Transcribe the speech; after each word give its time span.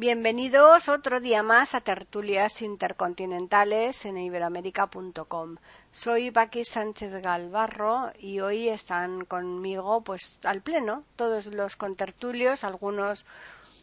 Bienvenidos 0.00 0.88
otro 0.88 1.20
día 1.20 1.42
más 1.42 1.74
a 1.74 1.82
Tertulias 1.82 2.62
Intercontinentales 2.62 4.06
en 4.06 4.16
iberoamérica.com. 4.16 5.56
Soy 5.92 6.30
Paqui 6.30 6.64
Sánchez 6.64 7.12
Galvarro 7.20 8.10
y 8.18 8.40
hoy 8.40 8.70
están 8.70 9.26
conmigo 9.26 10.00
pues 10.00 10.38
al 10.42 10.62
pleno 10.62 11.04
todos 11.16 11.44
los 11.48 11.76
contertulios, 11.76 12.64
algunos 12.64 13.26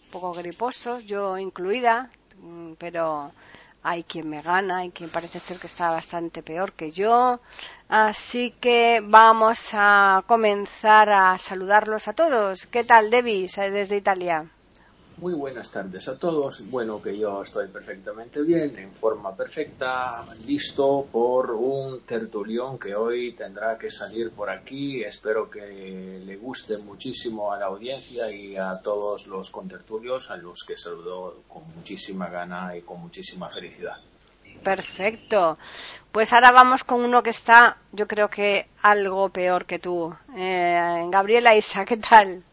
un 0.06 0.12
poco 0.12 0.34
griposos, 0.34 1.06
yo 1.06 1.38
incluida, 1.38 2.10
mm, 2.38 2.74
pero 2.80 3.32
hay 3.84 4.04
quien 4.04 4.28
me 4.28 4.42
gana, 4.42 4.78
hay 4.78 4.90
quien 4.90 5.12
parece 5.12 5.40
ser 5.40 5.60
que 5.60 5.68
está 5.68 5.92
bastante 5.92 6.42
peor 6.42 6.74
que 6.74 6.92
yo. 6.92 7.40
Así 7.90 8.56
que 8.60 9.04
vamos 9.04 9.70
a 9.74 10.24
comenzar 10.26 11.12
a 11.12 11.38
saludarlos 11.38 12.08
a 12.08 12.14
todos. 12.14 12.66
¿Qué 12.66 12.84
tal, 12.84 13.12
Devis, 13.12 13.58
desde 13.58 13.98
Italia? 13.98 14.48
Muy 15.20 15.34
buenas 15.34 15.72
tardes 15.72 16.08
a 16.10 16.16
todos. 16.16 16.62
Bueno, 16.70 17.02
que 17.02 17.18
yo 17.18 17.42
estoy 17.42 17.68
perfectamente 17.70 18.44
bien, 18.44 18.78
en 18.78 18.94
forma 18.94 19.36
perfecta, 19.36 20.24
listo 20.46 21.08
por 21.12 21.50
un 21.52 22.02
tertulión 22.02 22.78
que 22.78 22.94
hoy 22.94 23.34
tendrá 23.34 23.80
que 23.80 23.90
salir 23.90 24.30
por 24.30 24.48
aquí. 24.52 25.04
Espero 25.04 25.50
que 25.50 26.22
le 26.24 26.36
guste 26.36 26.78
muchísimo 26.78 27.52
a 27.52 27.58
la 27.58 27.66
audiencia 27.66 28.32
y 28.32 28.58
a 28.58 28.74
todos 28.84 29.26
los 29.26 29.50
contertulios, 29.50 30.30
a 30.30 30.38
los 30.38 30.64
que 30.64 30.78
saludo 30.78 31.42
con 31.48 31.64
muchísima 31.76 32.30
gana 32.30 32.78
y 32.78 32.84
con 32.84 33.02
muchísima 33.02 33.50
felicidad. 33.50 33.98
Perfecto. 34.64 35.58
Pues 36.12 36.32
ahora 36.32 36.52
vamos 36.52 36.84
con 36.84 37.04
uno 37.04 37.24
que 37.24 37.32
está, 37.32 37.78
yo 37.92 38.08
creo 38.08 38.30
que 38.30 38.68
algo 38.84 39.30
peor 39.30 39.66
que 39.66 39.80
tú. 39.80 40.14
Eh, 40.36 41.08
Gabriela 41.10 41.56
Isa, 41.56 41.86
¿qué 41.86 41.98
tal? 41.98 42.44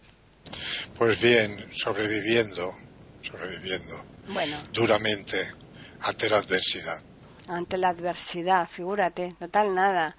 Pues 0.96 1.20
bien, 1.20 1.68
sobreviviendo, 1.72 2.74
sobreviviendo. 3.22 4.04
Bueno. 4.28 4.56
Duramente 4.72 5.52
ante 6.00 6.28
la 6.28 6.38
adversidad. 6.38 7.02
Ante 7.48 7.76
la 7.76 7.88
adversidad, 7.88 8.68
figúrate, 8.68 9.34
total 9.38 9.74
nada. 9.74 10.16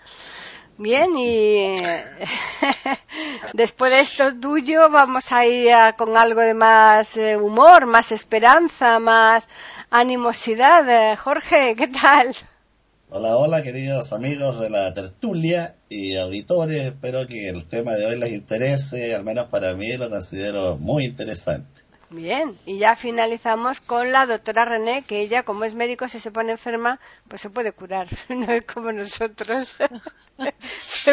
Bien, 0.77 1.09
y 1.17 1.75
después 3.53 3.92
de 3.92 4.02
esto 4.02 4.38
tuyo 4.39 4.89
vamos 4.89 5.31
a 5.31 5.45
ir 5.45 5.73
con 5.97 6.16
algo 6.17 6.42
de 6.42 6.53
más 6.53 7.16
eh, 7.17 7.38
humor, 7.38 7.86
más 7.86 8.11
esperanza, 8.11 8.99
más 8.99 9.47
animosidad. 9.89 10.88
Eh, 10.89 11.16
Jorge, 11.16 11.75
¿qué 11.75 11.88
tal? 11.88 12.36
Hola, 13.09 13.38
hola, 13.38 13.61
queridos 13.61 14.11
amigos 14.14 14.59
de 14.59 14.72
la 14.72 14.92
tertulia 14.94 15.75
y 15.89 16.16
auditores. 16.16 16.81
Espero 16.86 17.28
que 17.28 17.50
el 17.50 17.66
tema 17.66 17.94
de 17.94 18.08
hoy 18.08 18.17
les 18.17 18.31
interese, 18.31 19.14
al 19.14 19.23
menos 19.23 19.48
para 19.50 19.75
mí 19.75 19.95
lo 19.95 20.09
considero 20.09 20.75
muy 20.78 21.06
interesante. 21.06 21.83
Bien, 22.09 22.58
y 22.66 22.80
ya 22.80 22.95
finalizamos 22.95 23.80
con 23.80 24.11
la 24.11 24.26
doctora 24.26 24.66
René, 24.66 25.03
que 25.03 25.22
ella, 25.22 25.44
como 25.44 25.66
es 25.66 25.76
médico, 25.76 26.08
si 26.08 26.20
se 26.20 26.31
pone 26.31 26.53
enferma, 26.53 26.99
pues 27.27 27.42
se 27.42 27.52
puede 27.52 27.73
curar, 27.73 28.08
no 28.30 28.52
es 28.52 28.65
como 28.65 28.92
nosotros. 28.92 29.77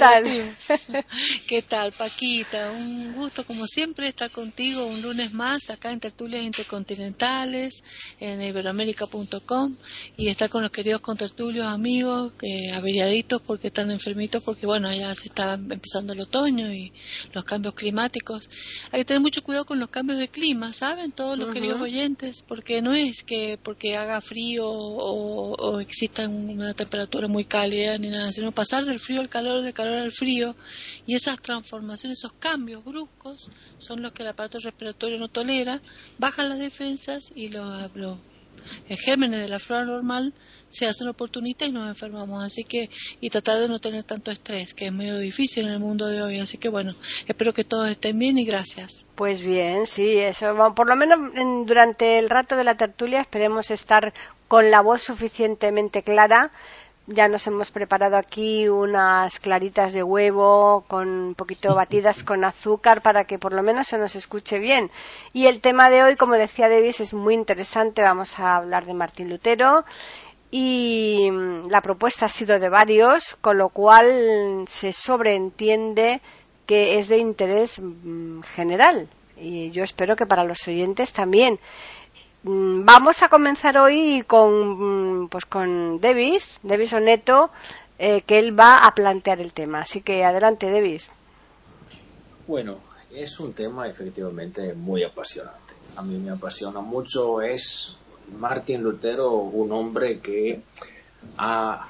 ¿Qué 0.00 0.06
tal? 0.06 0.24
¿Qué 1.46 1.60
tal, 1.60 1.92
Paquita? 1.92 2.70
Un 2.70 3.12
gusto, 3.12 3.44
como 3.44 3.66
siempre, 3.66 4.08
estar 4.08 4.30
contigo 4.30 4.86
un 4.86 5.02
lunes 5.02 5.34
más 5.34 5.68
acá 5.68 5.92
en 5.92 6.00
Tertulias 6.00 6.42
Intercontinentales, 6.42 7.84
en 8.18 8.40
iberoamérica.com, 8.40 9.76
y 10.16 10.28
estar 10.28 10.48
con 10.48 10.62
los 10.62 10.70
queridos 10.70 11.02
contertulios 11.02 11.66
amigos, 11.66 12.32
que 12.38 12.70
averiaditos 12.72 13.42
porque 13.42 13.66
están 13.66 13.90
enfermitos, 13.90 14.42
porque 14.42 14.64
bueno, 14.64 14.90
ya 14.90 15.14
se 15.14 15.28
está 15.28 15.52
empezando 15.52 16.14
el 16.14 16.20
otoño 16.20 16.72
y 16.72 16.94
los 17.34 17.44
cambios 17.44 17.74
climáticos. 17.74 18.48
Hay 18.92 19.00
que 19.00 19.04
tener 19.04 19.20
mucho 19.20 19.44
cuidado 19.44 19.66
con 19.66 19.78
los 19.78 19.90
cambios 19.90 20.18
de 20.18 20.28
clima, 20.28 20.72
¿saben? 20.72 21.12
Todos 21.12 21.38
los 21.38 21.52
queridos 21.52 21.78
oyentes, 21.78 22.42
porque 22.48 22.80
no 22.80 22.94
es 22.94 23.22
que 23.22 23.58
porque 23.62 23.98
haga 23.98 24.22
frío 24.22 24.66
o, 24.66 25.78
exista 25.78 26.26
una 26.26 26.72
temperatura 26.72 27.28
muy 27.28 27.44
cálida 27.44 27.98
ni 27.98 28.08
nada, 28.08 28.32
sino 28.32 28.50
pasar 28.50 28.86
del 28.86 28.98
frío 28.98 29.20
al 29.20 29.28
calor, 29.28 29.60
del 29.60 29.74
calor 29.74 29.89
al 29.98 30.12
frío, 30.12 30.56
y 31.06 31.14
esas 31.14 31.40
transformaciones, 31.40 32.18
esos 32.18 32.32
cambios 32.34 32.84
bruscos, 32.84 33.50
son 33.78 34.02
los 34.02 34.12
que 34.12 34.22
el 34.22 34.28
aparato 34.28 34.58
respiratorio 34.58 35.18
no 35.18 35.28
tolera, 35.28 35.80
bajan 36.18 36.48
las 36.48 36.58
defensas 36.58 37.32
y 37.34 37.48
los, 37.48 37.90
los 37.94 38.18
gérmenes 38.88 39.40
de 39.40 39.48
la 39.48 39.58
flora 39.58 39.84
normal 39.84 40.34
se 40.68 40.86
hacen 40.86 41.08
oportunistas 41.08 41.68
y 41.68 41.72
nos 41.72 41.88
enfermamos. 41.88 42.42
Así 42.44 42.64
que, 42.64 42.90
y 43.20 43.30
tratar 43.30 43.58
de 43.58 43.68
no 43.68 43.78
tener 43.78 44.04
tanto 44.04 44.30
estrés, 44.30 44.74
que 44.74 44.86
es 44.86 44.92
medio 44.92 45.18
difícil 45.18 45.66
en 45.66 45.72
el 45.72 45.80
mundo 45.80 46.06
de 46.06 46.22
hoy. 46.22 46.38
Así 46.38 46.58
que 46.58 46.68
bueno, 46.68 46.94
espero 47.26 47.52
que 47.52 47.64
todos 47.64 47.88
estén 47.88 48.18
bien 48.18 48.38
y 48.38 48.44
gracias. 48.44 49.06
Pues 49.14 49.42
bien, 49.42 49.86
sí, 49.86 50.18
eso, 50.18 50.54
por 50.74 50.86
lo 50.86 50.96
menos 50.96 51.18
durante 51.66 52.18
el 52.18 52.30
rato 52.30 52.56
de 52.56 52.64
la 52.64 52.76
tertulia 52.76 53.20
esperemos 53.20 53.70
estar 53.70 54.12
con 54.48 54.70
la 54.70 54.80
voz 54.80 55.02
suficientemente 55.02 56.02
clara 56.02 56.52
ya 57.10 57.28
nos 57.28 57.46
hemos 57.46 57.70
preparado 57.70 58.16
aquí 58.16 58.68
unas 58.68 59.40
claritas 59.40 59.92
de 59.92 60.02
huevo 60.02 60.84
con 60.88 61.08
un 61.08 61.34
poquito 61.34 61.74
batidas 61.74 62.22
con 62.22 62.44
azúcar 62.44 63.02
para 63.02 63.24
que 63.24 63.38
por 63.38 63.52
lo 63.52 63.62
menos 63.62 63.88
se 63.88 63.98
nos 63.98 64.14
escuche 64.14 64.58
bien. 64.58 64.90
Y 65.32 65.46
el 65.46 65.60
tema 65.60 65.90
de 65.90 66.02
hoy, 66.02 66.16
como 66.16 66.34
decía 66.34 66.68
Davis, 66.68 67.00
es 67.00 67.12
muy 67.12 67.34
interesante. 67.34 68.02
Vamos 68.02 68.38
a 68.38 68.56
hablar 68.56 68.86
de 68.86 68.94
Martín 68.94 69.28
Lutero 69.28 69.84
y 70.50 71.28
mm, 71.30 71.68
la 71.68 71.80
propuesta 71.80 72.26
ha 72.26 72.28
sido 72.28 72.58
de 72.58 72.68
varios, 72.68 73.36
con 73.40 73.58
lo 73.58 73.68
cual 73.70 74.64
se 74.68 74.92
sobreentiende 74.92 76.20
que 76.66 76.98
es 76.98 77.08
de 77.08 77.18
interés 77.18 77.80
mm, 77.80 78.42
general 78.42 79.08
y 79.40 79.70
yo 79.70 79.82
espero 79.82 80.16
que 80.16 80.26
para 80.26 80.44
los 80.44 80.66
oyentes 80.68 81.12
también. 81.12 81.58
Mm, 82.42 82.84
vamos 82.84 83.22
a 83.22 83.28
comenzar 83.28 83.76
hoy 83.78 84.24
con 84.26 85.28
pues 85.28 85.44
con 85.44 86.00
Davis, 86.00 86.58
Davis 86.62 86.92
Oneto, 86.94 87.50
eh, 87.98 88.22
que 88.22 88.38
él 88.38 88.58
va 88.58 88.78
a 88.78 88.94
plantear 88.94 89.40
el 89.40 89.52
tema. 89.52 89.82
Así 89.82 90.00
que 90.00 90.24
adelante, 90.24 90.70
Davis. 90.70 91.10
Bueno, 92.46 92.78
es 93.12 93.38
un 93.40 93.52
tema 93.52 93.88
efectivamente 93.88 94.74
muy 94.74 95.02
apasionante. 95.02 95.74
A 95.96 96.02
mí 96.02 96.18
me 96.18 96.30
apasiona 96.30 96.80
mucho. 96.80 97.42
Es 97.42 97.96
Martín 98.38 98.82
Lutero 98.82 99.32
un 99.32 99.72
hombre 99.72 100.20
que 100.20 100.62
ha 101.36 101.88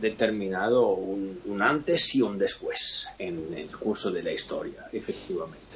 determinado 0.00 0.88
un, 0.88 1.60
antes 1.60 2.14
y 2.14 2.22
un 2.22 2.38
después 2.38 3.08
en 3.18 3.52
el 3.54 3.76
curso 3.76 4.10
de 4.10 4.22
la 4.22 4.32
historia, 4.32 4.88
efectivamente. 4.92 5.71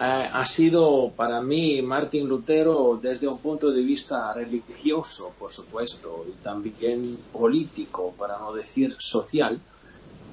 Ha 0.00 0.46
sido 0.46 1.10
para 1.16 1.40
mí 1.40 1.82
Martín 1.82 2.28
Lutero 2.28 2.98
desde 3.02 3.26
un 3.26 3.38
punto 3.38 3.70
de 3.70 3.82
vista 3.82 4.32
religioso, 4.32 5.32
por 5.38 5.50
supuesto, 5.50 6.24
y 6.28 6.42
también 6.42 7.16
político, 7.32 8.14
para 8.16 8.38
no 8.38 8.52
decir 8.52 8.94
social, 8.98 9.60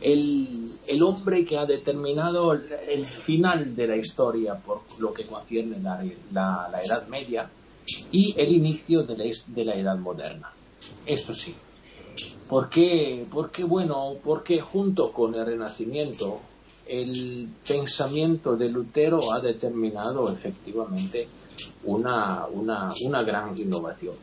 el, 0.02 1.02
hombre 1.02 1.46
que 1.46 1.58
ha 1.58 1.66
determinado 1.66 2.53
el, 2.53 3.06
final 3.06 3.76
de 3.76 3.88
la 3.88 3.96
historia 3.96 4.56
por 4.56 4.82
lo 5.00 5.14
que 5.14 5.23
concierne 5.23 5.79
la, 5.79 6.03
la 6.70 6.82
Edad 6.84 7.08
Media 7.08 7.50
y 8.11 8.34
el 8.38 8.53
inicio 8.53 9.03
de 9.03 9.64
la, 9.64 9.76
Edad 9.76 9.97
Moderna. 9.97 10.52
Eso 11.06 11.34
sí. 11.34 11.56
¿Por 12.50 12.70
qué? 12.70 13.26
Porque, 13.32 13.64
bueno, 13.64 14.16
porque 14.23 14.61
junto 14.61 15.11
con 15.11 15.35
el 15.35 15.46
Renacimiento, 15.46 16.40
el 16.87 17.49
pensamiento 17.67 18.55
de 18.55 18.70
Lutero 18.70 19.32
ha 19.32 19.40
determinado 19.40 20.32
efectivamente 20.32 21.28
una, 21.85 22.46
una 22.47 23.23
gran 23.23 23.58
innovación. 23.58 24.16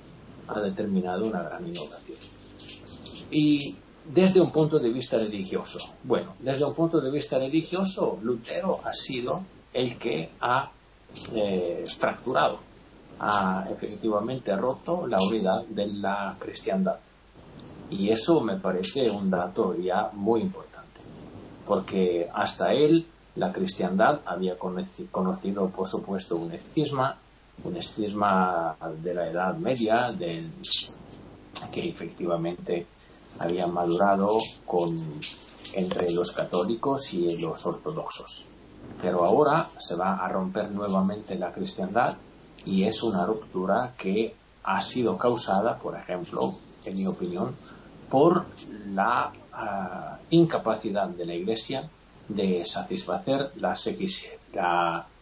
Ha 0.49 0.61
determinado 0.61 1.27
una 1.27 1.43
gran 1.43 1.67
innovación. 1.67 2.19
Y 3.31 3.77
desde 4.05 4.41
un 4.41 4.51
punto 4.51 4.79
de 4.79 4.93
vista 4.93 5.17
religioso. 5.17 5.79
Bueno, 6.03 6.35
desde 6.41 6.65
un 6.65 6.75
punto 6.75 7.01
de 7.01 7.11
vista 7.11 7.39
religioso, 7.39 8.19
Lutero 8.23 8.81
ha 8.85 8.93
sido 8.93 9.45
el 9.73 9.99
que 9.99 10.31
ha 10.41 10.71
eh, 11.35 11.85
fracturado 11.99 12.73
ha 13.23 13.67
efectivamente 13.71 14.55
roto 14.57 15.07
la 15.07 15.17
unidad 15.23 15.65
de 15.67 15.87
la 15.87 16.37
cristiandad. 16.39 16.97
Y 17.89 18.11
eso 18.11 18.41
me 18.41 18.57
parece 18.57 19.11
un 19.11 19.31
dato 19.31 19.77
ya 19.77 20.11
muy 20.13 20.41
importante, 20.41 20.72
porque 21.67 22.29
hasta 22.33 22.73
él 22.73 23.07
la 23.37 23.53
cristiandad 23.53 24.21
había 24.27 24.57
conocido, 24.59 25.69
por 25.71 25.89
supuesto, 25.89 26.37
un 26.37 26.53
escisma 26.53 27.19
un 27.65 27.77
estigma 27.77 28.77
de 29.03 29.15
la 29.15 29.29
Edad 29.29 29.57
Media 29.57 30.11
del, 30.13 30.51
que 31.71 31.89
efectivamente 31.89 32.87
había 33.39 33.67
madurado 33.67 34.39
con, 34.67 34.91
entre 35.75 36.11
los 36.11 36.33
católicos 36.33 37.13
y 37.13 37.39
los 37.39 37.65
ortodoxos. 37.65 38.45
Pero 39.01 39.25
ahora 39.25 39.69
se 39.79 39.95
va 39.95 40.17
a 40.17 40.29
romper 40.29 40.73
nuevamente 40.73 41.39
la 41.39 41.53
cristiandad 41.53 42.17
y 42.67 42.85
es 42.85 43.03
una 43.03 43.25
ruptura 43.25 43.95
que 43.97 44.35
ha 44.65 44.81
sido 44.81 45.17
causada, 45.17 45.79
por 45.79 45.97
ejemplo, 45.97 46.53
en 46.85 46.97
mi 46.97 47.07
opinión, 47.07 47.55
por 48.11 48.45
la 48.89 49.33
incapacidad 50.31 51.09
de 51.09 51.27
la 51.27 51.35
Iglesia 51.35 51.89
de 52.29 52.65
satisfacer 52.65 53.51
las, 53.57 53.89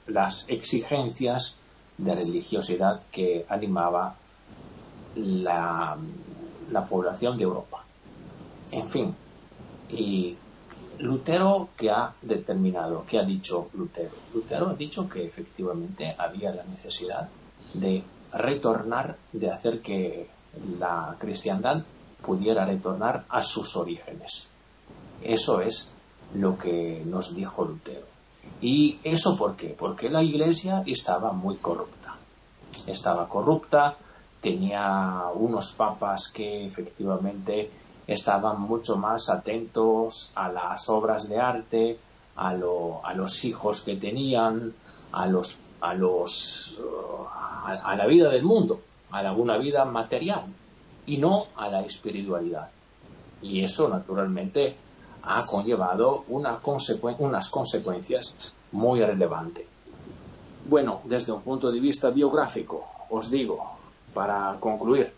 las 0.06 0.44
exigencias 0.48 1.56
de 1.98 2.14
religiosidad 2.14 3.02
que 3.10 3.44
animaba 3.48 4.14
la, 5.16 5.98
la 6.70 6.84
población 6.84 7.36
de 7.36 7.44
Europa. 7.44 7.84
En 8.70 8.88
fin, 8.88 9.14
y 9.90 10.36
Lutero 11.00 11.70
que 11.76 11.90
ha 11.90 12.12
determinado, 12.22 13.04
que 13.06 13.18
ha 13.18 13.24
dicho 13.24 13.68
Lutero. 13.74 14.10
Lutero 14.34 14.68
ha 14.68 14.74
dicho 14.74 15.08
que 15.08 15.24
efectivamente 15.24 16.14
había 16.16 16.52
la 16.52 16.64
necesidad 16.64 17.28
de 17.74 18.02
retornar, 18.34 19.16
de 19.32 19.50
hacer 19.50 19.80
que 19.80 20.28
la 20.78 21.16
cristiandad 21.18 21.82
pudiera 22.24 22.64
retornar 22.64 23.24
a 23.28 23.42
sus 23.42 23.76
orígenes. 23.76 24.48
Eso 25.22 25.60
es 25.60 25.90
lo 26.34 26.56
que 26.56 27.02
nos 27.04 27.34
dijo 27.34 27.64
Lutero. 27.64 28.06
¿Y 28.60 28.98
eso 29.04 29.36
por 29.36 29.56
qué? 29.56 29.74
Porque 29.78 30.08
la 30.08 30.22
iglesia 30.22 30.82
estaba 30.86 31.32
muy 31.32 31.56
corrupta. 31.56 32.16
Estaba 32.86 33.28
corrupta, 33.28 33.96
tenía 34.40 35.24
unos 35.34 35.72
papas 35.72 36.30
que 36.32 36.66
efectivamente 36.66 37.70
estaban 38.06 38.60
mucho 38.60 38.96
más 38.96 39.28
atentos 39.28 40.32
a 40.34 40.48
las 40.48 40.88
obras 40.88 41.28
de 41.28 41.38
arte, 41.38 41.98
a, 42.36 42.54
los 42.54 43.44
hijos 43.44 43.82
que 43.82 43.96
tenían, 43.96 44.72
a 45.12 45.26
los 45.26 45.58
a 45.80 45.94
los 45.94 46.80
a, 47.64 47.94
la 47.96 48.06
vida 48.06 48.28
del 48.30 48.42
mundo, 48.42 48.80
a 49.10 49.18
alguna 49.18 49.58
vida 49.58 49.84
material 49.84 50.54
y 51.06 51.18
no 51.18 51.44
a 51.56 51.68
la 51.68 51.82
espiritualidad. 51.82 52.70
Y 53.42 53.62
eso 53.62 53.88
naturalmente 53.88 54.74
ha 55.22 55.46
conllevado 55.46 56.24
unas 56.28 56.60
consecuencias 57.50 58.36
muy 58.72 59.00
relevantes. 59.00 59.66
Bueno, 60.68 61.00
desde 61.04 61.32
un 61.32 61.40
punto 61.42 61.72
de 61.72 61.80
vista 61.80 62.10
biográfico, 62.10 62.84
os 63.08 63.30
digo, 63.30 63.78
para 64.14 64.56
concluir, 64.60 65.12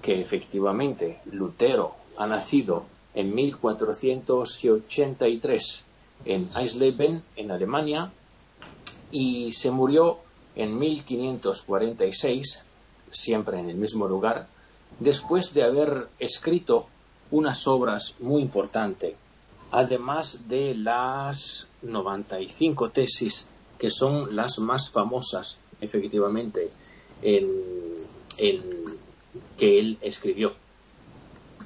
que 0.00 0.20
efectivamente 0.20 1.20
Lutero 1.32 1.94
ha 2.16 2.26
nacido 2.26 2.84
en 3.14 3.34
1483 3.34 5.84
en 6.24 6.48
Eisleben, 6.56 7.22
en 7.36 7.50
Alemania, 7.50 8.10
y 9.10 9.52
se 9.52 9.70
murió 9.70 10.18
en 10.54 10.78
1546, 10.78 12.64
siempre 13.10 13.60
en 13.60 13.68
el 13.70 13.76
mismo 13.76 14.08
lugar, 14.08 14.46
después 15.00 15.52
de 15.54 15.62
haber 15.64 16.08
escrito 16.18 16.86
unas 17.30 17.66
obras 17.66 18.14
muy 18.20 18.42
importantes 18.42 19.14
además 19.70 20.48
de 20.48 20.74
las 20.74 21.68
95 21.82 22.90
tesis 22.90 23.46
que 23.78 23.90
son 23.90 24.34
las 24.34 24.58
más 24.58 24.90
famosas, 24.90 25.58
efectivamente, 25.80 26.70
que 29.56 29.78
él 29.78 29.98
escribió. 30.00 30.54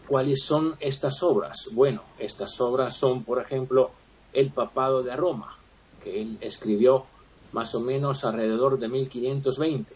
¿Cuáles 0.08 0.44
son 0.44 0.75
estas 0.81 1.23
obras? 1.23 1.69
Bueno, 1.73 2.02
estas 2.19 2.61
obras 2.61 2.96
son, 2.96 3.23
por 3.23 3.40
ejemplo, 3.40 3.93
El 4.32 4.50
Papado 4.50 5.05
de 5.05 5.14
Roma, 5.14 5.56
que 6.02 6.20
él 6.20 6.38
escribió 6.40 7.06
más 7.52 7.76
o 7.76 7.81
menos 7.81 8.25
alrededor 8.25 8.78
de 8.81 8.88
1520, 8.88 9.94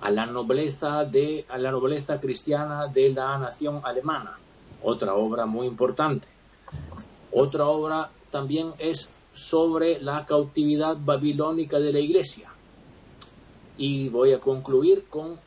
a 0.00 0.10
la 0.10 0.26
nobleza 0.26 1.04
de 1.04 1.44
a 1.48 1.58
la 1.58 1.70
nobleza 1.70 2.20
cristiana 2.20 2.86
de 2.88 3.10
la 3.10 3.38
nación 3.38 3.80
alemana, 3.84 4.38
otra 4.82 5.14
obra 5.14 5.46
muy 5.46 5.66
importante. 5.66 6.28
Otra 7.32 7.66
obra 7.66 8.10
también 8.30 8.72
es 8.78 9.08
sobre 9.32 10.00
la 10.00 10.24
cautividad 10.24 10.96
babilónica 10.96 11.78
de 11.80 11.92
la 11.92 11.98
iglesia. 11.98 12.50
Y 13.76 14.08
voy 14.08 14.32
a 14.32 14.40
concluir 14.40 15.06
con 15.08 15.38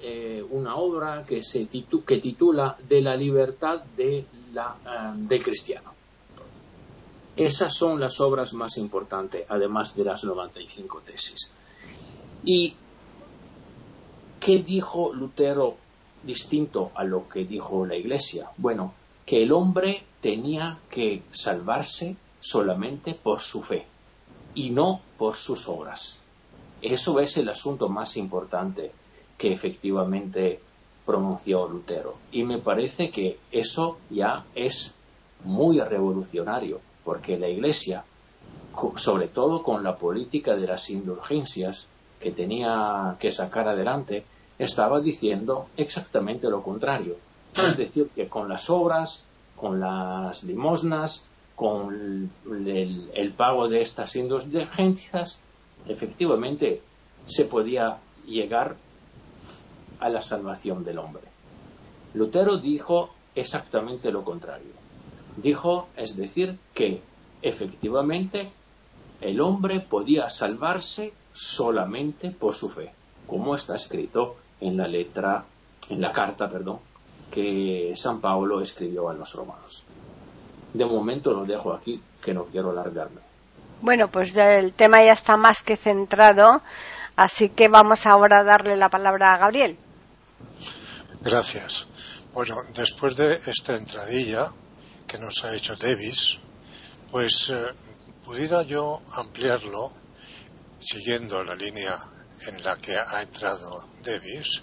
eh, 0.00 0.44
una 0.50 0.76
obra 0.76 1.24
que 1.26 1.42
se 1.42 1.66
que 1.68 2.18
titula 2.18 2.76
De 2.88 3.02
la 3.02 3.16
libertad 3.16 3.82
de 3.96 4.24
la, 4.52 4.76
eh, 4.84 5.12
del 5.28 5.42
cristiano. 5.42 5.92
Esas 7.36 7.74
son 7.74 8.00
las 8.00 8.18
obras 8.20 8.54
más 8.54 8.78
importantes, 8.78 9.44
además 9.48 9.94
de 9.94 10.04
las 10.04 10.24
95 10.24 11.02
tesis. 11.04 11.52
¿Y 12.44 12.74
qué 14.46 14.60
dijo 14.60 15.12
Lutero 15.12 15.74
distinto 16.22 16.92
a 16.94 17.02
lo 17.02 17.28
que 17.28 17.44
dijo 17.44 17.84
la 17.84 17.96
Iglesia? 17.96 18.48
Bueno, 18.56 18.94
que 19.24 19.42
el 19.42 19.50
hombre 19.50 20.04
tenía 20.20 20.78
que 20.88 21.22
salvarse 21.32 22.14
solamente 22.38 23.14
por 23.14 23.40
su 23.40 23.60
fe 23.60 23.86
y 24.54 24.70
no 24.70 25.00
por 25.18 25.34
sus 25.34 25.66
obras. 25.68 26.20
Eso 26.80 27.18
es 27.18 27.36
el 27.38 27.48
asunto 27.48 27.88
más 27.88 28.16
importante 28.16 28.92
que 29.36 29.52
efectivamente 29.52 30.60
pronunció 31.04 31.66
Lutero. 31.66 32.14
Y 32.30 32.44
me 32.44 32.58
parece 32.58 33.10
que 33.10 33.40
eso 33.50 33.98
ya 34.10 34.44
es 34.54 34.94
muy 35.42 35.80
revolucionario, 35.80 36.80
porque 37.04 37.36
la 37.36 37.48
Iglesia, 37.48 38.04
sobre 38.94 39.26
todo 39.26 39.64
con 39.64 39.82
la 39.82 39.96
política 39.96 40.54
de 40.54 40.68
las 40.68 40.88
indulgencias 40.88 41.88
que 42.20 42.30
tenía 42.30 43.16
que 43.18 43.32
sacar 43.32 43.66
adelante, 43.68 44.24
estaba 44.58 45.00
diciendo 45.00 45.68
exactamente 45.76 46.48
lo 46.48 46.62
contrario. 46.62 47.16
Es 47.56 47.76
decir, 47.76 48.10
que 48.14 48.28
con 48.28 48.48
las 48.48 48.68
obras, 48.70 49.24
con 49.54 49.80
las 49.80 50.44
limosnas, 50.44 51.24
con 51.54 52.30
el, 52.44 53.32
pago 53.36 53.68
de 53.68 53.80
estas 53.80 54.14
indulgencias, 54.16 55.42
efectivamente 55.88 56.82
se 57.26 57.46
podía 57.46 57.98
llegar 58.26 58.76
a 59.98 60.08
la 60.10 60.20
salvación 60.20 60.84
del 60.84 60.98
hombre. 60.98 61.22
Lutero 62.14 62.58
dijo 62.58 63.10
exactamente 63.34 64.10
lo 64.10 64.22
contrario. 64.22 64.72
Dijo, 65.36 65.88
es 65.96 66.16
decir, 66.16 66.58
que 66.74 67.00
efectivamente 67.42 68.50
el 69.20 69.40
hombre 69.40 69.80
podía 69.80 70.28
salvarse 70.28 71.12
solamente 71.32 72.30
por 72.30 72.54
su 72.54 72.68
fe, 72.68 72.92
como 73.26 73.54
está 73.54 73.76
escrito 73.76 74.36
en 74.60 74.76
la 74.76 74.86
letra, 74.86 75.44
en 75.90 76.00
la 76.00 76.12
carta, 76.12 76.48
perdón, 76.48 76.80
que 77.30 77.92
San 77.94 78.20
Pablo 78.20 78.60
escribió 78.60 79.08
a 79.08 79.14
los 79.14 79.32
romanos. 79.34 79.84
De 80.72 80.84
momento 80.84 81.32
lo 81.32 81.44
dejo 81.44 81.72
aquí, 81.72 82.02
que 82.22 82.34
no 82.34 82.44
quiero 82.44 82.70
alargarme. 82.70 83.20
Bueno, 83.80 84.08
pues 84.08 84.34
el 84.34 84.74
tema 84.74 85.04
ya 85.04 85.12
está 85.12 85.36
más 85.36 85.62
que 85.62 85.76
centrado, 85.76 86.62
así 87.14 87.50
que 87.50 87.68
vamos 87.68 88.06
ahora 88.06 88.40
a 88.40 88.44
darle 88.44 88.76
la 88.76 88.88
palabra 88.88 89.34
a 89.34 89.38
Gabriel. 89.38 89.76
Gracias. 91.20 91.86
Bueno, 92.32 92.56
después 92.74 93.16
de 93.16 93.34
esta 93.46 93.76
entradilla 93.76 94.50
que 95.06 95.18
nos 95.18 95.44
ha 95.44 95.54
hecho 95.54 95.76
Davis, 95.76 96.38
pues 97.10 97.50
eh, 97.50 97.72
pudiera 98.24 98.62
yo 98.62 99.00
ampliarlo 99.14 99.92
siguiendo 100.80 101.42
la 101.44 101.54
línea 101.54 101.96
en 102.48 102.62
la 102.62 102.76
que 102.76 102.96
ha 102.96 103.22
entrado 103.22 103.88
Davis 104.02 104.62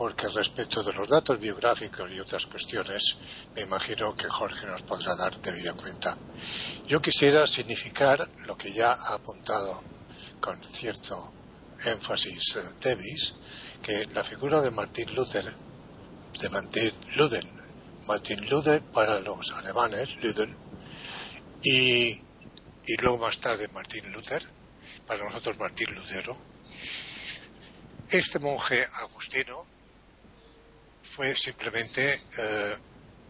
porque 0.00 0.28
respecto 0.28 0.82
de 0.82 0.94
los 0.94 1.06
datos 1.06 1.38
biográficos 1.38 2.10
y 2.10 2.18
otras 2.18 2.46
cuestiones, 2.46 3.18
me 3.54 3.60
imagino 3.60 4.16
que 4.16 4.30
Jorge 4.30 4.64
nos 4.64 4.80
podrá 4.80 5.14
dar 5.14 5.38
debida 5.42 5.74
cuenta. 5.74 6.16
Yo 6.88 7.02
quisiera 7.02 7.46
significar 7.46 8.26
lo 8.46 8.56
que 8.56 8.72
ya 8.72 8.92
ha 8.92 9.14
apuntado 9.16 9.82
con 10.40 10.58
cierto 10.64 11.30
énfasis 11.84 12.56
eh, 12.56 12.62
Davis, 12.80 13.34
que 13.82 14.06
la 14.14 14.24
figura 14.24 14.62
de 14.62 14.70
Martin 14.70 15.14
Luther, 15.14 15.54
de 16.40 16.48
Martin 16.48 16.92
Luther, 17.16 17.44
Martin 18.06 18.48
Luther 18.48 18.82
para 18.82 19.20
los 19.20 19.52
alemanes, 19.52 20.16
Luther, 20.22 20.48
y, 21.62 22.12
y 22.86 22.96
luego 23.02 23.18
más 23.18 23.38
tarde 23.38 23.68
Martin 23.68 24.10
Luther, 24.12 24.42
para 25.06 25.24
nosotros 25.24 25.58
Martín 25.58 25.94
Lutero, 25.94 26.38
este 28.10 28.40
monje 28.40 28.84
agustino 29.02 29.64
fue 31.02 31.36
simplemente 31.36 32.22
eh, 32.38 32.76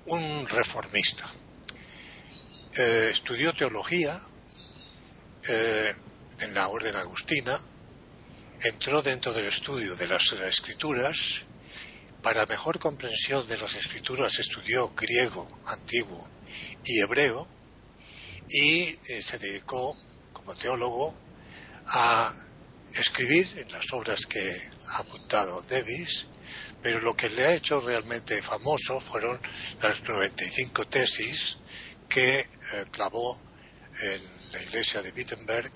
un 0.07 0.47
reformista. 0.49 1.31
Eh, 2.77 3.11
estudió 3.13 3.53
teología 3.53 4.23
eh, 5.49 5.95
en 6.41 6.55
la 6.55 6.69
orden 6.69 6.97
agustina 6.97 7.61
entró 8.63 9.03
dentro 9.03 9.33
del 9.33 9.47
estudio 9.47 9.95
de 9.97 10.07
las 10.07 10.33
escrituras. 10.33 11.43
Para 12.23 12.45
mejor 12.47 12.79
comprensión 12.79 13.47
de 13.49 13.57
las 13.57 13.75
escrituras 13.75 14.39
estudió 14.39 14.95
griego 14.95 15.49
antiguo 15.67 16.29
y 16.85 17.01
hebreo 17.01 17.49
y 18.49 18.85
se 19.23 19.39
dedicó 19.39 19.97
como 20.35 20.55
teólogo 20.55 21.15
a 21.87 22.35
escribir 22.95 23.49
en 23.57 23.71
las 23.73 23.93
obras 23.93 24.27
que 24.27 24.57
ha 24.89 24.99
apuntado 24.99 25.63
Davis, 25.69 26.27
pero 26.83 27.01
lo 27.01 27.15
que 27.15 27.29
le 27.29 27.45
ha 27.45 27.55
hecho 27.55 27.81
realmente 27.81 28.43
famoso 28.43 29.01
fueron 29.01 29.41
las 29.83 30.03
95 30.03 30.87
tesis 30.87 31.59
que 32.09 32.41
eh, 32.41 32.47
clavó 32.91 33.41
en 34.03 34.53
la 34.53 34.63
iglesia 34.63 35.03
de 35.03 35.13
Wittenberg 35.13 35.73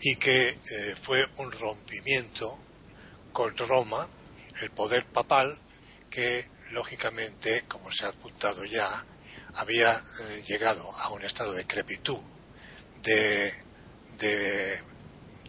y 0.00 0.16
que 0.16 0.48
eh, 0.48 0.94
fue 1.00 1.26
un 1.36 1.52
rompimiento 1.52 2.58
con 3.32 3.56
Roma, 3.56 4.08
el 4.60 4.70
poder 4.70 5.04
papal, 5.06 5.58
que 6.10 6.44
lógicamente, 6.70 7.64
como 7.68 7.92
se 7.92 8.06
ha 8.06 8.08
apuntado 8.08 8.64
ya, 8.64 9.04
había 9.54 9.92
eh, 9.92 10.42
llegado 10.46 10.90
a 10.96 11.10
un 11.10 11.22
estado 11.22 11.52
de 11.52 11.66
crepitud, 11.66 12.18
de, 13.02 13.52
de, 14.18 14.82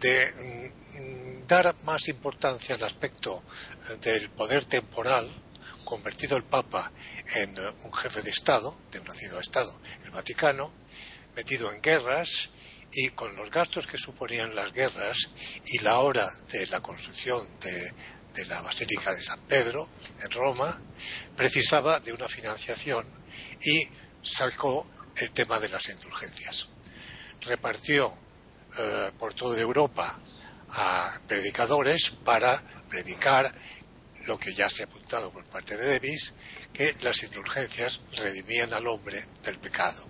mm, 0.02 1.46
dar 1.46 1.74
más 1.84 2.08
importancia 2.08 2.74
al 2.74 2.84
aspecto 2.84 3.42
eh, 3.90 3.96
del 3.98 4.30
poder 4.30 4.64
temporal, 4.64 5.30
convertido 5.84 6.36
el 6.36 6.44
Papa 6.44 6.92
en 7.34 7.58
un 7.58 7.92
jefe 7.92 8.22
de 8.22 8.30
Estado, 8.30 8.76
de 8.90 9.00
un 9.00 9.06
nacido-Estado, 9.06 9.80
el 10.04 10.10
Vaticano, 10.10 10.72
metido 11.34 11.72
en 11.72 11.80
guerras 11.80 12.50
y 12.92 13.08
con 13.10 13.34
los 13.36 13.50
gastos 13.50 13.86
que 13.86 13.98
suponían 13.98 14.54
las 14.54 14.72
guerras 14.72 15.16
y 15.66 15.78
la 15.78 15.98
hora 16.00 16.30
de 16.50 16.66
la 16.66 16.80
construcción 16.80 17.48
de, 17.60 17.92
la 18.46 18.62
Basílica 18.62 19.14
de 19.14 19.22
San 19.22 19.40
Pedro 19.40 19.88
en 20.22 20.30
Roma, 20.30 20.80
precisaba 21.36 22.00
de 22.00 22.12
una 22.12 22.28
financiación 22.28 23.06
y 23.60 23.88
sacó 24.22 24.86
el 25.16 25.30
tema 25.32 25.60
de 25.60 25.68
las 25.68 25.88
indulgencias. 25.88 26.68
Repartió 27.42 28.14
eh, 28.78 29.10
por 29.18 29.34
toda 29.34 29.60
Europa 29.60 30.18
a 30.70 31.20
predicadores 31.26 32.10
para 32.24 32.62
predicar 32.88 33.52
lo 34.26 34.38
que 34.38 34.54
ya 34.54 34.70
se 34.70 34.82
ha 34.82 34.86
apuntado 34.86 35.32
por 35.32 35.44
parte 35.44 35.76
de 35.76 35.98
Davis, 35.98 36.32
que 36.72 36.94
las 37.02 37.22
indulgencias 37.22 38.00
redimían 38.12 38.72
al 38.72 38.86
hombre 38.86 39.24
del 39.42 39.58
pecado. 39.58 40.06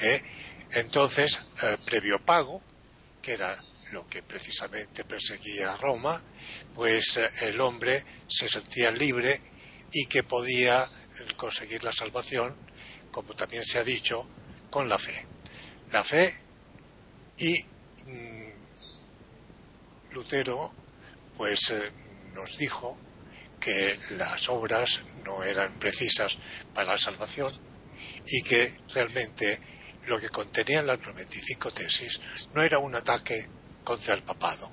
¿eh? 0.00 0.22
Entonces, 0.72 1.40
eh, 1.62 1.76
previo 1.84 2.24
pago, 2.24 2.62
que 3.20 3.32
era 3.32 3.62
lo 3.90 4.08
que 4.08 4.22
precisamente 4.22 5.04
perseguía 5.04 5.76
Roma, 5.76 6.22
pues 6.74 7.16
eh, 7.16 7.28
el 7.42 7.60
hombre 7.60 8.04
se 8.28 8.48
sentía 8.48 8.90
libre 8.90 9.40
y 9.92 10.06
que 10.06 10.22
podía 10.22 10.88
conseguir 11.36 11.84
la 11.84 11.92
salvación, 11.92 12.56
como 13.12 13.34
también 13.34 13.64
se 13.64 13.78
ha 13.78 13.84
dicho, 13.84 14.26
con 14.70 14.88
la 14.88 14.98
fe. 14.98 15.26
La 15.92 16.02
fe 16.02 16.34
y 17.38 17.54
Lutero 20.10 20.72
pues 21.36 21.72
nos 22.34 22.56
dijo 22.58 22.96
que 23.60 23.98
las 24.10 24.48
obras 24.48 25.00
no 25.24 25.42
eran 25.42 25.78
precisas 25.78 26.36
para 26.72 26.92
la 26.92 26.98
salvación 26.98 27.52
y 28.26 28.42
que 28.42 28.76
realmente 28.92 29.60
lo 30.06 30.20
que 30.20 30.28
contenían 30.28 30.86
las 30.86 31.00
95 31.00 31.70
tesis 31.70 32.20
no 32.54 32.62
era 32.62 32.78
un 32.78 32.94
ataque 32.94 33.48
contra 33.82 34.14
el 34.14 34.22
papado, 34.22 34.70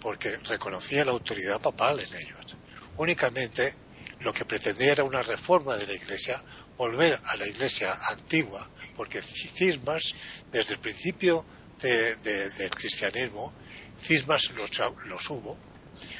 porque 0.00 0.36
reconocía 0.36 1.04
la 1.04 1.12
autoridad 1.12 1.60
papal 1.60 2.00
en 2.00 2.14
ellos. 2.14 2.56
Únicamente 2.96 3.74
lo 4.20 4.32
que 4.32 4.44
pretendía 4.44 4.92
era 4.92 5.04
una 5.04 5.22
reforma 5.22 5.76
de 5.76 5.86
la 5.86 5.94
Iglesia, 5.94 6.42
volver 6.76 7.18
a 7.24 7.36
la 7.36 7.46
Iglesia 7.46 7.98
antigua, 8.10 8.68
porque 8.96 9.22
cismas, 9.22 10.14
desde 10.50 10.74
el 10.74 10.80
principio 10.80 11.44
del 11.82 12.70
cristianismo, 12.70 13.52
cismas 14.00 14.50
los, 14.50 15.30
hubo, 15.30 15.58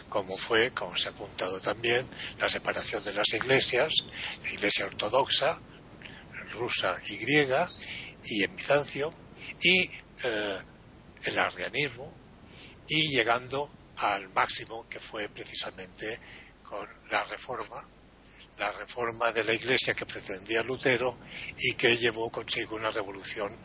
como 0.08 0.36
fue, 0.36 0.72
como 0.72 0.96
se 0.96 1.08
ha 1.08 1.12
apuntado 1.12 1.60
también, 1.60 2.06
la 2.38 2.48
separación 2.48 3.02
de 3.04 3.14
las 3.14 3.28
iglesias, 3.32 3.92
la 4.42 4.50
iglesia 4.50 4.86
ortodoxa, 4.86 5.60
rusa 6.50 6.96
y 7.08 7.16
griega, 7.16 7.70
y 8.24 8.44
en 8.44 8.54
Bizancio 8.54 9.14
y 9.60 9.90
eh, 10.22 10.58
el 11.24 11.38
arrianismo 11.38 12.12
y 12.88 13.08
llegando 13.08 13.70
al 13.96 14.28
máximo 14.30 14.88
que 14.88 15.00
fue 15.00 15.28
precisamente 15.28 16.18
con 16.62 16.88
la 17.10 17.22
reforma 17.24 17.88
la 18.58 18.70
reforma 18.70 19.32
de 19.32 19.44
la 19.44 19.54
iglesia 19.54 19.94
que 19.94 20.06
pretendía 20.06 20.62
Lutero 20.62 21.18
y 21.56 21.74
que 21.74 21.96
llevó 21.96 22.30
consigo 22.30 22.76
una 22.76 22.90
revolución 22.90 23.56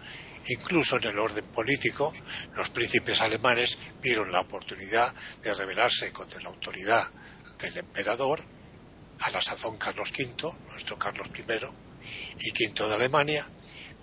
incluso 0.50 0.98
en 0.98 1.06
el 1.06 1.20
orden 1.20 1.46
político 1.46 2.14
los 2.56 2.70
príncipes 2.70 3.22
alemanes 3.22 3.78
vieron 4.02 4.32
la 4.32 4.42
oportunidad 4.42 5.14
de 5.42 5.54
rebelarse 5.54 6.12
contra 6.12 6.42
la 6.42 6.50
autoridad 6.50 7.08
del 7.60 7.78
emperador 7.78 8.44
a 9.20 9.32
la 9.32 9.42
sazón 9.42 9.78
Carlos 9.78 10.12
V 10.12 10.56
nuestro 10.70 10.98
Carlos 10.98 11.28
I 11.36 11.44
y 12.40 12.52
V 12.52 12.88
de 12.88 12.94
Alemania 12.94 13.48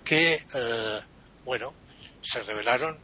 que, 0.05 0.35
eh, 0.35 1.01
bueno, 1.43 1.73
se 2.21 2.41
rebelaron 2.43 2.97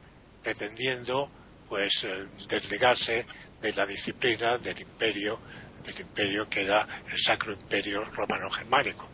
pretendiendo, 0.44 1.30
pues, 1.68 2.04
eh, 2.04 2.28
desligarse 2.48 3.26
de 3.60 3.74
la 3.74 3.86
disciplina 3.86 4.58
del 4.60 4.80
imperio, 4.80 5.40
del 5.84 6.00
imperio 6.00 6.48
que 6.48 6.62
era 6.62 7.04
el 7.12 7.20
Sacro 7.20 7.54
Imperio 7.54 8.06
Romano-Germánico. 8.06 9.11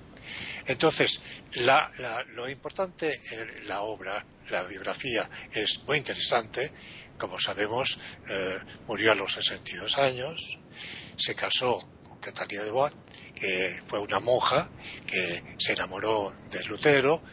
Entonces, 0.67 1.21
lo 2.33 2.49
importante 2.49 3.13
en 3.31 3.67
la 3.67 3.81
obra, 3.81 4.25
la 4.49 4.63
biografía, 4.63 5.29
es 5.51 5.79
muy 5.87 5.97
interesante. 5.97 6.71
Como 7.17 7.39
sabemos, 7.39 7.97
eh, 8.29 8.59
murió 8.87 9.11
a 9.11 9.15
los 9.15 9.33
62 9.33 9.97
años, 9.97 10.59
se 11.15 11.33
casó 11.33 11.79
con 12.07 12.19
Catalina 12.19 12.63
de 12.63 12.71
Bois, 12.71 12.93
que 13.33 13.81
fue 13.87 13.99
una 13.99 14.19
monja 14.19 14.69
que 15.05 15.55
se 15.57 15.73
enamoró 15.73 16.31
de 16.51 16.63
Lutero 16.65 17.23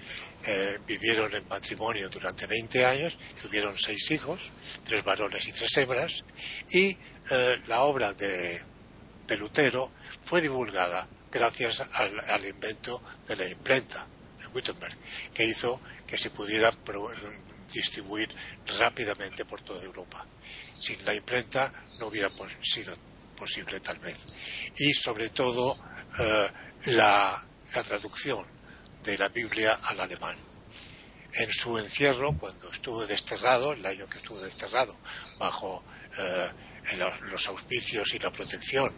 eh, 0.46 0.78
vivieron 0.86 1.34
en 1.34 1.48
matrimonio 1.48 2.10
durante 2.10 2.46
20 2.46 2.84
años, 2.84 3.18
tuvieron 3.40 3.78
seis 3.78 4.10
hijos, 4.10 4.40
tres 4.84 5.02
varones 5.02 5.48
y 5.48 5.52
tres 5.52 5.74
hembras, 5.78 6.22
y 6.70 6.98
eh, 7.30 7.62
la 7.66 7.84
obra 7.84 8.12
de, 8.12 8.60
Lutero 9.38 9.90
fue 10.26 10.42
divulgada 10.42 11.08
gracias 11.34 11.80
al, 11.80 12.46
invento 12.46 13.02
de 13.26 13.34
la 13.34 13.48
imprenta 13.48 14.06
de 14.38 14.46
Gutenberg, 14.46 14.96
que 15.34 15.44
hizo 15.44 15.80
que 16.06 16.16
se 16.16 16.30
pudiera 16.30 16.72
distribuir 17.72 18.28
rápidamente 18.78 19.44
por 19.44 19.60
toda 19.62 19.82
Europa. 19.82 20.24
Sin 20.80 21.04
la 21.04 21.12
imprenta 21.12 21.72
no 21.98 22.06
hubiera 22.06 22.30
sido 22.60 22.96
posible 23.36 23.80
tal 23.80 23.98
vez. 23.98 24.16
Y 24.78 24.94
sobre 24.94 25.30
todo 25.30 25.76
eh, 26.18 26.48
la 26.86 27.44
traducción 27.84 28.46
de 29.02 29.18
la 29.18 29.28
Biblia 29.28 29.80
al 29.82 30.00
alemán. 30.00 30.36
En 31.32 31.50
su 31.50 31.76
encierro, 31.78 32.38
cuando 32.38 32.70
estuvo 32.70 33.04
desterrado, 33.06 33.72
el 33.72 33.84
año 33.84 34.06
que 34.06 34.18
estuvo 34.18 34.40
desterrado, 34.40 34.96
bajo 35.36 35.82
eh, 36.16 36.50
los 37.30 37.48
auspicios 37.48 38.14
y 38.14 38.18
la 38.18 38.30
protección 38.30 38.92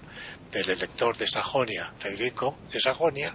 del 0.50 0.70
elector 0.70 1.16
de 1.16 1.28
Sajonia, 1.28 1.92
Federico 1.98 2.58
de 2.70 2.80
Sajonia, 2.80 3.34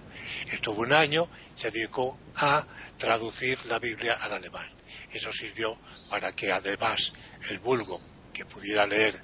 estuvo 0.51 0.81
un 0.81 0.93
año, 0.93 1.29
se 1.55 1.71
dedicó 1.71 2.17
a 2.35 2.65
traducir 2.97 3.57
la 3.65 3.79
Biblia 3.79 4.17
al 4.21 4.33
alemán. 4.33 4.69
Eso 5.11 5.31
sirvió 5.31 5.79
para 6.09 6.33
que 6.33 6.51
además 6.51 7.13
el 7.49 7.59
vulgo 7.59 8.01
que 8.33 8.45
pudiera 8.45 8.85
leer 8.85 9.15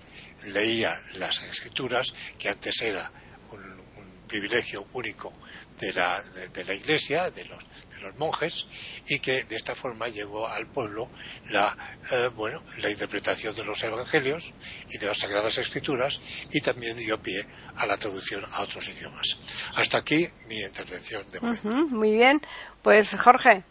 leía 0.46 1.00
las 1.16 1.42
escrituras, 1.44 2.14
que 2.38 2.50
antes 2.50 2.82
era 2.82 3.12
un 3.52 4.28
privilegio 4.28 4.88
único 4.94 5.34
de 5.80 5.94
la, 5.94 6.22
de, 6.22 6.64
la 6.64 6.74
iglesia, 6.74 7.30
de 7.32 7.46
los, 7.46 7.64
los, 8.02 8.18
monjes, 8.18 8.66
y 9.08 9.20
que 9.20 9.44
de 9.44 9.56
esta 9.56 9.76
forma 9.76 10.08
llevó 10.08 10.48
al 10.48 10.68
pueblo 10.68 11.10
la, 11.50 11.76
eh, 12.12 12.30
bueno, 12.36 12.64
la 12.80 12.90
interpretación 12.90 13.56
de 13.56 13.64
los 13.64 13.84
evangelios 13.84 14.54
y 14.90 14.98
de 14.98 15.06
las 15.06 15.20
sagradas 15.20 15.58
escrituras 15.58 16.20
y 16.52 16.62
también 16.62 16.98
dio 16.98 17.22
pie 17.22 17.46
a 17.76 17.86
la 17.86 17.98
traducción 17.98 18.44
a 18.52 18.62
otros 18.62 18.88
idiomas. 18.88 19.38
Hasta 19.76 20.00
aquí 20.00 20.28
mi 20.48 20.58
intervención 20.58 21.24
de 21.32 21.40
muy 21.90 22.14
bien, 22.14 22.42
pues 22.82 23.16
Jorge. 23.16 23.64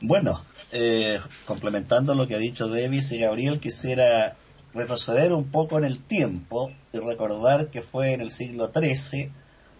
Bueno, 0.00 0.44
eh, 0.72 1.20
complementando 1.44 2.14
lo 2.14 2.26
que 2.26 2.34
ha 2.34 2.38
dicho 2.38 2.68
Davis 2.68 3.12
y 3.12 3.18
Gabriel, 3.18 3.60
quisiera 3.60 4.36
retroceder 4.74 5.32
un 5.32 5.50
poco 5.50 5.78
en 5.78 5.84
el 5.84 6.02
tiempo 6.02 6.72
y 6.92 6.98
recordar 6.98 7.68
que 7.68 7.82
fue 7.82 8.12
en 8.14 8.20
el 8.20 8.30
siglo 8.30 8.72
XIII 8.74 9.30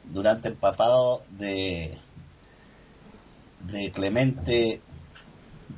durante 0.05 0.49
el 0.49 0.55
papado 0.55 1.25
de, 1.31 1.97
de 3.67 3.91
Clemente, 3.93 4.81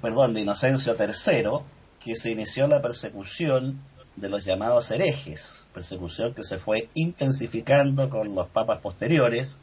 perdón, 0.01 0.35
de 0.35 0.41
Inocencio 0.41 0.97
III, 0.99 1.65
que 2.01 2.17
se 2.17 2.31
inició 2.31 2.67
la 2.67 2.83
persecución 2.83 3.81
de 4.17 4.29
los 4.29 4.45
llamados 4.45 4.91
herejes, 4.91 5.67
persecución 5.73 6.35
que 6.35 6.45
se 6.45 6.59
fue 6.59 6.89
intensificando 6.95 8.09
con 8.09 8.35
los 8.35 8.49
papas 8.49 8.81
posteriores 8.81 9.59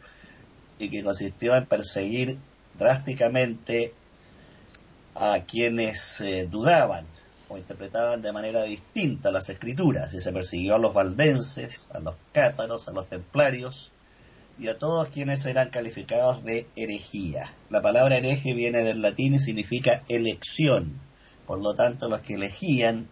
y 0.78 0.90
que 0.90 1.04
consistió 1.04 1.56
en 1.56 1.66
perseguir 1.66 2.38
drásticamente 2.78 3.94
a 5.16 5.42
quienes 5.46 6.22
eh, 6.22 6.48
dudaban 6.50 7.06
o 7.50 7.58
interpretaban 7.58 8.22
de 8.22 8.32
manera 8.32 8.64
distinta 8.64 9.32
las 9.32 9.50
escrituras 9.50 10.14
y 10.14 10.22
se 10.22 10.32
persiguió 10.32 10.76
a 10.76 10.80
los 10.80 10.94
valdenses, 10.94 11.90
a 11.92 12.00
los 12.00 12.16
cátaros, 12.32 12.88
a 12.88 12.92
los 12.92 13.08
templarios 13.08 13.92
y 14.60 14.68
a 14.68 14.78
todos 14.78 15.10
quienes 15.10 15.46
eran 15.46 15.70
calificados 15.70 16.44
de 16.44 16.68
herejía. 16.76 17.54
La 17.70 17.82
palabra 17.82 18.18
hereje 18.18 18.54
viene 18.54 18.84
del 18.84 19.02
latín 19.02 19.34
y 19.34 19.40
significa 19.40 20.04
elección. 20.08 21.00
Por 21.48 21.60
lo 21.60 21.74
tanto, 21.74 22.10
los 22.10 22.22
que 22.22 22.36
elegían 22.36 23.10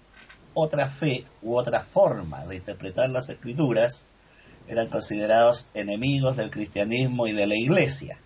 otra 0.53 0.89
fe 0.89 1.25
u 1.41 1.55
otra 1.55 1.84
forma 1.84 2.46
de 2.46 2.58
interpretar 2.58 3.10
las 3.10 3.29
escrituras 3.29 4.05
eran 4.67 4.88
considerados 4.88 5.67
enemigos 5.74 6.38
del 6.38 6.51
cristianismo 6.51 7.27
y 7.27 7.34
de 7.34 7.48
la 7.48 7.55
iglesia. 7.55 8.19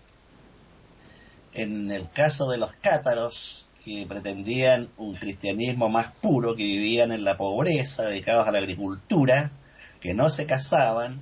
En 1.52 1.90
el 1.90 2.10
caso 2.10 2.50
de 2.50 2.58
los 2.58 2.72
cátaros, 2.74 3.66
que 3.84 4.06
pretendían 4.08 4.88
un 4.96 5.14
cristianismo 5.14 5.88
más 5.88 6.12
puro, 6.20 6.56
que 6.56 6.64
vivían 6.64 7.12
en 7.12 7.22
la 7.22 7.36
pobreza, 7.36 8.04
dedicados 8.04 8.48
a 8.48 8.50
la 8.50 8.58
agricultura, 8.58 9.52
que 10.00 10.14
no 10.14 10.30
se 10.30 10.46
casaban, 10.46 11.20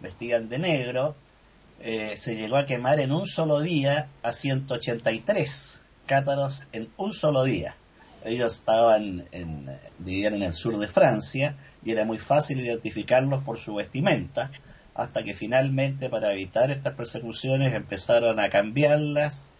vestían 0.00 0.48
de 0.48 0.58
negro, 0.58 1.16
eh, 1.82 2.16
se 2.16 2.36
llegó 2.36 2.56
a 2.56 2.64
quemar 2.64 3.00
en 3.00 3.10
un 3.10 3.26
solo 3.26 3.60
día 3.60 4.08
a 4.22 4.32
183 4.32 5.80
cátaros 6.06 6.64
en 6.72 6.88
un 6.96 7.12
solo 7.12 7.42
día. 7.42 7.76
Ellos 8.24 8.54
estaban 8.54 9.24
en, 9.32 9.66
vivían 9.98 10.34
en 10.34 10.42
el 10.42 10.54
sur 10.54 10.78
de 10.78 10.86
Francia 10.86 11.56
y 11.84 11.90
era 11.90 12.04
muy 12.04 12.18
fácil 12.18 12.60
identificarlos 12.60 13.42
por 13.42 13.58
su 13.58 13.74
vestimenta, 13.74 14.52
hasta 14.94 15.24
que 15.24 15.34
finalmente 15.34 16.08
para 16.08 16.32
evitar 16.32 16.70
estas 16.70 16.94
persecuciones 16.94 17.74
empezaron 17.74 18.38
a 18.38 18.48
cambiarlas 18.48 19.50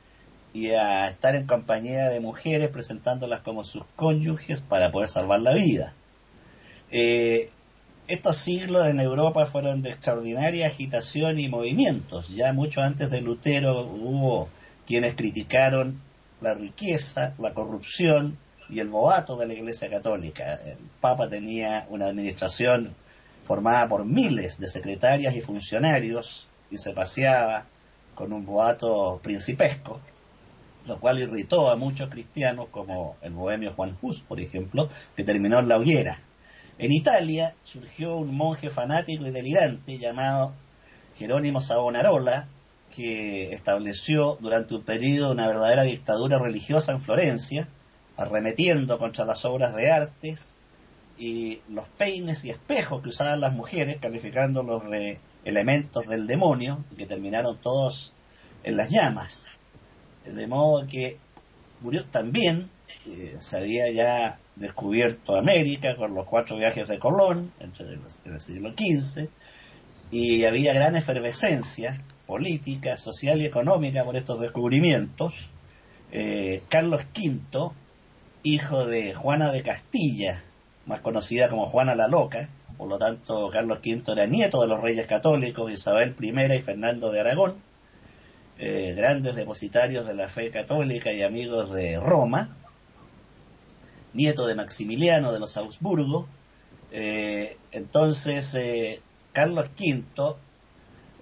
y 0.55 0.71
a 0.71 1.09
estar 1.09 1.35
en 1.35 1.47
compañía 1.47 2.09
de 2.09 2.21
mujeres 2.21 2.69
presentándolas 2.69 3.41
como 3.41 3.65
sus 3.65 3.85
cónyuges 3.97 4.61
para 4.61 4.93
poder 4.93 5.09
salvar 5.09 5.41
la 5.41 5.55
vida. 5.55 5.95
Eh, 6.91 7.51
estos 8.09 8.37
siglos 8.37 8.89
en 8.89 9.01
Europa 9.01 9.47
fueron 9.47 9.83
de 9.83 9.91
extraordinaria 9.91 10.67
agitación 10.67 11.39
y 11.39 11.49
movimientos. 11.49 12.29
Ya 12.29 12.53
mucho 12.53 12.83
antes 12.83 13.11
de 13.11 13.21
Lutero 13.21 13.83
hubo 13.83 14.49
quienes 14.87 15.15
criticaron 15.15 16.01
la 16.41 16.55
riqueza, 16.55 17.35
la 17.39 17.55
corrupción 17.55 18.37
y 18.69 18.81
el 18.81 18.89
boato 18.89 19.37
de 19.37 19.47
la 19.47 19.55
Iglesia 19.55 19.89
Católica. 19.89 20.55
El 20.55 20.79
Papa 21.01 21.29
tenía 21.29 21.87
una 21.91 22.07
administración 22.07 22.95
formada 23.45 23.89
por 23.89 24.05
miles 24.05 24.59
de 24.59 24.69
secretarias 24.69 25.35
y 25.37 25.41
funcionarios 25.41 26.49
y 26.71 26.79
se 26.79 26.93
paseaba 26.93 27.67
con 28.15 28.33
un 28.33 28.45
boato 28.45 29.21
principesco, 29.23 30.01
lo 30.87 30.99
cual 30.99 31.21
irritó 31.21 31.71
a 31.71 31.77
muchos 31.77 32.11
cristianos 32.11 32.69
como 32.71 33.17
el 33.23 33.33
bohemio 33.33 33.73
Juan 33.75 33.97
Hus, 34.03 34.21
por 34.21 34.41
ejemplo, 34.41 34.89
que 35.17 35.25
terminó 35.25 35.61
en 35.61 35.69
la 35.69 35.77
hoguera. 35.77 36.19
En 36.79 36.93
Italia 36.93 37.55
surgió 37.65 38.17
un 38.17 38.35
monje 38.35 38.71
fanático 38.71 39.27
y 39.27 39.31
delirante 39.31 39.99
llamado 39.99 40.55
Jerónimo 41.17 41.61
Savonarola, 41.61 42.49
que 42.95 43.53
estableció 43.53 44.37
durante 44.41 44.75
un 44.75 44.83
periodo 44.83 45.33
una 45.33 45.47
verdadera 45.47 45.83
dictadura 45.83 46.39
religiosa 46.39 46.93
en 46.93 47.01
Florencia, 47.01 47.69
arremetiendo 48.17 48.99
contra 48.99 49.25
las 49.25 49.45
obras 49.45 49.75
de 49.75 49.91
artes 49.91 50.53
y 51.19 51.61
los 51.69 51.89
peines 51.89 52.45
y 52.45 52.51
espejos 52.51 53.03
que 53.03 53.11
usaban 53.11 53.41
las 53.41 53.53
mujeres, 53.53 53.99
calificándolos 53.99 54.89
de 54.91 55.21
elementos 55.45 56.07
del 56.07 56.27
demonio, 56.27 56.85
que 56.97 57.07
terminaron 57.07 57.59
todos 57.59 58.13
en 58.65 58.77
las 58.77 58.91
llamas. 58.91 59.47
De 60.25 60.47
modo 60.47 60.87
que 60.87 61.19
murió 61.81 62.05
también, 62.07 62.71
eh, 63.07 63.37
se 63.39 63.57
había 63.57 63.91
ya 63.91 64.39
descubierto 64.57 65.37
América 65.37 65.97
con 65.97 66.15
los 66.15 66.27
cuatro 66.27 66.57
viajes 66.57 66.89
de 66.89 66.99
Colón 66.99 67.53
entre 67.61 67.87
el, 67.87 68.01
en 68.25 68.33
el 68.35 68.41
siglo 68.41 68.71
XV, 68.71 69.29
y 70.11 70.45
había 70.45 70.75
gran 70.75 70.95
efervescencia 70.95 72.03
política, 72.27 72.97
social 72.97 73.41
y 73.41 73.47
económica 73.47 74.05
por 74.05 74.17
estos 74.17 74.41
descubrimientos. 74.41 75.49
Eh, 76.13 76.63
Carlos 76.69 77.07
V, 77.17 77.71
hijo 78.43 78.87
de 78.87 79.15
Juana 79.15 79.51
de 79.51 79.63
Castilla, 79.63 80.43
más 80.87 81.01
conocida 81.01 81.49
como 81.49 81.67
Juana 81.67 81.95
la 81.95 82.09
Loca, 82.09 82.49
por 82.77 82.89
lo 82.89 82.99
tanto 82.99 83.49
Carlos 83.51 83.79
V 83.85 84.13
era 84.13 84.27
nieto 84.27 84.61
de 84.61 84.67
los 84.67 84.81
reyes 84.81 85.07
católicos 85.07 85.71
Isabel 85.73 86.15
I 86.21 86.55
y 86.55 86.61
Fernando 86.61 87.11
de 87.11 87.21
Aragón, 87.21 87.57
eh, 88.59 88.95
grandes 88.97 89.35
depositarios 89.35 90.07
de 90.07 90.15
la 90.15 90.29
fe 90.29 90.51
católica 90.51 91.13
y 91.13 91.23
amigos 91.23 91.73
de 91.73 91.99
Roma, 91.99 92.57
nieto 94.15 94.47
de 94.47 94.55
Maximiliano 94.55 95.33
de 95.33 95.39
los 95.41 95.57
Augsburgo. 95.57 96.27
Eh, 96.91 97.57
entonces, 97.73 98.55
eh, 98.55 99.01
Carlos 99.33 99.71
V 99.79 100.37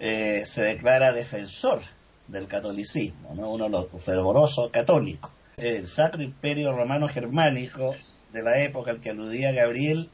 eh, 0.00 0.42
se 0.44 0.62
declara 0.62 1.12
defensor 1.12 1.80
del 2.26 2.46
catolicismo, 2.46 3.34
¿no? 3.34 3.52
uno 3.52 3.64
de 3.64 3.70
los 3.70 3.86
fervorosos 4.02 4.70
católicos. 4.70 5.30
El 5.56 5.86
Sacro 5.86 6.22
Imperio 6.22 6.72
Romano 6.72 7.08
Germánico 7.08 7.94
de 8.32 8.42
la 8.42 8.60
época 8.62 8.90
al 8.92 9.00
que 9.00 9.10
aludía 9.10 9.52
Gabriel 9.52 10.10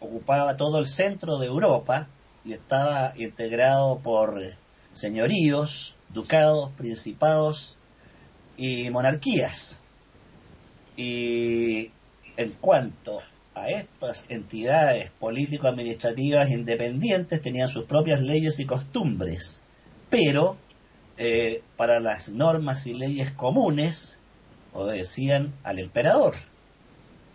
ocupaba 0.00 0.56
todo 0.56 0.78
el 0.78 0.86
centro 0.86 1.38
de 1.38 1.46
Europa 1.46 2.08
y 2.44 2.52
estaba 2.52 3.12
integrado 3.16 3.98
por 3.98 4.40
señoríos, 4.92 5.96
ducados, 6.10 6.70
principados 6.72 7.76
y 8.56 8.90
monarquías. 8.90 9.80
Y 10.96 11.90
en 12.36 12.52
cuanto 12.60 13.20
a 13.54 13.68
estas 13.68 14.26
entidades 14.28 15.10
político-administrativas 15.12 16.50
independientes, 16.50 17.40
tenían 17.40 17.68
sus 17.68 17.84
propias 17.84 18.20
leyes 18.20 18.58
y 18.58 18.66
costumbres, 18.66 19.62
pero 20.10 20.56
eh, 21.16 21.62
para 21.76 22.00
las 22.00 22.28
normas 22.28 22.86
y 22.86 22.94
leyes 22.94 23.30
comunes 23.30 24.18
obedecían 24.72 25.54
al 25.62 25.78
emperador 25.78 26.34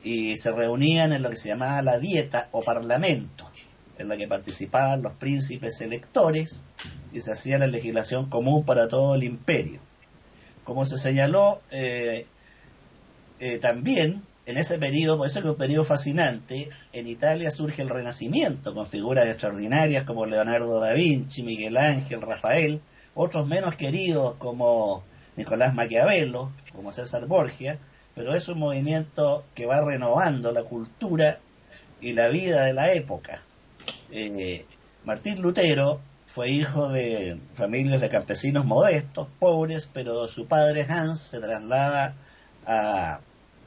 y 0.03 0.37
se 0.37 0.51
reunían 0.51 1.13
en 1.13 1.23
lo 1.23 1.29
que 1.29 1.35
se 1.35 1.49
llamaba 1.49 1.81
la 1.81 1.97
dieta 1.97 2.49
o 2.51 2.61
parlamento, 2.61 3.49
en 3.97 4.07
la 4.07 4.17
que 4.17 4.27
participaban 4.27 5.01
los 5.01 5.13
príncipes 5.13 5.81
electores 5.81 6.63
y 7.11 7.21
se 7.21 7.31
hacía 7.31 7.57
la 7.57 7.67
legislación 7.67 8.29
común 8.29 8.63
para 8.63 8.87
todo 8.87 9.15
el 9.15 9.23
imperio. 9.23 9.79
Como 10.63 10.85
se 10.85 10.97
señaló, 10.97 11.61
eh, 11.71 12.27
eh, 13.39 13.57
también 13.59 14.23
en 14.45 14.57
ese 14.57 14.79
periodo, 14.79 15.17
por 15.17 15.27
eso 15.27 15.39
es 15.39 15.45
un 15.45 15.55
periodo 15.55 15.85
fascinante, 15.85 16.69
en 16.91 17.07
Italia 17.07 17.51
surge 17.51 17.83
el 17.83 17.89
Renacimiento 17.89 18.73
con 18.73 18.87
figuras 18.87 19.27
extraordinarias 19.27 20.05
como 20.05 20.25
Leonardo 20.25 20.79
da 20.79 20.93
Vinci, 20.93 21.43
Miguel 21.43 21.77
Ángel, 21.77 22.21
Rafael, 22.21 22.81
otros 23.13 23.45
menos 23.47 23.75
queridos 23.75 24.35
como 24.39 25.03
Nicolás 25.35 25.75
Maquiavelo, 25.75 26.51
como 26.73 26.91
César 26.91 27.27
Borgia, 27.27 27.77
pero 28.15 28.33
es 28.33 28.47
un 28.47 28.57
movimiento 28.57 29.45
que 29.53 29.67
va 29.67 29.81
renovando 29.81 30.51
la 30.51 30.63
cultura 30.63 31.39
y 32.01 32.13
la 32.13 32.29
vida 32.29 32.63
de 32.63 32.73
la 32.73 32.91
época. 32.91 33.43
Eh, 34.11 34.65
Martín 35.05 35.43
Lutero 35.43 36.01
fue 36.25 36.49
hijo 36.49 36.89
de 36.89 37.39
familias 37.53 38.01
de 38.01 38.09
campesinos 38.09 38.65
modestos, 38.65 39.27
pobres, 39.37 39.87
pero 39.93 40.27
su 40.27 40.47
padre 40.47 40.87
Hans 40.89 41.19
se 41.19 41.39
traslada 41.39 42.15
a 42.65 43.19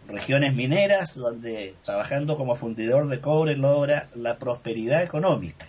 regiones 0.08 0.54
mineras 0.54 1.14
donde 1.14 1.74
trabajando 1.84 2.36
como 2.36 2.54
fundidor 2.54 3.08
de 3.08 3.20
cobre 3.20 3.56
logra 3.56 4.08
la 4.14 4.38
prosperidad 4.38 5.02
económica 5.02 5.68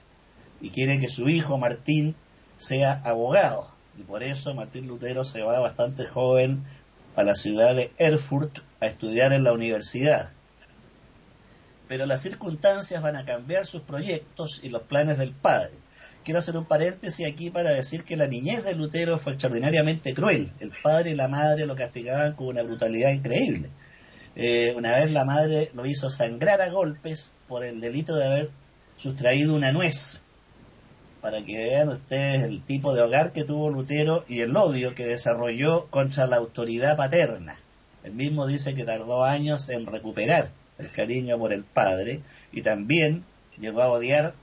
y 0.62 0.70
quiere 0.70 1.00
que 1.00 1.08
su 1.08 1.30
hijo 1.30 1.58
Martín 1.58 2.16
sea 2.58 3.02
abogado 3.04 3.72
y 3.98 4.04
por 4.04 4.24
eso 4.24 4.54
Martín 4.54 4.88
Lutero 4.88 5.24
se 5.24 5.42
va 5.42 5.60
bastante 5.60 6.06
joven 6.06 6.64
a 7.16 7.24
la 7.24 7.36
ciudad 7.36 7.76
de 7.76 7.92
Erfurt 7.98 8.60
a 8.80 8.88
estudiar 8.88 9.34
en 9.34 9.44
la 9.44 9.54
universidad. 9.54 10.32
Pero 11.88 12.06
las 12.06 12.22
circunstancias 12.22 13.04
van 13.04 13.16
a 13.16 13.26
cambiar 13.26 13.66
sus 13.66 13.82
proyectos 13.82 14.62
y 14.64 14.70
los 14.70 14.84
planes 14.84 15.18
del 15.18 15.34
padre. 15.34 15.74
Quiero 16.24 16.40
hacer 16.40 16.58
un 16.58 16.66
paréntesis 16.66 17.28
aquí 17.28 17.50
para 17.50 17.72
decir 17.72 18.04
que 18.04 18.16
la 18.16 18.28
niñez 18.28 18.64
de 18.64 18.74
Lutero 18.74 19.20
fue 19.20 19.34
extraordinariamente 19.34 20.14
cruel. 20.14 20.54
El 20.60 20.72
padre 20.72 21.12
y 21.12 21.16
la 21.16 21.28
madre 21.28 21.66
lo 21.66 21.76
castigaban 21.76 22.34
con 22.34 22.48
una 22.48 22.64
brutalidad 22.64 23.12
increíble. 23.12 23.70
Eh, 24.36 24.74
una 24.76 24.96
vez 24.98 25.12
la 25.12 25.26
madre 25.26 25.70
lo 25.74 25.86
hizo 25.86 26.10
sangrar 26.10 26.62
a 26.62 26.70
golpes 26.70 27.36
por 27.48 27.64
el 27.64 27.80
delito 27.82 28.16
de 28.16 28.26
haber 28.26 28.50
sustraído 28.98 29.56
una 29.56 29.72
nuez. 29.72 30.22
Para 31.22 31.44
que 31.44 31.56
vean 31.56 31.90
ustedes 31.90 32.44
el 32.44 32.64
tipo 32.64 32.94
de 32.94 33.02
hogar 33.02 33.32
que 33.32 33.44
tuvo 33.44 33.70
Lutero 33.70 34.26
y 34.28 34.42
el 34.42 34.56
odio 34.58 34.96
que 34.96 35.06
desarrolló 35.06 35.88
contra 35.90 36.28
la 36.28 36.38
autoridad 36.38 36.98
paterna. 36.98 37.58
El 38.04 38.14
mismo 38.14 38.48
dice 38.48 38.74
que 38.74 38.84
tardó 38.84 39.24
años 39.24 39.70
en 39.70 39.86
recuperar 39.86 40.52
el 40.78 40.92
cariño 40.92 41.38
por 41.38 41.54
el 41.54 41.64
padre 41.64 42.22
y 42.52 42.62
también 42.62 43.24
llegó 43.58 43.82
a 43.82 43.92
odiar 43.92 44.34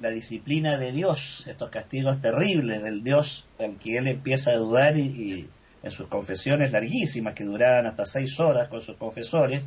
la 0.00 0.10
disciplina 0.10 0.76
de 0.76 0.92
Dios, 0.92 1.46
estos 1.46 1.70
castigos 1.70 2.20
terribles 2.20 2.82
del 2.82 3.02
Dios 3.02 3.46
al 3.58 3.76
que 3.76 3.96
él 3.96 4.06
empieza 4.06 4.50
a 4.50 4.56
dudar 4.56 4.96
y, 4.96 5.48
en 5.86 5.92
sus 5.92 6.08
confesiones 6.08 6.72
larguísimas 6.72 7.34
que 7.34 7.44
duraban 7.44 7.86
hasta 7.86 8.04
seis 8.04 8.38
horas 8.40 8.68
con 8.68 8.82
sus 8.82 8.96
confesores, 8.96 9.66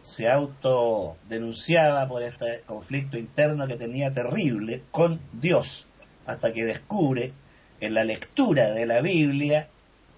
se 0.00 0.28
autodenunciaba 0.28 2.08
por 2.08 2.22
este 2.22 2.62
conflicto 2.66 3.18
interno 3.18 3.66
que 3.66 3.76
tenía 3.76 4.12
terrible 4.12 4.82
con 4.90 5.20
Dios, 5.32 5.86
hasta 6.26 6.52
que 6.52 6.64
descubre 6.64 7.32
en 7.80 7.94
la 7.94 8.04
lectura 8.04 8.70
de 8.70 8.86
la 8.86 9.00
Biblia 9.00 9.68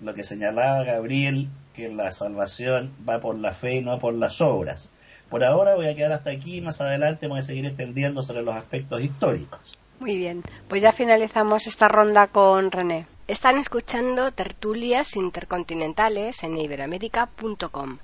lo 0.01 0.15
que 0.15 0.25
señalaba 0.25 0.85
Gabriel, 0.85 1.49
que 1.75 1.89
la 1.89 2.13
salvación 2.13 2.93
va 3.09 3.21
por 3.21 3.37
la 3.37 3.53
fe 3.53 3.77
y 3.77 3.83
no 3.83 3.99
por 3.99 4.15
las 4.15 4.41
obras. 4.41 4.91
Por 5.29 5.45
ahora 5.45 5.75
voy 5.75 5.87
a 5.87 5.95
quedar 5.95 6.13
hasta 6.13 6.31
aquí, 6.31 6.61
más 6.61 6.81
adelante 6.81 7.29
voy 7.29 7.41
a 7.41 7.43
seguir 7.43 7.67
extendiendo 7.67 8.23
sobre 8.23 8.43
los 8.43 8.55
aspectos 8.55 9.03
históricos. 9.03 9.79
Muy 10.01 10.17
bien, 10.17 10.43
pues 10.69 10.81
ya 10.81 10.93
finalizamos 10.93 11.67
esta 11.67 11.87
ronda 11.89 12.29
con 12.29 12.71
René. 12.71 13.07
Están 13.31 13.59
escuchando 13.59 14.33
tertulias 14.33 15.14
intercontinentales 15.14 16.43
en 16.43 16.59
iberoamérica.com. 16.59 17.99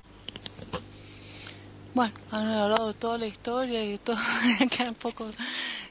Bueno, 1.95 2.15
han 2.31 2.47
hablado 2.47 2.87
de 2.87 2.95
toda 2.95 3.19
la 3.19 3.27
historia 3.27 3.85
y 3.85 3.91
de 3.91 3.99
todo, 3.99 4.17
un 4.89 4.95
poco, 4.95 5.29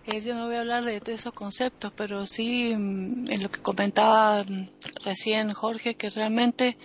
eh, 0.05 0.21
yo 0.21 0.35
no 0.35 0.45
voy 0.45 0.55
a 0.55 0.61
hablar 0.61 0.85
de, 0.85 1.01
esos 1.07 1.33
conceptos, 1.33 1.91
pero 1.97 2.25
sí 2.25 2.73
mm, 2.77 3.29
en 3.29 3.43
lo 3.43 3.51
que 3.51 3.59
comentaba 3.59 4.41
mm, 4.45 4.69
recién 5.03 5.51
Jorge, 5.51 5.95
que 5.95 6.09
realmente 6.11 6.77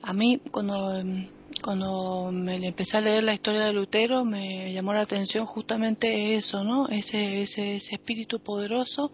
a 0.00 0.12
mí 0.12 0.40
cuando 0.52 1.02
mm, 1.02 1.37
cuando 1.62 2.30
me 2.32 2.56
empecé 2.56 2.96
a 2.96 3.00
leer 3.00 3.24
la 3.24 3.34
historia 3.34 3.64
de 3.64 3.72
Lutero 3.72 4.24
me 4.24 4.72
llamó 4.72 4.92
la 4.92 5.00
atención 5.00 5.46
justamente 5.46 6.34
eso, 6.34 6.64
¿no? 6.64 6.88
Ese, 6.88 7.42
ese, 7.42 7.76
ese 7.76 7.94
espíritu 7.94 8.40
poderoso 8.40 9.12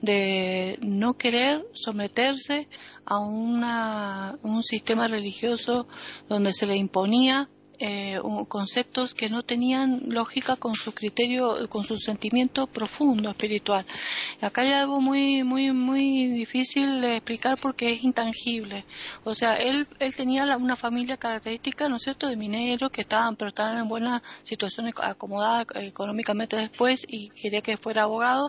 de 0.00 0.78
no 0.82 1.14
querer 1.14 1.66
someterse 1.72 2.68
a 3.04 3.18
una, 3.18 4.38
un 4.42 4.62
sistema 4.62 5.08
religioso 5.08 5.86
donde 6.28 6.52
se 6.52 6.66
le 6.66 6.76
imponía 6.76 7.48
eh, 7.84 8.20
conceptos 8.46 9.12
que 9.12 9.28
no 9.28 9.42
tenían 9.42 10.02
lógica 10.06 10.54
con 10.54 10.76
su 10.76 10.92
criterio, 10.94 11.68
con 11.68 11.82
su 11.82 11.98
sentimiento 11.98 12.68
profundo 12.68 13.30
espiritual. 13.30 13.84
Acá 14.40 14.62
hay 14.62 14.70
algo 14.70 15.00
muy, 15.00 15.42
muy, 15.42 15.72
muy 15.72 16.28
difícil 16.28 17.00
de 17.00 17.16
explicar 17.16 17.58
porque 17.58 17.92
es 17.92 18.04
intangible. 18.04 18.84
O 19.24 19.34
sea, 19.34 19.56
él, 19.56 19.88
él 19.98 20.14
tenía 20.14 20.56
una 20.56 20.76
familia 20.76 21.16
característica, 21.16 21.88
¿no 21.88 21.96
es 21.96 22.02
cierto?, 22.02 22.28
de 22.28 22.36
mineros 22.36 22.92
que 22.92 23.00
estaban, 23.00 23.34
pero 23.34 23.48
estaban 23.48 23.76
en 23.78 23.88
buena 23.88 24.22
situación 24.44 24.92
acomodada 25.02 25.66
económicamente 25.80 26.56
después 26.56 27.04
y 27.08 27.30
quería 27.30 27.62
que 27.62 27.76
fuera 27.76 28.04
abogado 28.04 28.48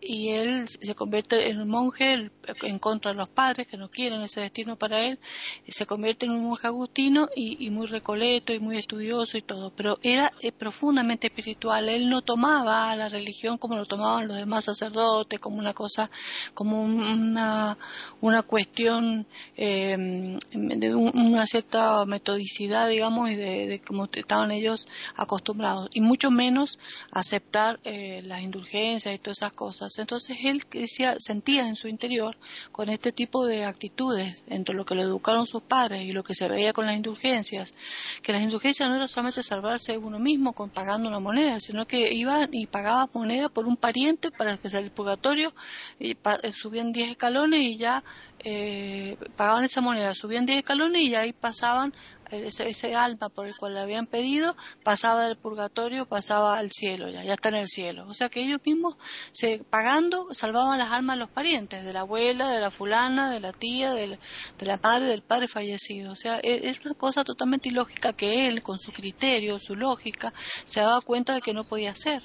y 0.00 0.30
él 0.30 0.68
se 0.68 0.94
convierte 0.96 1.48
en 1.50 1.60
un 1.60 1.68
monje 1.68 2.32
en 2.62 2.78
contra 2.80 3.12
de 3.12 3.18
los 3.18 3.28
padres 3.28 3.68
que 3.68 3.76
no 3.76 3.88
quieren 3.88 4.22
ese 4.22 4.40
destino 4.40 4.76
para 4.76 5.04
él, 5.04 5.20
se 5.68 5.86
convierte 5.86 6.26
en 6.26 6.32
un 6.32 6.42
monje 6.42 6.66
agustino 6.66 7.28
y, 7.36 7.64
y 7.64 7.70
muy 7.70 7.86
recoleto 7.86 8.52
y 8.52 8.58
muy 8.58 8.71
estudioso 8.78 9.36
y 9.36 9.42
todo, 9.42 9.72
pero 9.74 9.98
era 10.02 10.32
eh, 10.40 10.52
profundamente 10.52 11.26
espiritual. 11.26 11.88
Él 11.88 12.08
no 12.08 12.22
tomaba 12.22 12.94
la 12.96 13.08
religión 13.08 13.58
como 13.58 13.76
lo 13.76 13.86
tomaban 13.86 14.28
los 14.28 14.36
demás 14.36 14.64
sacerdotes, 14.64 15.40
como 15.40 15.58
una 15.58 15.74
cosa, 15.74 16.10
como 16.54 16.82
una, 16.82 17.76
una 18.20 18.42
cuestión 18.42 19.26
eh, 19.56 20.38
de 20.52 20.94
una 20.94 21.46
cierta 21.46 22.04
metodicidad, 22.06 22.88
digamos, 22.88 23.30
y 23.30 23.36
de, 23.36 23.66
de 23.68 23.80
cómo 23.80 24.08
estaban 24.12 24.50
ellos 24.50 24.88
acostumbrados, 25.16 25.88
y 25.92 26.00
mucho 26.00 26.30
menos 26.30 26.78
aceptar 27.10 27.80
eh, 27.84 28.22
las 28.24 28.42
indulgencias 28.42 29.14
y 29.14 29.18
todas 29.18 29.38
esas 29.38 29.52
cosas. 29.52 29.98
Entonces 29.98 30.38
él 30.44 30.62
decía, 30.70 31.16
sentía 31.18 31.68
en 31.68 31.76
su 31.76 31.88
interior 31.88 32.36
con 32.70 32.88
este 32.88 33.12
tipo 33.12 33.46
de 33.46 33.64
actitudes, 33.64 34.44
entre 34.48 34.74
lo 34.74 34.84
que 34.84 34.94
lo 34.94 35.02
educaron 35.02 35.46
sus 35.46 35.62
padres 35.62 36.02
y 36.02 36.12
lo 36.12 36.22
que 36.22 36.34
se 36.34 36.48
veía 36.48 36.72
con 36.72 36.86
las 36.86 36.96
indulgencias, 36.96 37.74
que 38.22 38.32
las 38.32 38.42
indulgencias 38.42 38.61
no 38.62 38.94
era 38.94 39.08
solamente 39.08 39.42
salvarse 39.42 39.98
uno 39.98 40.18
mismo 40.18 40.52
con 40.52 40.70
pagando 40.70 41.08
una 41.08 41.18
moneda, 41.18 41.58
sino 41.58 41.86
que 41.86 42.12
iba 42.12 42.48
y 42.50 42.66
pagaba 42.66 43.08
moneda 43.12 43.48
por 43.48 43.66
un 43.66 43.76
pariente 43.76 44.30
para 44.30 44.56
que 44.56 44.68
saliera 44.68 44.86
el 44.86 44.92
purgatorio, 44.92 45.52
y 45.98 46.12
eh, 46.12 46.52
subían 46.52 46.92
10 46.92 47.10
escalones 47.10 47.60
y 47.60 47.76
ya 47.76 48.04
eh, 48.44 49.16
pagaban 49.36 49.64
esa 49.64 49.80
moneda, 49.80 50.14
subían 50.14 50.46
10 50.46 50.58
escalones 50.58 51.02
y 51.02 51.14
ahí 51.14 51.32
pasaban 51.32 51.92
ese, 52.32 52.94
alma 52.94 53.28
por 53.28 53.46
el 53.46 53.56
cual 53.56 53.74
le 53.74 53.80
habían 53.80 54.06
pedido, 54.06 54.56
pasaba 54.82 55.24
del 55.24 55.36
purgatorio, 55.36 56.06
pasaba 56.06 56.58
al 56.58 56.70
cielo, 56.72 57.08
ya, 57.08 57.22
ya 57.24 57.34
está 57.34 57.50
en 57.50 57.56
el 57.56 57.68
cielo. 57.68 58.06
O 58.08 58.14
sea 58.14 58.28
que 58.28 58.42
ellos 58.42 58.60
mismos, 58.64 58.96
se, 59.32 59.58
pagando, 59.58 60.32
salvaban 60.32 60.78
las 60.78 60.90
almas 60.90 61.16
de 61.16 61.20
los 61.20 61.30
parientes, 61.30 61.84
de 61.84 61.92
la 61.92 62.00
abuela, 62.00 62.48
de 62.48 62.60
la 62.60 62.70
fulana, 62.70 63.30
de 63.30 63.40
la 63.40 63.52
tía, 63.52 63.92
de 63.92 64.18
la, 64.60 64.80
madre, 64.82 65.06
del 65.06 65.22
padre 65.22 65.48
fallecido. 65.48 66.12
O 66.12 66.16
sea, 66.16 66.40
e, 66.42 66.68
es 66.70 66.84
una 66.84 66.94
cosa 66.94 67.24
totalmente 67.24 67.68
ilógica 67.68 68.12
que 68.12 68.46
él, 68.46 68.62
con 68.62 68.78
su 68.78 68.92
criterio, 68.92 69.58
su 69.58 69.76
lógica, 69.76 70.32
se 70.64 70.80
daba 70.80 71.00
cuenta 71.00 71.34
de 71.34 71.40
que 71.40 71.52
no 71.52 71.64
podía 71.64 71.92
hacer, 71.92 72.22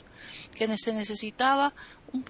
que 0.55 0.77
se 0.77 0.93
necesitaba, 0.93 1.73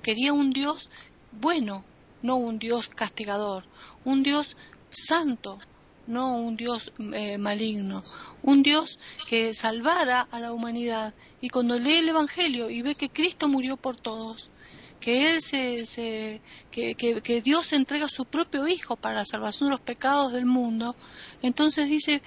quería 0.01 0.33
un 0.33 0.51
Dios 0.51 0.89
bueno, 1.31 1.83
no 2.21 2.35
un 2.35 2.59
Dios 2.59 2.87
castigador, 2.87 3.65
un 4.05 4.23
Dios 4.23 4.57
santo, 4.89 5.59
no 6.07 6.37
un 6.37 6.55
Dios 6.57 6.91
eh, 7.13 7.37
maligno, 7.37 8.03
un 8.41 8.63
Dios 8.63 8.99
que 9.27 9.53
salvara 9.53 10.21
a 10.21 10.39
la 10.39 10.53
humanidad. 10.53 11.13
Y 11.41 11.49
cuando 11.49 11.77
lee 11.77 11.97
el 11.97 12.09
Evangelio 12.09 12.69
y 12.69 12.81
ve 12.81 12.95
que 12.95 13.09
Cristo 13.09 13.47
murió 13.47 13.77
por 13.77 13.97
todos, 13.97 14.49
que 14.99 15.35
él 15.35 15.41
se, 15.41 16.41
que, 16.71 16.95
que, 16.95 17.41
Dios 17.41 17.71
entrega 17.73 18.07
su 18.07 18.25
propio 18.25 18.67
hijo 18.67 18.95
para 18.95 19.15
la 19.15 19.25
salvación 19.25 19.69
de 19.69 19.71
los 19.71 19.81
pecados 19.81 20.33
del 20.33 20.45
mundo 20.45 20.95
entonces 21.41 21.87
dice 21.87 22.21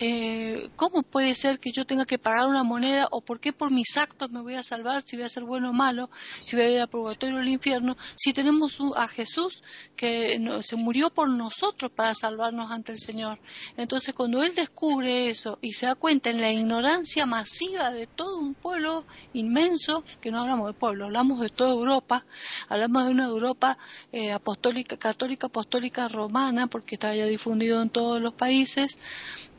eh, 0.00 0.70
¿cómo 0.76 1.02
puede 1.02 1.34
ser 1.34 1.60
que 1.60 1.70
yo 1.72 1.84
tenga 1.86 2.04
que 2.04 2.18
pagar 2.18 2.46
una 2.46 2.64
moneda 2.64 3.08
o 3.10 3.20
por 3.20 3.40
qué 3.40 3.52
por 3.52 3.70
mis 3.70 3.96
actos 3.96 4.30
me 4.30 4.40
voy 4.40 4.54
a 4.54 4.62
salvar 4.62 5.02
si 5.04 5.16
voy 5.16 5.24
a 5.24 5.28
ser 5.28 5.44
bueno 5.44 5.70
o 5.70 5.72
malo, 5.72 6.10
si 6.42 6.56
voy 6.56 6.64
a 6.64 6.70
ir 6.70 6.80
al 6.80 6.88
purgatorio 6.88 7.36
o 7.36 7.38
al 7.40 7.48
infierno, 7.48 7.96
si 8.16 8.32
tenemos 8.32 8.78
a 8.96 9.08
Jesús 9.08 9.62
que 9.96 10.40
se 10.62 10.76
murió 10.76 11.10
por 11.10 11.28
nosotros 11.28 11.90
para 11.92 12.14
salvarnos 12.14 12.70
ante 12.70 12.92
el 12.92 12.98
Señor? 12.98 13.38
Entonces 13.76 14.14
cuando 14.14 14.42
él 14.42 14.54
descubre 14.54 15.30
eso 15.30 15.58
y 15.62 15.72
se 15.72 15.86
da 15.86 15.94
cuenta 15.94 16.30
en 16.30 16.40
la 16.40 16.52
ignorancia 16.52 17.26
masiva 17.26 17.90
de 17.90 18.06
todo 18.06 18.38
un 18.38 18.54
pueblo 18.54 19.04
inmenso, 19.32 20.02
que 20.20 20.30
no 20.30 20.40
hablamos 20.40 20.66
de 20.66 20.72
pueblo, 20.72 21.06
hablamos 21.06 21.40
de 21.40 21.48
toda 21.48 21.72
Europa, 21.72 22.24
hablamos 22.68 23.04
de 23.04 23.10
una 23.12 23.24
Europa 23.24 23.78
eh, 24.12 24.32
apostólica, 24.32 24.96
católica, 24.96 25.46
apostólica, 25.46 26.08
romana, 26.08 26.66
porque 26.66 26.96
está 26.96 27.14
ya 27.14 27.26
difundido 27.26 27.80
en 27.82 27.90
todos 27.90 28.20
los 28.20 28.34
países, 28.34 28.47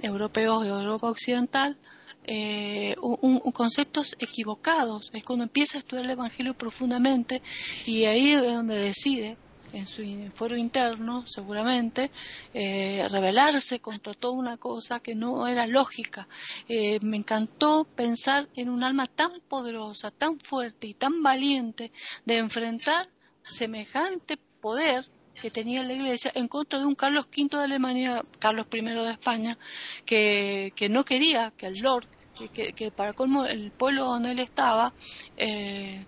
europeos 0.02 0.64
de 0.64 0.70
Europa 0.70 1.10
Occidental, 1.10 1.78
eh, 2.26 2.96
un, 3.02 3.40
conceptos 3.52 4.16
equivocados. 4.20 5.10
Es 5.14 5.24
cuando 5.24 5.44
empieza 5.44 5.78
a 5.78 5.80
estudiar 5.80 6.06
el 6.06 6.12
Evangelio 6.12 6.54
profundamente 6.54 7.42
y 7.86 8.06
ahí 8.06 8.34
es 8.34 8.44
donde 8.44 8.78
decide, 8.78 9.38
en 9.74 9.88
su 9.88 10.04
foro 10.34 10.58
interno, 10.58 11.28
seguramente, 11.28 12.12
eh, 12.54 13.08
rebelarse 13.10 13.80
contra 13.80 14.14
toda 14.14 14.34
una 14.34 14.58
cosa 14.58 15.00
que 15.00 15.16
no 15.16 15.48
era 15.48 15.68
lógica. 15.68 16.28
Eh, 16.68 17.00
me 17.02 17.18
encantó 17.18 17.84
pensar 17.84 18.48
en 18.56 18.70
un 18.70 18.84
alma 18.84 19.06
tan 19.06 19.40
poderosa, 19.48 20.12
tan 20.12 20.40
fuerte 20.40 20.88
y 20.88 20.94
tan 20.94 21.22
valiente 21.22 21.92
de 22.26 22.38
enfrentar 22.38 23.10
semejante 23.44 24.38
poder 24.62 25.06
que 25.42 25.52
tenía 25.52 25.84
la 25.84 25.94
Iglesia 25.94 26.32
en 26.36 26.48
contra 26.48 26.80
de 26.80 26.86
un 26.86 26.96
Carlos 26.96 27.28
V 27.28 27.58
de 27.58 27.64
Alemania, 27.64 28.24
Carlos 28.40 28.68
I 28.72 28.82
de 28.82 29.12
España, 29.12 29.58
que, 30.06 30.88
no 30.90 31.06
quería 31.06 31.52
que 31.58 31.68
el 31.68 31.80
Lord, 31.80 32.08
que, 32.54 32.92
para 32.92 33.14
colmo 33.14 33.46
el 33.46 33.72
pueblo 33.72 34.06
donde 34.06 34.32
él 34.32 34.40
estaba, 34.40 34.94
eh, 35.38 36.06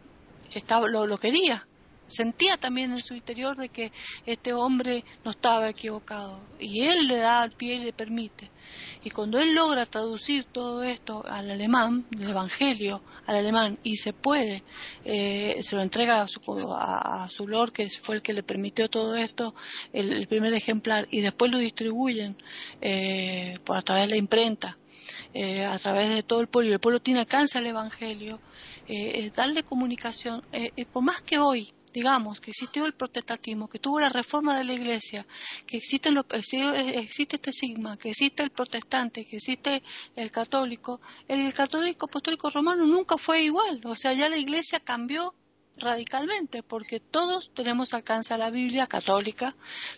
estaba 0.53 0.87
lo 0.87 1.17
quería, 1.17 1.67
sentía 2.11 2.57
también 2.57 2.91
en 2.91 2.99
su 2.99 3.15
interior 3.15 3.57
de 3.57 3.69
que 3.69 3.91
este 4.25 4.53
hombre 4.53 5.03
no 5.23 5.31
estaba 5.31 5.69
equivocado 5.69 6.39
y 6.59 6.81
él 6.81 7.07
le 7.07 7.17
da 7.17 7.41
al 7.41 7.51
pie 7.51 7.75
y 7.75 7.83
le 7.85 7.93
permite. 7.93 8.51
Y 9.03 9.09
cuando 9.09 9.39
él 9.39 9.55
logra 9.55 9.85
traducir 9.85 10.45
todo 10.45 10.83
esto 10.83 11.23
al 11.27 11.49
alemán, 11.49 12.05
el 12.11 12.29
Evangelio 12.29 13.01
al 13.25 13.37
alemán, 13.37 13.79
y 13.83 13.95
se 13.95 14.13
puede, 14.13 14.63
eh, 15.05 15.59
se 15.61 15.75
lo 15.75 15.81
entrega 15.81 16.21
a 16.21 16.27
su, 16.27 16.41
a, 16.75 17.27
su 17.29 17.47
Lord, 17.47 17.71
que 17.71 17.89
fue 17.89 18.15
el 18.15 18.21
que 18.21 18.33
le 18.33 18.43
permitió 18.43 18.89
todo 18.89 19.15
esto, 19.15 19.55
el, 19.93 20.27
primer 20.27 20.53
ejemplar, 20.53 21.07
y 21.11 21.21
después 21.21 21.51
lo 21.51 21.57
distribuyen 21.57 22.37
eh, 22.81 23.57
por, 23.63 23.77
a 23.77 23.81
través 23.81 24.05
de 24.05 24.09
la 24.11 24.17
imprenta. 24.17 24.77
Eh, 25.33 25.63
a 25.63 25.79
través 25.79 26.09
de 26.09 26.23
todo 26.23 26.41
el 26.41 26.47
pueblo, 26.47 26.71
y 26.71 26.73
el 26.73 26.79
pueblo 26.79 27.01
tiene 27.01 27.21
alcance 27.21 27.57
al 27.57 27.65
Evangelio, 27.65 28.39
darle 29.33 29.63
comunicación, 29.63 30.43
por 30.91 31.03
más 31.03 31.21
que 31.21 31.39
hoy 31.39 31.73
digamos, 31.93 32.39
que 32.39 32.51
existió 32.51 32.85
el 32.85 32.93
protestantismo, 32.93 33.67
que 33.69 33.79
tuvo 33.79 33.99
la 33.99 34.09
reforma 34.09 34.57
de 34.57 34.63
la 34.63 34.73
iglesia, 34.73 35.25
que 35.67 35.77
existe, 35.77 36.11
lo, 36.11 36.25
existe 36.31 37.35
este 37.35 37.51
sigma, 37.51 37.97
que 37.97 38.09
existe 38.09 38.43
el 38.43 38.51
protestante, 38.51 39.25
que 39.25 39.37
existe 39.37 39.83
el 40.15 40.31
católico, 40.31 41.01
el 41.27 41.53
católico 41.53 42.05
apostólico 42.05 42.49
romano 42.49 42.85
nunca 42.85 43.17
fue 43.17 43.43
igual, 43.43 43.81
o 43.85 43.95
sea, 43.95 44.13
ya 44.13 44.29
la 44.29 44.37
iglesia 44.37 44.79
cambió 44.79 45.33
radicalmente, 45.81 46.63
porque 46.63 46.99
todos 46.99 47.51
tenemos 47.53 47.93
alcance 47.93 48.33
a 48.33 48.37
la 48.37 48.49
Biblia 48.49 48.87
católica, 48.87 49.55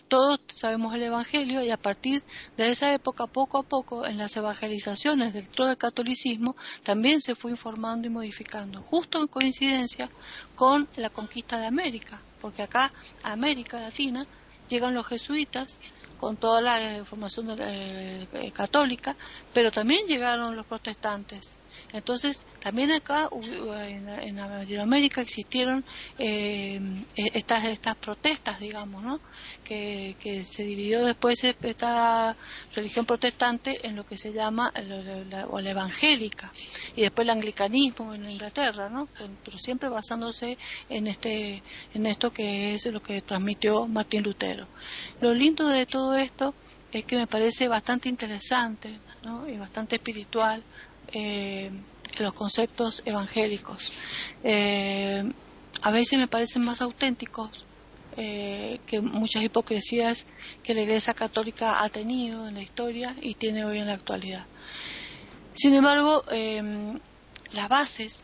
todos 0.08 0.40
sabemos 0.54 0.94
el 0.94 1.02
Evangelio 1.04 1.62
y 1.62 1.70
a 1.70 1.76
partir 1.76 2.22
de 2.56 2.70
esa 2.70 2.92
época, 2.92 3.26
poco 3.26 3.58
a 3.58 3.62
poco, 3.62 4.06
en 4.06 4.18
las 4.18 4.36
evangelizaciones 4.36 5.32
dentro 5.32 5.66
del 5.66 5.76
catolicismo, 5.76 6.56
también 6.82 7.20
se 7.20 7.34
fue 7.34 7.50
informando 7.50 8.06
y 8.06 8.10
modificando, 8.10 8.82
justo 8.82 9.20
en 9.20 9.28
coincidencia 9.28 10.10
con 10.54 10.88
la 10.96 11.10
conquista 11.10 11.58
de 11.58 11.66
América, 11.66 12.20
porque 12.40 12.62
acá, 12.62 12.92
a 13.22 13.32
América 13.32 13.80
Latina, 13.80 14.26
llegan 14.68 14.94
los 14.94 15.06
jesuitas 15.06 15.78
con 16.18 16.36
toda 16.36 16.60
la 16.60 16.96
información 16.96 17.54
eh, 17.60 18.26
católica, 18.54 19.16
pero 19.52 19.70
también 19.70 20.06
llegaron 20.06 20.56
los 20.56 20.66
protestantes 20.66 21.58
entonces, 21.92 22.44
también 22.60 22.90
acá 22.90 23.28
en, 23.86 24.36
Latinoamérica 24.36 25.20
existieron 25.20 25.84
eh, 26.18 26.80
e, 27.16 27.30
estas, 27.34 27.64
estas 27.64 27.94
protestas, 27.96 28.58
digamos, 28.58 29.02
¿no? 29.02 29.20
Que, 29.62 30.16
se 30.44 30.64
dividió 30.64 31.04
después 31.04 31.44
esta 31.44 32.36
religión 32.74 33.06
protestante 33.06 33.86
en 33.86 33.96
lo 33.96 34.06
que 34.06 34.16
se 34.16 34.32
llama 34.32 34.72
la, 34.86 35.46
la 35.46 35.70
evangélica 35.70 36.52
y 36.96 37.02
después 37.02 37.26
el 37.26 37.30
anglicanismo 37.30 38.12
en 38.12 38.28
Inglaterra, 38.28 38.88
¿no? 38.88 39.08
Pero 39.44 39.58
siempre 39.58 39.88
basándose 39.88 40.58
en 40.88 41.06
este 41.06 41.62
en 41.94 42.06
esto 42.06 42.32
que 42.32 42.74
es 42.74 42.86
lo 42.86 43.02
que 43.02 43.22
transmitió 43.22 43.86
Martín 43.86 44.22
Lutero. 44.22 44.66
Lo 45.20 45.32
lindo 45.32 45.68
de 45.68 45.86
todo 45.86 46.16
esto 46.16 46.54
es 46.92 47.04
que 47.04 47.16
me 47.16 47.26
parece 47.26 47.68
bastante 47.68 48.08
interesante 48.08 48.88
y 49.48 49.56
bastante 49.56 49.96
espiritual 49.96 50.62
eh, 51.12 51.70
los 52.18 52.32
conceptos 52.34 53.02
evangélicos. 53.04 53.92
Eh, 54.42 55.24
a 55.82 55.90
veces 55.90 56.18
me 56.18 56.28
parecen 56.28 56.64
más 56.64 56.80
auténticos 56.80 57.66
eh, 58.16 58.78
que 58.86 59.00
muchas 59.00 59.42
hipocresías 59.42 60.26
que 60.62 60.74
la 60.74 60.82
Iglesia 60.82 61.14
Católica 61.14 61.82
ha 61.82 61.88
tenido 61.88 62.46
en 62.48 62.54
la 62.54 62.62
historia 62.62 63.16
y 63.20 63.34
tiene 63.34 63.64
hoy 63.64 63.78
en 63.78 63.86
la 63.86 63.94
actualidad. 63.94 64.46
Sin 65.52 65.74
embargo, 65.74 66.24
em, 66.30 66.98
las 67.52 67.68
bases 67.68 68.22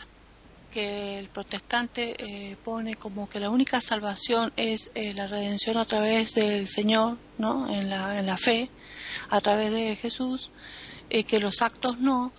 que 0.72 1.18
el 1.18 1.28
protestante 1.28 2.56
pone 2.64 2.94
como 2.94 3.28
que 3.28 3.40
la 3.40 3.50
única 3.50 3.80
salvación 3.80 4.52
es 4.56 4.92
la 4.94 5.26
redención 5.26 5.76
a 5.76 5.84
través 5.84 6.34
del 6.36 6.68
Señor, 6.68 7.18
¿no? 7.38 7.68
en, 7.68 7.90
la, 7.90 8.20
en 8.20 8.26
la 8.26 8.36
fe, 8.36 8.70
a 9.30 9.40
través 9.40 9.72
de 9.72 9.96
Jesús, 9.96 10.52
que 11.08 11.40
los 11.40 11.60
actos 11.60 11.98
no, 11.98 12.32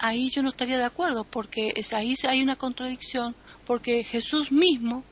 ahí 0.00 0.30
yo 0.30 0.42
no 0.42 0.48
estaría 0.48 0.78
de 0.78 0.84
acuerdo, 0.84 1.24
porque 1.24 1.72
es, 1.76 1.92
ahí 1.92 2.14
hay 2.28 2.42
una 2.42 2.56
contradicción, 2.56 3.34
porque 3.66 4.02
Jesús 4.04 4.50
mismo, 4.50 5.04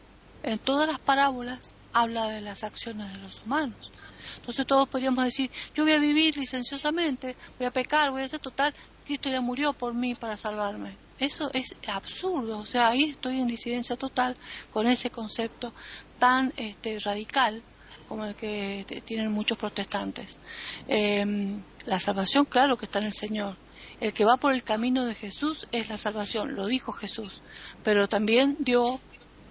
en 0.42 0.58
todas 0.58 0.88
las 0.88 0.98
parábolas, 0.98 1.74
habla 1.92 2.28
de 2.28 2.40
las 2.40 2.64
acciones 2.64 3.12
de 3.12 3.18
los 3.18 3.42
humanos. 3.44 3.90
Entonces 4.36 4.66
todos 4.66 4.88
podríamos 4.88 5.24
decir, 5.24 5.50
yo 5.74 5.84
voy 5.84 5.92
a 5.92 5.98
vivir 5.98 6.36
licenciosamente, 6.36 7.36
voy 7.58 7.66
a 7.66 7.70
pecar, 7.70 8.10
voy 8.10 8.22
a 8.22 8.24
hacer 8.24 8.40
total, 8.40 8.74
Cristo 9.04 9.28
ya 9.28 9.40
murió 9.40 9.72
por 9.72 9.94
mí 9.94 10.14
para 10.14 10.36
salvarme. 10.36 10.96
Eso 11.18 11.50
es 11.52 11.74
absurdo, 11.88 12.58
o 12.58 12.66
sea, 12.66 12.88
ahí 12.88 13.04
estoy 13.04 13.40
en 13.40 13.48
disidencia 13.48 13.96
total 13.96 14.36
con 14.70 14.86
ese 14.86 15.10
concepto 15.10 15.72
tan 16.18 16.52
este, 16.56 16.98
radical 17.00 17.62
como 18.08 18.24
el 18.24 18.36
que 18.36 19.02
tienen 19.04 19.32
muchos 19.32 19.58
protestantes. 19.58 20.38
Em, 20.86 21.60
la 21.86 21.98
salvación, 21.98 22.44
claro 22.44 22.76
que 22.78 22.86
está 22.86 23.00
en 23.00 23.06
el 23.06 23.12
Señor, 23.12 23.56
el 24.00 24.12
que 24.12 24.24
va 24.24 24.36
por 24.36 24.52
el 24.52 24.62
camino 24.62 25.04
de 25.04 25.14
Jesús 25.14 25.68
es 25.72 25.88
la 25.88 25.98
salvación, 25.98 26.54
lo 26.54 26.66
dijo 26.66 26.92
Jesús, 26.92 27.42
pero 27.82 28.08
también 28.08 28.56
dio 28.60 29.00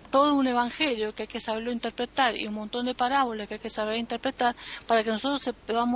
todo 0.10 0.36
un 0.36 0.48
evangelio 0.48 1.14
que 1.14 1.24
hay 1.24 1.28
que 1.28 1.40
saberlo 1.40 1.72
interpretar 1.72 2.38
y 2.38 2.48
un 2.48 2.54
montón 2.54 2.86
de 2.86 2.96
parábolas 2.96 3.48
que 3.48 3.56
hay 3.56 3.60
que 3.60 3.70
saber 3.70 3.98
interpretar 3.98 4.56
para 4.88 5.04
que 5.04 5.10
nosotros 5.10 5.54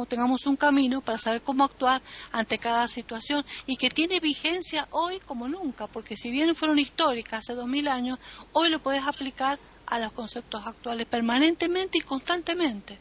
tengamos 0.09 0.45
un 0.45 0.57
camino 0.57 1.01
para 1.01 1.17
saber 1.17 1.41
cómo 1.41 1.63
actuar 1.63 2.01
ante 2.31 2.57
cada 2.57 2.87
situación 2.87 3.45
y 3.65 3.77
que 3.77 3.89
tiene 3.89 4.19
vigencia 4.19 4.87
hoy 4.91 5.19
como 5.19 5.47
nunca, 5.47 5.87
porque 5.87 6.17
si 6.17 6.29
bien 6.29 6.53
fueron 6.55 6.79
históricas 6.79 7.39
hace 7.39 7.55
dos 7.55 7.67
mil 7.67 7.87
años, 7.87 8.19
hoy 8.53 8.69
lo 8.69 8.81
puedes 8.81 9.05
aplicar 9.05 9.59
a 9.85 9.99
los 9.99 10.11
conceptos 10.11 10.65
actuales 10.65 11.05
permanentemente 11.05 11.97
y 11.97 12.01
constantemente. 12.01 12.97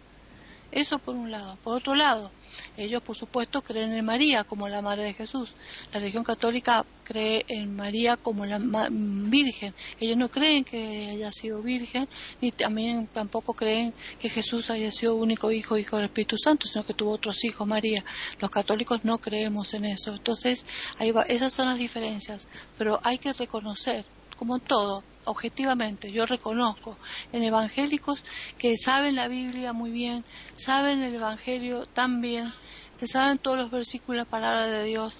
Eso 0.72 0.98
por 0.98 1.16
un 1.16 1.30
lado. 1.30 1.56
Por 1.62 1.76
otro 1.76 1.94
lado, 1.94 2.30
ellos, 2.76 3.02
por 3.02 3.16
supuesto, 3.16 3.62
creen 3.62 3.92
en 3.92 4.04
María 4.04 4.44
como 4.44 4.68
la 4.68 4.82
Madre 4.82 5.04
de 5.04 5.14
Jesús. 5.14 5.54
La 5.92 6.00
religión 6.00 6.24
católica 6.24 6.84
cree 7.04 7.44
en 7.48 7.74
María 7.74 8.16
como 8.16 8.46
la 8.46 8.58
Virgen. 8.90 9.74
Ellos 9.98 10.16
no 10.16 10.30
creen 10.30 10.64
que 10.64 11.08
haya 11.10 11.32
sido 11.32 11.60
Virgen, 11.62 12.08
ni 12.40 12.52
también 12.52 13.06
tampoco 13.08 13.54
creen 13.54 13.92
que 14.20 14.28
Jesús 14.28 14.70
haya 14.70 14.90
sido 14.90 15.16
único 15.16 15.50
hijo, 15.50 15.76
hijo 15.76 15.96
del 15.96 16.06
Espíritu 16.06 16.36
Santo, 16.38 16.66
sino 16.66 16.86
que 16.86 16.94
tuvo 16.94 17.12
otros 17.12 17.44
hijos, 17.44 17.66
María. 17.66 18.04
Los 18.38 18.50
católicos 18.50 19.00
no 19.04 19.18
creemos 19.18 19.74
en 19.74 19.84
eso. 19.84 20.12
Entonces, 20.12 20.64
ahí 20.98 21.12
esas 21.28 21.52
son 21.52 21.66
las 21.66 21.78
diferencias. 21.78 22.48
Pero 22.78 23.00
hay 23.02 23.18
que 23.18 23.32
reconocer 23.32 24.04
como 24.40 24.58
todo, 24.58 25.04
objetivamente, 25.26 26.10
yo 26.10 26.24
reconozco 26.24 26.96
en 27.30 27.42
evangélicos 27.42 28.24
que 28.56 28.78
saben 28.78 29.14
la 29.14 29.28
Biblia 29.28 29.74
muy 29.74 29.90
bien, 29.90 30.24
saben 30.56 31.02
el 31.02 31.14
Evangelio 31.14 31.84
tan 31.84 32.22
bien, 32.22 32.50
se 32.96 33.06
saben 33.06 33.36
todos 33.36 33.58
los 33.58 33.70
versículos, 33.70 34.16
la 34.16 34.24
palabra 34.24 34.66
de 34.66 34.84
Dios, 34.84 35.16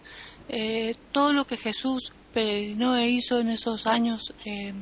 eh, 0.49 0.97
todo 1.13 1.35
lo 1.35 1.47
que 1.47 1.59
Jesús 1.59 2.15
no 2.77 2.97
e 2.97 3.11
hizo 3.11 3.41
en 3.41 3.51
esos 3.51 3.87
años 3.87 4.33
eh, 4.47 4.73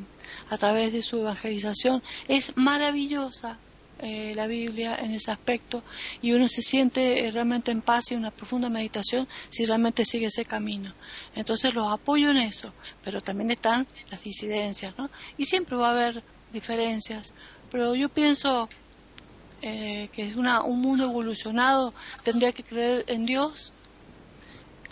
a 0.50 0.56
través 0.56 0.92
de 0.92 1.02
su 1.02 1.18
evangelización 1.18 2.00
es 2.28 2.56
maravillosa, 2.56 3.58
eh, 4.00 4.32
la 4.36 4.46
Biblia 4.46 4.96
en 4.96 5.12
ese 5.12 5.30
aspecto 5.30 5.82
y 6.22 6.32
uno 6.32 6.48
se 6.48 6.62
siente 6.62 7.26
eh, 7.26 7.30
realmente 7.32 7.70
en 7.70 7.82
paz 7.82 8.10
y 8.10 8.14
una 8.14 8.30
profunda 8.30 8.68
meditación 8.68 9.26
si 9.48 9.64
realmente 9.64 10.04
sigue 10.04 10.26
ese 10.26 10.44
camino. 10.44 10.94
Entonces 11.34 11.74
los 11.74 11.92
apoyo 11.92 12.30
en 12.30 12.36
eso, 12.36 12.72
pero 13.04 13.20
también 13.20 13.50
están 13.50 13.86
las 14.10 14.22
disidencias, 14.22 14.94
¿no? 14.96 15.10
Y 15.36 15.46
siempre 15.46 15.76
va 15.76 15.88
a 15.88 15.92
haber 15.92 16.22
diferencias, 16.52 17.34
pero 17.70 17.94
yo 17.94 18.08
pienso 18.08 18.68
eh, 19.62 20.08
que 20.12 20.26
es 20.26 20.36
una, 20.36 20.62
un 20.62 20.80
mundo 20.80 21.04
evolucionado 21.04 21.92
tendría 22.22 22.52
que 22.52 22.62
creer 22.62 23.04
en 23.08 23.26
Dios 23.26 23.72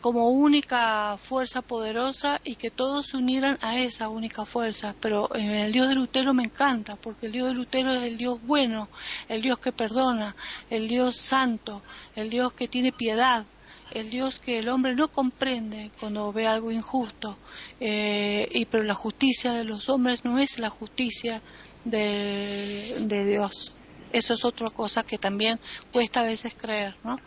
como 0.00 0.30
única 0.30 1.16
fuerza 1.18 1.62
poderosa 1.62 2.40
y 2.44 2.56
que 2.56 2.70
todos 2.70 3.08
se 3.08 3.16
unieran 3.16 3.58
a 3.62 3.78
esa 3.78 4.08
única 4.08 4.44
fuerza. 4.44 4.94
Pero 5.00 5.34
eh, 5.34 5.64
el 5.66 5.72
Dios 5.72 5.88
de 5.88 5.94
Lutero 5.94 6.34
me 6.34 6.44
encanta, 6.44 6.96
porque 6.96 7.26
el 7.26 7.32
Dios 7.32 7.48
de 7.48 7.54
Lutero 7.54 7.92
es 7.92 8.02
el 8.02 8.16
Dios 8.16 8.38
bueno, 8.42 8.88
el 9.28 9.42
Dios 9.42 9.58
que 9.58 9.72
perdona, 9.72 10.36
el 10.70 10.88
Dios 10.88 11.16
santo, 11.16 11.82
el 12.14 12.30
Dios 12.30 12.52
que 12.52 12.68
tiene 12.68 12.92
piedad, 12.92 13.46
el 13.92 14.10
Dios 14.10 14.40
que 14.40 14.58
el 14.58 14.68
hombre 14.68 14.94
no 14.94 15.08
comprende 15.08 15.90
cuando 15.98 16.32
ve 16.32 16.46
algo 16.46 16.70
injusto. 16.70 17.38
Eh, 17.80 18.48
y 18.52 18.64
pero 18.66 18.82
la 18.82 18.94
justicia 18.94 19.52
de 19.52 19.64
los 19.64 19.88
hombres 19.88 20.24
no 20.24 20.38
es 20.38 20.58
la 20.58 20.70
justicia 20.70 21.42
de, 21.84 23.24
Dios. 23.26 23.72
Eso 24.12 24.34
es 24.34 24.44
otra 24.44 24.70
cosa 24.70 25.02
que 25.02 25.18
también 25.18 25.60
cuesta 25.92 26.20
a 26.20 26.24
veces 26.24 26.54
creer, 26.54 26.96
¿no? 27.04 27.18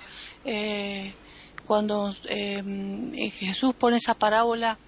Eh, 0.45 1.13
cuando 1.69 2.11
eh, 2.29 3.31
Jesús 3.37 3.75
pone 3.75 3.97
esa 3.97 4.15
parábola 4.15 4.79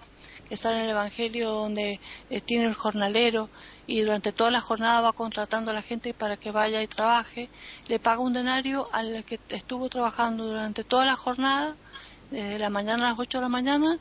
que 0.48 0.56
está 0.56 0.72
en 0.72 0.78
el 0.86 0.90
Evangelio 0.90 1.52
donde 1.52 2.00
eh, 2.32 2.42
tiene 2.42 2.66
el 2.66 2.74
jornalero 2.74 3.52
y 3.86 4.02
durante 4.02 4.32
toda 4.32 4.50
la 4.50 4.62
jornada 4.62 5.00
va 5.02 5.14
contratando 5.14 5.70
a 5.70 5.76
la 5.76 5.84
gente 5.84 6.16
para 6.16 6.38
que 6.38 6.50
vaya 6.50 6.82
y 6.82 6.88
trabaje, 6.88 7.52
le 7.88 8.00
paga 8.00 8.22
un 8.22 8.34
denario 8.34 8.90
al 8.94 9.24
que 9.26 9.40
estuvo 9.50 9.90
trabajando 9.90 10.48
durante 10.48 10.84
toda 10.84 11.06
la 11.06 11.16
jornada, 11.16 11.76
desde 12.32 12.58
la 12.58 12.72
mañana 12.72 13.06
a 13.06 13.10
las 13.12 13.20
8 13.20 13.38
de 13.38 13.42
la 13.44 13.50
mañana, 13.50 14.00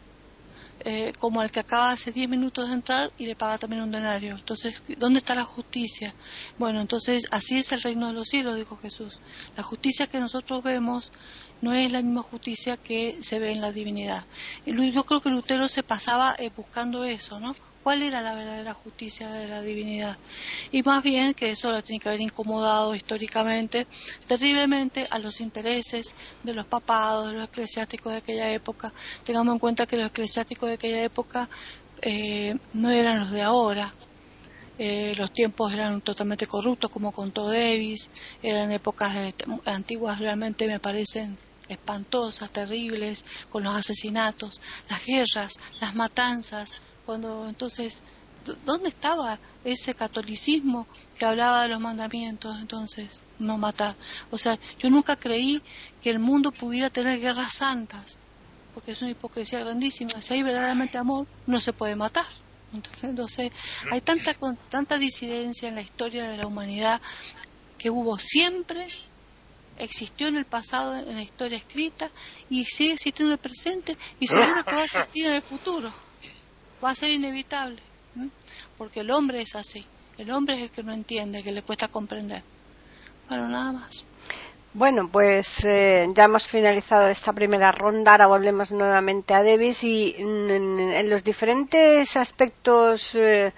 eh, 0.83 1.13
como 1.19 1.43
al 1.43 1.51
que 1.53 1.61
acaba 1.61 1.91
hace 1.91 2.13
10 2.13 2.31
minutos 2.31 2.67
de 2.67 2.73
entrar 2.73 3.13
y 3.19 3.27
le 3.27 3.37
paga 3.37 3.59
también 3.59 3.83
un 3.83 3.91
denario. 3.91 4.37
Entonces, 4.37 4.83
¿dónde 4.97 5.19
está 5.19 5.35
la 5.35 5.45
justicia? 5.45 6.15
Bueno, 6.59 6.81
entonces 6.81 7.25
así 7.31 7.59
es 7.59 7.73
el 7.73 7.83
reino 7.83 8.07
de 8.07 8.15
los 8.15 8.29
cielos, 8.29 8.57
dijo 8.57 8.79
Jesús. 8.79 9.21
La 9.55 9.63
justicia 9.63 10.07
que 10.07 10.19
nosotros 10.19 10.63
vemos 10.63 11.13
no 11.61 11.73
es 11.75 11.93
la 11.93 12.03
misma 12.03 12.23
justicia 12.23 12.77
que 12.77 13.19
se 13.21 13.39
ve 13.39 13.53
en 13.53 13.61
la 13.61 13.73
divinidad. 13.73 14.25
Y 14.65 14.93
yo 14.93 15.05
creo 15.05 15.21
que 15.21 15.31
Lutero 15.31 15.69
se 15.69 15.83
pasaba 15.83 16.35
eh, 16.39 16.51
buscando 16.55 17.05
eso, 17.05 17.41
¿no? 17.41 17.55
¿Cuál 17.83 18.03
era 18.03 18.21
la 18.21 18.35
verdadera 18.35 18.75
justicia 18.75 19.31
de 19.31 19.49
la 19.49 19.63
divinidad? 19.63 20.19
Y 20.71 20.83
más 20.83 21.03
bien 21.03 21.33
que 21.33 21.51
eso 21.51 21.73
lo 21.73 21.83
tiene 21.83 21.99
que 21.99 22.11
haber 22.11 22.21
incomodado 22.21 22.95
históricamente 22.95 23.87
terriblemente 24.27 25.07
a 25.11 25.19
los 25.19 25.41
intereses 25.41 26.15
de 26.43 26.53
los 26.53 26.67
papados, 26.67 27.33
de 27.33 27.39
los 27.39 27.49
eclesiásticos 27.49 28.13
de 28.13 28.19
aquella 28.19 28.51
época. 28.53 28.93
Tengamos 29.25 29.55
en 29.55 29.59
cuenta 29.59 29.87
que 29.87 29.97
los 29.97 30.09
eclesiásticos 30.09 30.69
de 30.69 30.75
aquella 30.75 31.03
época 31.03 31.49
eh, 32.03 32.55
no 32.75 32.91
eran 32.91 33.21
los 33.21 33.31
de 33.31 33.43
ahora. 33.43 33.95
eh, 34.79 35.15
los 35.17 35.31
tiempos 35.33 35.73
eran 35.75 36.01
totalmente 36.01 36.47
corruptos, 36.47 36.91
como 36.91 37.13
contó 37.13 37.49
Davis, 37.49 38.11
eran 38.43 38.73
épocas 38.73 39.15
este, 39.17 39.45
antiguas 39.67 40.19
realmente 40.19 40.67
me 40.67 40.81
parecen 40.81 41.37
espantosas, 41.71 42.51
terribles, 42.51 43.25
con 43.51 43.65
los 43.65 43.75
asesinatos, 43.75 44.61
las 44.89 45.05
guerras, 45.05 45.55
las 45.81 45.95
matanzas, 45.95 46.83
cuando 47.07 47.49
entonces, 47.49 48.03
¿dónde 48.65 48.89
estaba 48.89 49.39
ese 49.65 49.95
catolicismo 49.95 50.87
que 51.19 51.25
hablaba 51.25 51.63
de 51.63 51.69
los 51.69 51.81
mandamientos 51.81 52.61
entonces? 52.61 53.23
No 53.39 53.59
matar. 53.59 53.97
O 54.31 54.39
sea, 54.39 54.59
yo 54.79 54.91
nunca 54.91 55.17
creí 55.17 55.63
que 56.03 56.11
el 56.11 56.19
mundo 56.19 56.53
pudiera 56.53 56.91
tener 56.91 57.21
guerras 57.21 57.55
santas, 57.55 58.21
porque 58.75 58.93
es 58.93 59.03
una 59.03 59.11
hipocresía 59.11 59.61
grandísima. 59.61 60.21
Si 60.21 60.35
hay 60.35 60.43
verdaderamente 60.43 60.99
amor, 60.99 61.27
no 61.47 61.61
se 61.61 61.73
puede 61.73 61.97
matar. 61.97 62.27
Entonces, 63.03 63.51
hay 63.91 64.01
tanta, 64.01 64.35
tanta 64.69 64.99
disidencia 64.99 65.69
en 65.69 65.75
la 65.75 65.83
historia 65.83 66.29
de 66.31 66.37
la 66.37 66.47
humanidad 66.47 67.01
que 67.79 67.91
hubo 67.91 68.19
siempre, 68.19 68.87
existió 69.79 70.29
en 70.29 70.37
el 70.37 70.45
pasado, 70.45 70.97
en 70.97 71.17
la 71.17 71.23
historia 71.23 71.59
escrita, 71.59 72.11
y 72.49 72.65
sigue 72.65 72.95
existiendo 72.95 73.35
en 73.35 73.39
el 73.39 73.43
presente, 73.43 73.97
y 74.19 74.27
seguro 74.27 74.65
que 74.65 74.73
va 74.73 74.83
a 74.83 74.85
existir 74.85 75.27
en 75.27 75.33
el 75.33 75.43
futuro. 75.43 75.93
Va 76.83 76.91
a 76.91 76.95
ser 76.95 77.11
inevitable, 77.11 77.81
porque 78.79 79.01
el 79.01 79.11
hombre 79.11 79.43
es 79.43 79.55
así. 79.55 79.85
El 80.19 80.31
hombre 80.31 80.57
es 80.57 80.63
el 80.63 80.71
que 80.71 80.83
no 80.83 80.93
entiende, 80.93 81.43
que 81.43 81.53
le 81.53 81.63
cuesta 81.63 81.89
comprender. 81.89 82.43
Bueno, 83.29 83.49
nada 83.49 83.73
más. 83.73 84.05
Bueno, 84.73 85.09
pues 85.11 85.65
eh, 85.65 86.07
ya 86.15 86.25
hemos 86.25 86.47
finalizado 86.47 87.09
esta 87.09 87.33
primera 87.33 87.73
ronda. 87.73 88.13
Ahora 88.13 88.29
volvemos 88.29 88.71
nuevamente 88.71 89.35
a 89.35 89.43
Davis 89.43 89.83
y 89.83 90.15
en, 90.17 91.11
los 91.11 91.25
diferentes 91.25 92.17
aspectos 92.17 93.17
eh, 93.17 93.53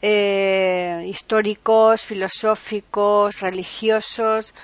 eh, 0.00 1.04
históricos, 1.08 2.02
filosóficos, 2.02 3.40
religiosos, 3.40 4.54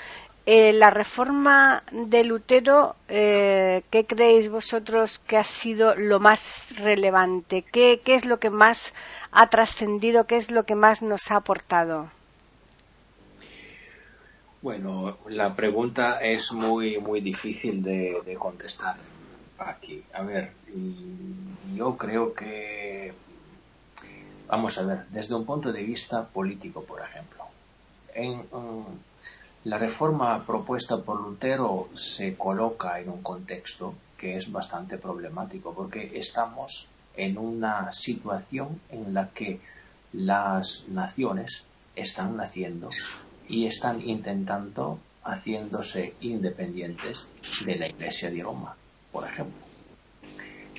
la 0.46 0.90
reforma 0.90 1.82
de 1.92 2.24
Lutero, 2.24 2.96
¿qué 3.06 4.06
creéis 4.08 4.48
vosotros 4.48 5.18
que 5.20 5.36
ha 5.36 5.44
sido 5.44 5.94
lo 5.94 6.18
más 6.20 6.74
relevante? 6.78 7.62
¿Qué, 7.62 8.00
¿Qué 8.04 8.14
es 8.14 8.26
lo 8.26 8.38
que 8.38 8.50
más 8.50 8.92
ha 9.30 9.48
trascendido? 9.48 10.26
¿Qué 10.26 10.36
es 10.36 10.50
lo 10.50 10.64
que 10.64 10.74
más 10.74 11.02
nos 11.02 11.30
ha 11.30 11.36
aportado? 11.36 12.10
Bueno, 14.62 15.18
la 15.26 15.56
pregunta 15.56 16.20
es 16.20 16.52
muy, 16.52 16.98
muy 16.98 17.20
difícil 17.20 17.82
de, 17.82 18.36
contestar 18.38 18.94
aquí. 19.58 20.04
A 20.14 20.22
ver, 20.22 20.52
yo 21.74 21.96
creo 21.96 22.32
que, 22.32 23.12
vamos 24.46 24.78
a 24.78 24.86
ver, 24.86 25.06
desde 25.08 25.34
un 25.34 25.44
punto 25.44 25.72
de 25.72 25.82
vista 25.82 26.24
político, 26.28 26.84
por 26.84 27.00
ejemplo, 27.00 27.44
en 28.14 28.44
um, 28.52 28.84
la 29.64 29.78
reforma 29.78 30.44
propuesta 30.44 30.98
por 30.98 31.20
Lutero 31.20 31.88
se 31.94 32.36
coloca 32.36 32.98
en 32.98 33.08
un 33.08 33.22
contexto 33.22 33.94
que 34.18 34.36
es 34.36 34.50
bastante 34.50 34.98
problemático, 34.98 35.72
porque 35.72 36.12
estamos 36.14 36.88
en 37.16 37.38
una 37.38 37.92
situación 37.92 38.80
en 38.88 39.14
la 39.14 39.28
que 39.28 39.60
las 40.12 40.88
naciones 40.88 41.64
están 41.94 42.36
naciendo 42.36 42.90
y 43.48 43.66
están 43.66 44.00
intentando 44.08 44.98
haciéndose 45.24 46.14
independientes 46.22 47.28
de 47.64 47.76
la 47.76 47.86
Iglesia 47.86 48.30
de 48.30 48.42
Roma, 48.42 48.74
por 49.12 49.24
ejemplo. 49.24 49.62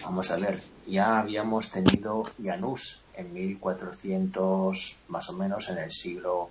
Vamos 0.03 0.31
a 0.31 0.37
ver, 0.37 0.59
ya 0.85 1.19
habíamos 1.19 1.71
tenido 1.71 2.25
Janus 2.43 2.99
en 3.15 3.33
1400, 3.33 4.97
más 5.07 5.29
o 5.29 5.33
menos 5.33 5.69
en 5.69 5.77
el 5.77 5.91
siglo 5.91 6.49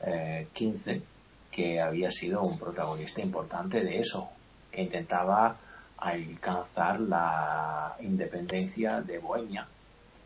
XV, 0.00 0.88
eh, 0.88 1.02
que 1.52 1.80
había 1.80 2.10
sido 2.10 2.42
un 2.42 2.58
protagonista 2.58 3.20
importante 3.20 3.80
de 3.84 4.00
eso, 4.00 4.30
que 4.72 4.82
intentaba 4.82 5.56
alcanzar 5.98 6.98
la 7.00 7.94
independencia 8.00 9.00
de 9.00 9.18
Bohemia, 9.18 9.68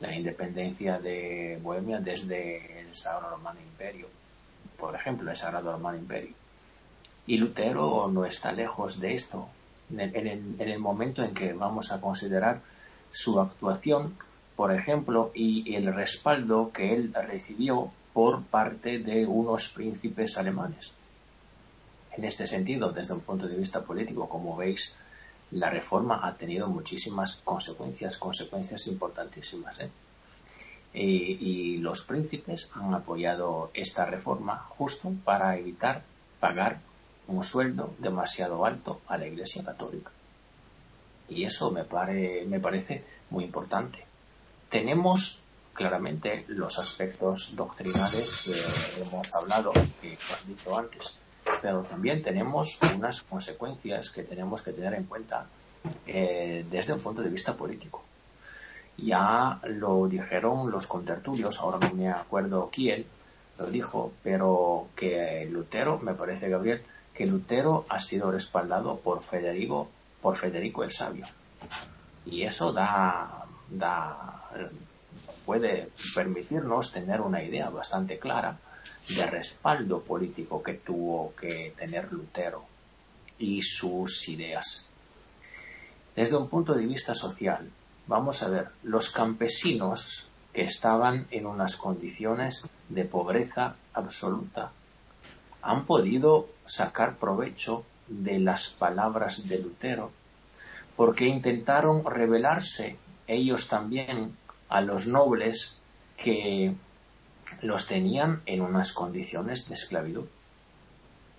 la 0.01 0.15
independencia 0.15 0.99
de 0.99 1.59
Bohemia 1.63 2.01
desde 2.01 2.81
el 2.81 2.95
Sagrado 2.95 3.37
Romano 3.37 3.61
Imperio 3.61 4.07
por 4.77 4.95
ejemplo, 4.95 5.31
el 5.31 5.37
Sagrado 5.37 5.73
Romano 5.73 5.99
Imperio. 5.99 6.35
Y 7.27 7.39
Lutero 7.39 8.09
no 8.09 8.25
está 8.25 8.53
lejos 8.53 9.01
de 9.01 9.15
esto. 9.15 9.49
En 9.91 10.61
el, 10.61 10.79
momento 10.79 11.23
en 11.23 11.35
que 11.35 11.53
vamos 11.53 11.93
a 11.93 12.01
considerar 12.01 12.61
su 13.11 13.41
actuación, 13.41 14.17
por 14.55 14.73
ejemplo, 14.73 15.31
y 15.35 15.75
el 15.75 15.93
respaldo 15.95 16.71
que 16.73 16.95
él 16.95 17.15
recibió 17.15 17.91
por 18.13 18.43
parte 18.43 18.99
de 18.99 19.27
unos 19.27 19.69
príncipes 19.69 20.37
alemanes. 20.39 20.95
En 22.17 22.25
este 22.25 22.47
sentido, 22.47 22.93
desde 22.93 23.15
un 23.15 23.21
punto 23.21 23.47
de 23.47 23.57
vista 23.57 23.83
político, 23.83 24.29
como 24.29 24.57
veis, 24.57 24.97
la 25.51 25.71
reforma 25.71 26.27
ha 26.27 26.35
tenido 26.35 26.67
muchísimas 26.67 27.37
consecuencias, 27.45 28.17
consecuencias 28.19 28.87
importantísimas. 28.87 29.81
¿eh? 29.81 29.91
y 30.99 31.77
los 31.77 32.05
príncipes 32.05 32.71
han 32.73 32.95
apoyado 32.95 33.71
esta 33.75 34.07
reforma 34.07 34.65
justo 34.71 35.13
para 35.25 35.55
evitar 35.59 36.03
pagar 36.41 36.81
un 37.29 37.43
sueldo 37.43 37.95
demasiado 37.99 38.65
alto 38.65 39.03
a 39.07 39.19
la 39.19 39.27
Iglesia 39.27 39.63
Católica. 39.63 40.11
Y 41.29 41.45
eso 41.45 41.71
me, 41.71 41.85
me 42.47 42.61
parece 42.61 43.05
muy 43.31 43.45
importante. 43.45 44.05
Tenemos 44.71 45.41
claramente 45.75 46.45
los 46.49 46.79
aspectos 46.79 47.55
doctrinales 47.55 48.43
que 48.45 49.03
hemos 49.03 49.35
hablado, 49.35 49.73
que 50.01 50.15
hemos 50.15 50.47
dicho 50.47 50.79
antes, 50.79 51.15
pero 51.63 51.83
también 51.83 52.23
tenemos 52.23 52.79
unas 52.97 53.23
consecuencias 53.23 54.11
que 54.11 54.23
tenemos 54.23 54.63
que 54.63 54.73
tener 54.73 54.95
en 54.95 55.05
cuenta 55.05 55.47
eh, 56.07 56.65
desde 56.71 56.93
un 56.93 57.01
punto 57.01 57.23
de 57.23 57.31
vista 57.31 57.55
político. 57.57 58.03
Ya 58.99 59.61
lo 59.65 60.09
dijeron 60.09 60.71
los 60.71 60.87
contertulios, 60.87 61.61
ahora 61.61 61.79
no 61.87 61.95
me 61.95 62.09
acuerdo 62.11 62.71
quién 62.73 63.05
lo 63.59 63.67
dijo, 63.67 64.13
pero 64.23 64.89
que 64.97 65.47
Lutero, 65.51 65.99
me 65.99 66.15
parece 66.15 66.49
Gabriel, 66.49 66.83
que 67.15 67.27
Lutero 67.27 67.87
ha 67.89 67.99
sido 67.99 68.31
respaldado 68.31 68.99
por 68.99 69.23
Federico, 69.23 69.89
por 70.21 70.37
Federico 70.37 70.83
el 70.85 70.91
Sabio. 70.91 71.27
Y 72.25 72.43
eso 72.43 72.73
da, 72.73 73.45
da, 73.71 74.51
puede 75.45 75.89
permitirnos 76.15 76.93
tener 76.93 77.21
una 77.21 77.43
idea 77.43 77.71
bastante 77.71 78.19
clara 78.19 78.59
de 79.09 79.27
respaldo 79.27 80.01
político 80.03 80.63
que 80.63 80.75
tuvo 80.75 81.35
que 81.35 81.73
tener 81.77 82.13
Lutero 82.13 82.65
y 83.39 83.63
sus 83.63 84.29
ideas. 84.29 84.89
Desde 86.15 86.37
un 86.37 86.49
punto 86.49 86.75
de 86.75 86.87
vista 86.87 87.15
social, 87.15 87.71
Vamos 88.07 88.45
a 88.45 88.49
ver, 88.49 88.69
los 88.85 89.11
campesinos 89.11 90.29
que 90.53 90.63
estaban 90.63 91.27
en 91.33 91.45
unas 91.45 91.77
condiciones 91.77 92.65
de 92.89 93.05
pobreza 93.05 93.75
absoluta 93.93 94.71
han 95.61 95.85
podido 95.87 96.47
sacar 96.65 97.17
provecho 97.17 97.85
de 98.07 98.39
las 98.39 98.69
palabras 98.69 99.49
de 99.49 99.59
Lutero 99.59 100.13
porque 100.95 101.27
intentaron 101.27 102.05
rebelarse 102.05 102.97
ellos 103.27 103.67
también 103.67 104.37
a 104.69 104.81
los 104.83 105.09
nobles 105.09 105.75
que 106.17 106.73
los 107.63 107.87
tenían 107.87 108.43
en 108.47 108.61
unas 108.61 108.93
condiciones 108.93 109.69
de 109.69 109.75
esclavitud. 109.75 110.25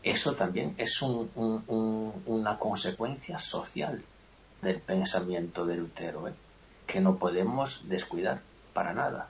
Eso 0.04 0.36
también 0.36 0.76
es 0.78 1.02
una 1.02 2.58
consecuencia 2.60 3.39
social 3.39 4.04
del 4.62 4.80
pensamiento 4.80 5.65
de 5.65 5.76
Lutero. 5.78 6.28
¿eh? 6.28 6.34
que 6.88 7.02
no 7.02 7.17
podemos 7.17 7.88
descuidar 7.88 8.39
para 8.74 8.93
nada. 8.93 9.28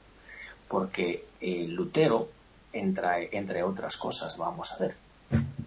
Porque 0.70 1.26
eh, 1.42 1.66
Lutero, 1.68 2.30
entra, 2.72 3.20
entre 3.20 3.64
otras 3.64 3.98
cosas, 3.98 4.38
vamos 4.38 4.72
a 4.72 4.78
ver, 4.78 4.96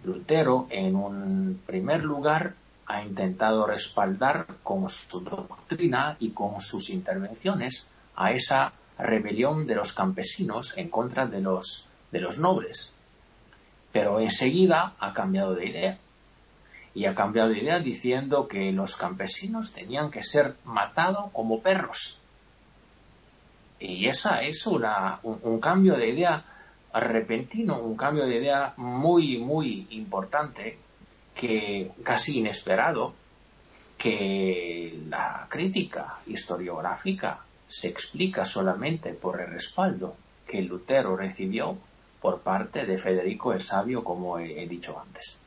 Lutero 0.03 0.67
en 0.69 0.95
un 0.95 1.61
primer 1.65 2.03
lugar 2.03 2.53
ha 2.87 3.03
intentado 3.03 3.67
respaldar 3.67 4.47
con 4.63 4.89
su 4.89 5.19
doctrina 5.19 6.15
y 6.19 6.31
con 6.31 6.61
sus 6.61 6.89
intervenciones 6.89 7.87
a 8.15 8.31
esa 8.31 8.73
rebelión 9.01 9.67
de 9.67 9.75
los 9.75 9.93
campesinos 9.93 10.77
en 10.77 10.89
contra 10.89 11.25
de 11.25 11.41
los, 11.41 11.87
de 12.11 12.19
los 12.19 12.37
nobles. 12.37 12.93
Pero 13.91 14.19
enseguida 14.19 14.93
ha 14.99 15.13
cambiado 15.13 15.55
de 15.55 15.67
idea 15.67 15.97
y 16.93 17.05
ha 17.05 17.15
cambiado 17.15 17.49
de 17.49 17.59
idea 17.59 17.79
diciendo 17.79 18.47
que 18.47 18.71
los 18.71 18.95
campesinos 18.95 19.73
tenían 19.73 20.11
que 20.11 20.21
ser 20.21 20.55
matados 20.65 21.31
como 21.31 21.61
perros. 21.61 22.19
Y 23.79 24.07
esa 24.07 24.41
es 24.41 24.67
una, 24.67 25.19
un, 25.23 25.59
cambio 25.59 25.95
de 25.95 26.09
idea 26.09 26.45
repentino, 26.93 27.79
un 27.79 27.95
cambio 27.95 28.25
de 28.25 28.37
idea 28.37 28.73
muy, 28.77 29.39
muy 29.39 29.87
importante, 29.91 30.77
que 31.33 31.91
casi 32.03 32.39
inesperado, 32.39 33.15
que 33.97 34.99
la 35.09 35.47
crítica 35.49 36.17
historiográfica 36.27 37.41
se 37.71 37.87
explica 37.87 38.43
solamente 38.43 39.13
por 39.13 39.39
el 39.39 39.49
respaldo 39.49 40.17
que 40.45 40.61
Lutero 40.61 41.15
recibió 41.15 41.77
por 42.21 42.41
parte 42.41 42.85
de 42.85 42.97
Federico 42.97 43.53
el 43.53 43.61
Sabio, 43.61 44.03
como 44.03 44.37
he, 44.37 44.67
dicho 44.67 44.99
antes. 44.99 45.39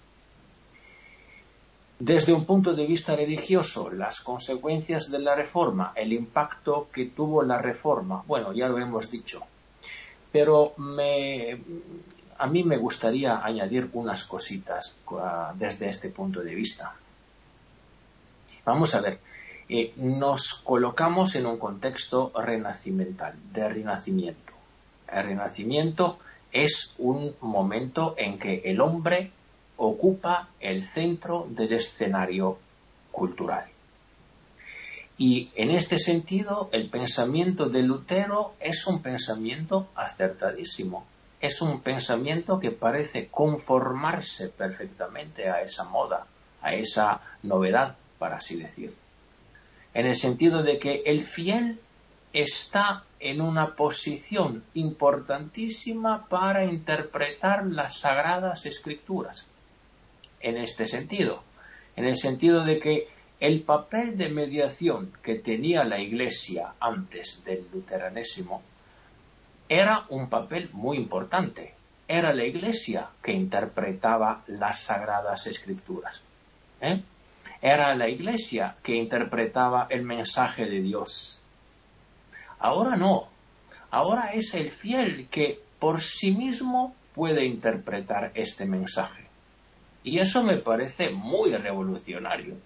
Desde 1.99 2.33
un 2.33 2.47
punto 2.47 2.73
de 2.75 2.87
vista 2.87 3.15
religioso, 3.15 3.91
las 3.91 4.23
consecuencias 4.23 5.11
de 5.11 5.19
la 5.19 5.35
reforma, 5.35 5.93
el 5.95 6.15
impacto 6.15 6.89
que 6.91 7.07
tuvo 7.07 7.43
la 7.43 7.59
reforma, 7.59 8.25
bueno, 8.27 8.55
ya 8.55 8.69
lo 8.69 8.79
hemos 8.79 9.11
dicho, 9.11 9.43
pero 10.33 10.75
a 10.79 12.47
mí 12.47 12.65
me 12.65 12.79
gustaría 12.79 13.45
añadir 13.45 13.91
unas 13.93 14.25
cositas 14.25 14.97
ah, 15.13 15.53
desde 15.55 15.91
este 15.91 16.09
punto 16.09 16.41
de 16.41 16.55
vista. 16.55 16.95
Vamos 18.65 18.95
a 18.95 19.03
ver, 19.03 19.21
eh, 19.69 19.93
nos 19.97 20.55
colocamos 20.55 21.35
en 21.37 21.47
un 21.47 21.59
contexto 21.59 22.33
renacimental, 22.35 23.35
de 23.53 23.69
renacimiento. 23.69 24.53
El 25.11 25.25
renacimiento 25.25 26.19
es 26.53 26.95
un 26.99 27.35
momento 27.41 28.15
en 28.19 28.39
que 28.39 28.63
el 28.65 28.81
hombre 28.81 29.31
ocupa 29.77 30.49
el 30.61 30.83
centro 30.83 31.47
del 31.49 31.73
escenario 31.73 32.59
cultural. 33.11 33.65
Y 35.17 35.51
en 35.55 35.71
este 35.71 35.99
sentido, 35.99 36.69
el 36.73 36.91
pensamiento 36.91 37.69
de 37.69 37.83
Lutero 37.83 38.55
es 38.61 38.87
un 38.87 39.01
pensamiento 39.01 39.89
acertadísimo. 39.95 41.07
Es 41.41 41.63
un 41.63 41.81
pensamiento 41.81 42.59
que 42.59 42.73
parece 42.73 43.29
conformarse 43.29 44.49
perfectamente 44.49 45.49
a 45.49 45.61
esa 45.63 45.85
moda, 45.85 46.27
a 46.63 46.75
esa 46.75 47.21
novedad, 47.43 47.97
para 48.19 48.37
así 48.37 48.57
decir. 48.57 48.95
En 49.95 50.07
el 50.07 50.15
sentido 50.15 50.63
de 50.63 50.79
que 50.79 51.03
el 51.07 51.25
fiel 51.25 51.79
está 52.33 53.05
en 53.21 53.41
una 53.41 53.75
posición 53.75 54.65
importantísima 54.75 56.27
para 56.29 56.65
interpretar 56.65 57.65
las 57.65 58.01
sagradas 58.01 58.67
escrituras. 58.67 59.47
En 60.41 60.59
este 60.59 60.87
sentido, 60.87 61.43
en 61.97 62.05
el 62.05 62.17
sentido 62.17 62.65
de 62.65 62.81
que 62.81 63.09
el 63.41 63.63
papel 63.63 64.19
de 64.19 64.29
mediación 64.29 65.13
que 65.23 65.37
tenía 65.37 65.85
la 65.85 66.01
Iglesia 66.01 66.75
antes 66.81 67.43
del 67.45 67.67
luteranismo 67.73 68.63
era 69.69 70.05
un 70.11 70.29
papel 70.29 70.71
muy 70.73 70.97
importante. 70.97 71.75
Era 72.07 72.35
la 72.35 72.45
Iglesia 72.45 73.09
que 73.23 73.33
interpretaba 73.33 74.43
las 74.49 74.83
sagradas 74.83 75.47
escrituras. 75.47 76.23
¿eh? 76.81 77.01
Era 77.67 77.95
la 77.95 78.11
Iglesia 78.11 78.77
que 78.83 78.95
interpretaba 78.95 79.87
el 79.89 80.03
mensaje 80.03 80.67
de 80.67 80.83
Dios 80.83 81.41
Ahora 82.59 82.97
no. 82.97 83.29
Ahora 83.91 84.33
es 84.33 84.55
el 84.55 84.71
fiel 84.71 85.29
que 85.31 85.61
por 85.79 86.01
sí 86.01 86.33
mismo 86.33 86.95
puede 87.15 87.45
interpretar 87.45 88.33
este 88.35 88.65
mensaje. 88.65 89.25
Y 90.03 90.19
eso 90.19 90.43
me 90.43 90.57
parece 90.57 91.11
muy 91.11 91.55
revolucionario. 91.55 92.57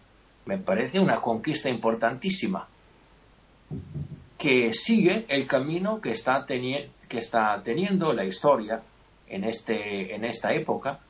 Me 0.46 0.58
parece 0.58 1.00
una 1.00 1.20
conquista 1.20 1.68
importantísima 1.68 2.68
que 4.38 4.72
sigue 4.72 5.26
el 5.28 5.46
camino 5.46 6.00
que 6.00 6.10
está, 6.10 6.46
teniendo 6.46 8.12
la 8.12 8.24
historia 8.24 8.82
este, 9.28 10.14
en 10.14 10.24
esta 10.24 10.52
época, 10.52 11.00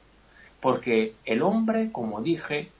porque 0.61 1.15
el 1.27 1.43
hombre, 1.43 1.93
como 1.93 2.23
dije, 2.23 2.71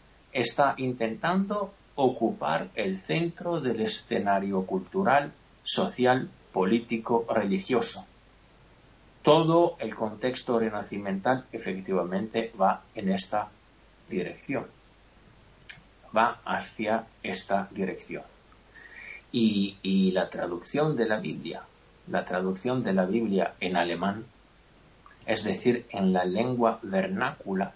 está 0.41 0.75
intentando 0.77 1.75
ocupar 1.97 2.69
el 2.75 3.01
centro 3.01 3.61
del 3.61 3.81
escenario 3.81 4.65
cultural 4.65 5.33
social, 5.65 6.31
político, 6.53 7.27
religioso. 7.29 8.07
Todo 9.23 9.77
el 9.81 9.95
contexto 9.95 10.59
renacimental 10.59 11.45
efectivamente 11.53 12.53
va 12.59 12.83
en 12.95 13.11
esta 13.11 13.49
dirección. 14.09 14.67
Va 16.17 16.41
hacia 16.45 17.07
esta 17.23 17.69
dirección. 17.73 18.23
Y, 19.33 19.77
y 19.83 20.13
la 20.13 20.31
traducción 20.31 20.97
de 20.97 21.07
la 21.07 21.19
Biblia, 21.19 21.63
la 22.07 22.25
traducción 22.25 22.83
de 22.83 22.95
la 22.95 23.05
Biblia 23.05 23.55
en 23.61 23.77
alemán, 23.77 24.25
es 25.27 25.45
decir, 25.45 25.85
en 25.91 26.13
la 26.13 26.25
lengua 26.25 26.79
vernácula 26.83 27.75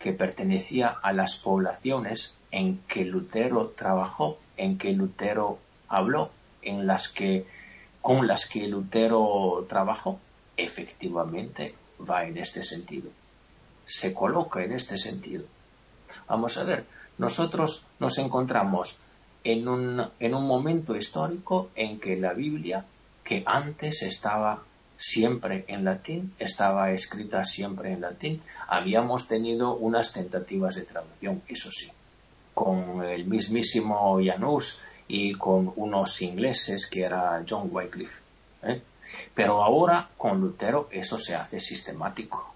que 0.00 0.12
pertenecía 0.12 0.88
a 0.88 1.12
las 1.12 1.36
poblaciones 1.36 2.34
en 2.50 2.78
que 2.88 3.04
Lutero 3.04 3.68
trabajó, 3.76 4.38
en 4.56 4.78
que 4.78 4.92
Lutero 4.92 5.58
habló, 5.88 6.30
en 6.62 6.86
las 6.86 7.08
que, 7.08 7.46
con 8.00 8.26
las 8.26 8.46
que 8.46 8.66
Lutero 8.66 9.66
trabajó, 9.68 10.18
efectivamente 10.56 11.74
va 12.08 12.24
en 12.24 12.38
este 12.38 12.62
sentido. 12.62 13.10
Se 13.86 14.14
coloca 14.14 14.64
en 14.64 14.72
este 14.72 14.96
sentido. 14.96 15.44
Vamos 16.26 16.56
a 16.56 16.64
ver, 16.64 16.86
nosotros 17.18 17.84
nos 17.98 18.16
encontramos 18.16 18.98
en 19.44 19.68
un, 19.68 20.02
en 20.18 20.34
un 20.34 20.46
momento 20.46 20.96
histórico 20.96 21.68
en 21.74 22.00
que 22.00 22.16
la 22.16 22.32
Biblia, 22.32 22.86
que 23.22 23.42
antes 23.44 24.02
estaba 24.02 24.62
siempre 25.00 25.64
en 25.66 25.82
latín, 25.82 26.34
estaba 26.38 26.92
escrita 26.92 27.42
siempre 27.42 27.90
en 27.90 28.02
latín. 28.02 28.42
Habíamos 28.68 29.26
tenido 29.26 29.74
unas 29.74 30.12
tentativas 30.12 30.74
de 30.74 30.82
traducción, 30.82 31.42
eso 31.48 31.70
sí, 31.72 31.90
con 32.52 33.02
el 33.02 33.24
mismísimo 33.24 34.20
Janus 34.22 34.78
y 35.08 35.32
con 35.32 35.72
unos 35.76 36.20
ingleses 36.20 36.86
que 36.86 37.02
era 37.02 37.42
John 37.48 37.68
Wycliffe. 37.72 38.20
¿eh? 38.62 38.82
Pero 39.34 39.62
ahora 39.62 40.10
con 40.18 40.38
Lutero 40.38 40.88
eso 40.90 41.18
se 41.18 41.34
hace 41.34 41.58
sistemático. 41.58 42.54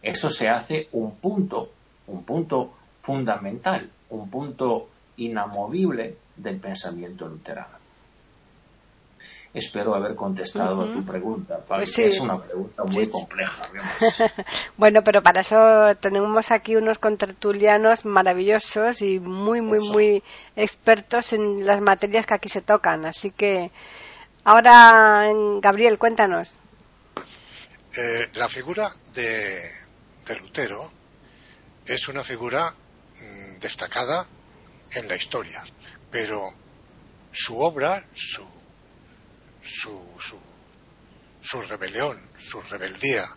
Eso 0.00 0.30
se 0.30 0.48
hace 0.48 0.88
un 0.92 1.16
punto, 1.16 1.70
un 2.06 2.24
punto 2.24 2.72
fundamental, 3.02 3.90
un 4.08 4.30
punto 4.30 4.88
inamovible 5.18 6.16
del 6.36 6.58
pensamiento 6.58 7.28
luterano. 7.28 7.79
Espero 9.52 9.96
haber 9.96 10.14
contestado 10.14 10.82
a 10.82 10.92
tu 10.92 11.04
pregunta, 11.04 11.58
pues 11.66 11.98
Es 11.98 12.20
una 12.20 12.40
pregunta 12.40 12.84
muy 12.84 13.04
compleja. 13.06 13.68
bueno, 14.76 15.02
pero 15.02 15.24
para 15.24 15.40
eso 15.40 15.92
tenemos 16.00 16.52
aquí 16.52 16.76
unos 16.76 16.98
contertulianos 16.98 18.04
maravillosos 18.04 19.02
y 19.02 19.18
muy, 19.18 19.60
muy, 19.60 19.80
muy 19.80 20.22
expertos 20.54 21.32
en 21.32 21.66
las 21.66 21.80
materias 21.80 22.26
que 22.26 22.34
aquí 22.34 22.48
se 22.48 22.60
tocan. 22.60 23.06
Así 23.06 23.32
que 23.32 23.72
ahora, 24.44 25.26
Gabriel, 25.60 25.98
cuéntanos. 25.98 26.54
Eh, 27.96 28.28
la 28.34 28.48
figura 28.48 28.88
de, 29.12 29.62
de, 30.26 30.36
Lutero 30.36 30.92
es 31.84 32.06
una 32.06 32.22
figura 32.22 32.72
mm, 32.72 33.58
destacada 33.58 34.28
en 34.92 35.08
la 35.08 35.16
historia, 35.16 35.64
pero 36.08 36.54
su 37.32 37.58
obra, 37.58 38.04
su 38.14 38.59
su, 39.62 40.02
su, 41.40 41.60
rebelión, 41.62 42.30
su 42.38 42.60
rebeldía 42.62 43.36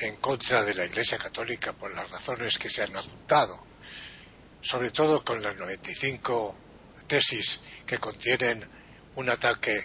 en 0.00 0.16
contra 0.16 0.64
de 0.64 0.74
la 0.74 0.84
Iglesia 0.84 1.18
Católica 1.18 1.72
por 1.72 1.94
las 1.94 2.10
razones 2.10 2.58
que 2.58 2.70
se 2.70 2.82
han 2.82 2.96
apuntado, 2.96 3.64
sobre 4.60 4.90
todo 4.90 5.24
con 5.24 5.42
las 5.42 5.56
95 5.56 6.56
tesis 7.06 7.60
que 7.86 7.98
contienen 7.98 8.68
un 9.16 9.28
ataque 9.28 9.82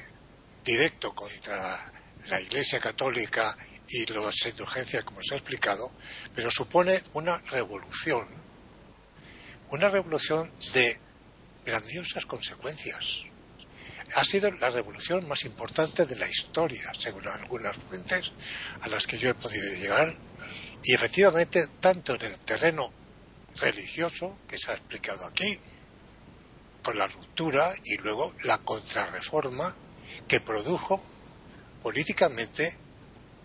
directo 0.63 1.13
contra 1.13 1.91
la 2.28 2.41
Iglesia 2.41 2.80
Católica 2.80 3.57
y 3.89 4.05
las 4.05 4.45
indulgencias, 4.45 5.03
como 5.03 5.22
se 5.22 5.36
ha 5.36 5.38
explicado, 5.38 5.91
pero 6.36 6.51
supone 6.51 7.01
una 7.13 7.38
revolución, 7.38 8.28
una 9.70 9.89
revolución 9.89 10.51
de 10.74 10.99
grandiosas 11.65 12.26
consecuencias 12.26 13.27
ha 14.16 14.24
sido 14.24 14.51
la 14.51 14.70
revolución 14.70 15.28
más 15.28 15.43
importante 15.43 16.05
de 16.05 16.16
la 16.16 16.30
historia, 16.30 16.91
según 16.97 17.28
algunas 17.28 17.76
fuentes 17.76 18.32
a 18.82 18.88
las 18.88 19.05
que 19.05 19.18
yo 19.18 19.30
he 19.30 19.34
podido 19.34 19.74
llegar. 19.76 20.18
Y 20.84 20.93
efectivamente, 20.93 21.68
tanto 21.80 22.16
en 22.16 22.22
el 22.22 22.39
terreno 22.39 22.91
religioso, 23.58 24.38
que 24.47 24.58
se 24.58 24.72
ha 24.72 24.76
explicado 24.76 25.26
aquí, 25.26 25.60
con 26.84 26.97
la 26.97 27.08
ruptura 27.08 27.74
y 27.84 27.97
luego 27.97 28.34
la 28.43 28.60
contrarreforma 28.60 29.76
que 30.28 30.39
produjo 30.39 31.03
políticamente 31.84 32.78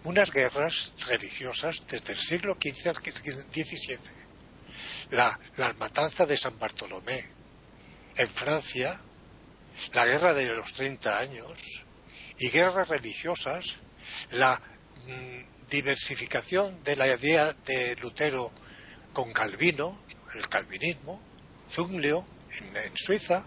unas 0.05 0.31
guerras 0.31 0.93
religiosas 1.09 1.83
desde 1.89 2.13
el 2.13 2.19
siglo 2.19 2.57
XV 2.61 2.89
al 2.89 2.97
XVII. 2.97 3.99
La, 5.11 5.39
la 5.57 5.73
matanza 5.75 6.27
de 6.27 6.37
San 6.37 6.59
Bartolomé 6.59 7.21
en 8.17 8.29
Francia 8.29 9.01
la 9.93 10.07
guerra 10.07 10.35
de 10.35 10.55
los 10.55 10.73
30 10.73 11.19
años 11.19 11.53
y 12.39 12.49
guerras 12.49 12.89
religiosas, 12.89 13.65
la 14.33 14.61
mm, 15.07 15.69
diversificación 15.71 16.83
de 16.85 16.97
la 16.97 17.07
idea 17.07 17.53
de 17.53 17.97
Lutero 17.97 18.53
con 19.13 19.33
Calvino, 19.33 19.99
el 20.35 20.49
calvinismo, 20.49 21.21
Zunglio 21.71 22.27
en, 22.59 22.97
Suiza, 22.97 23.45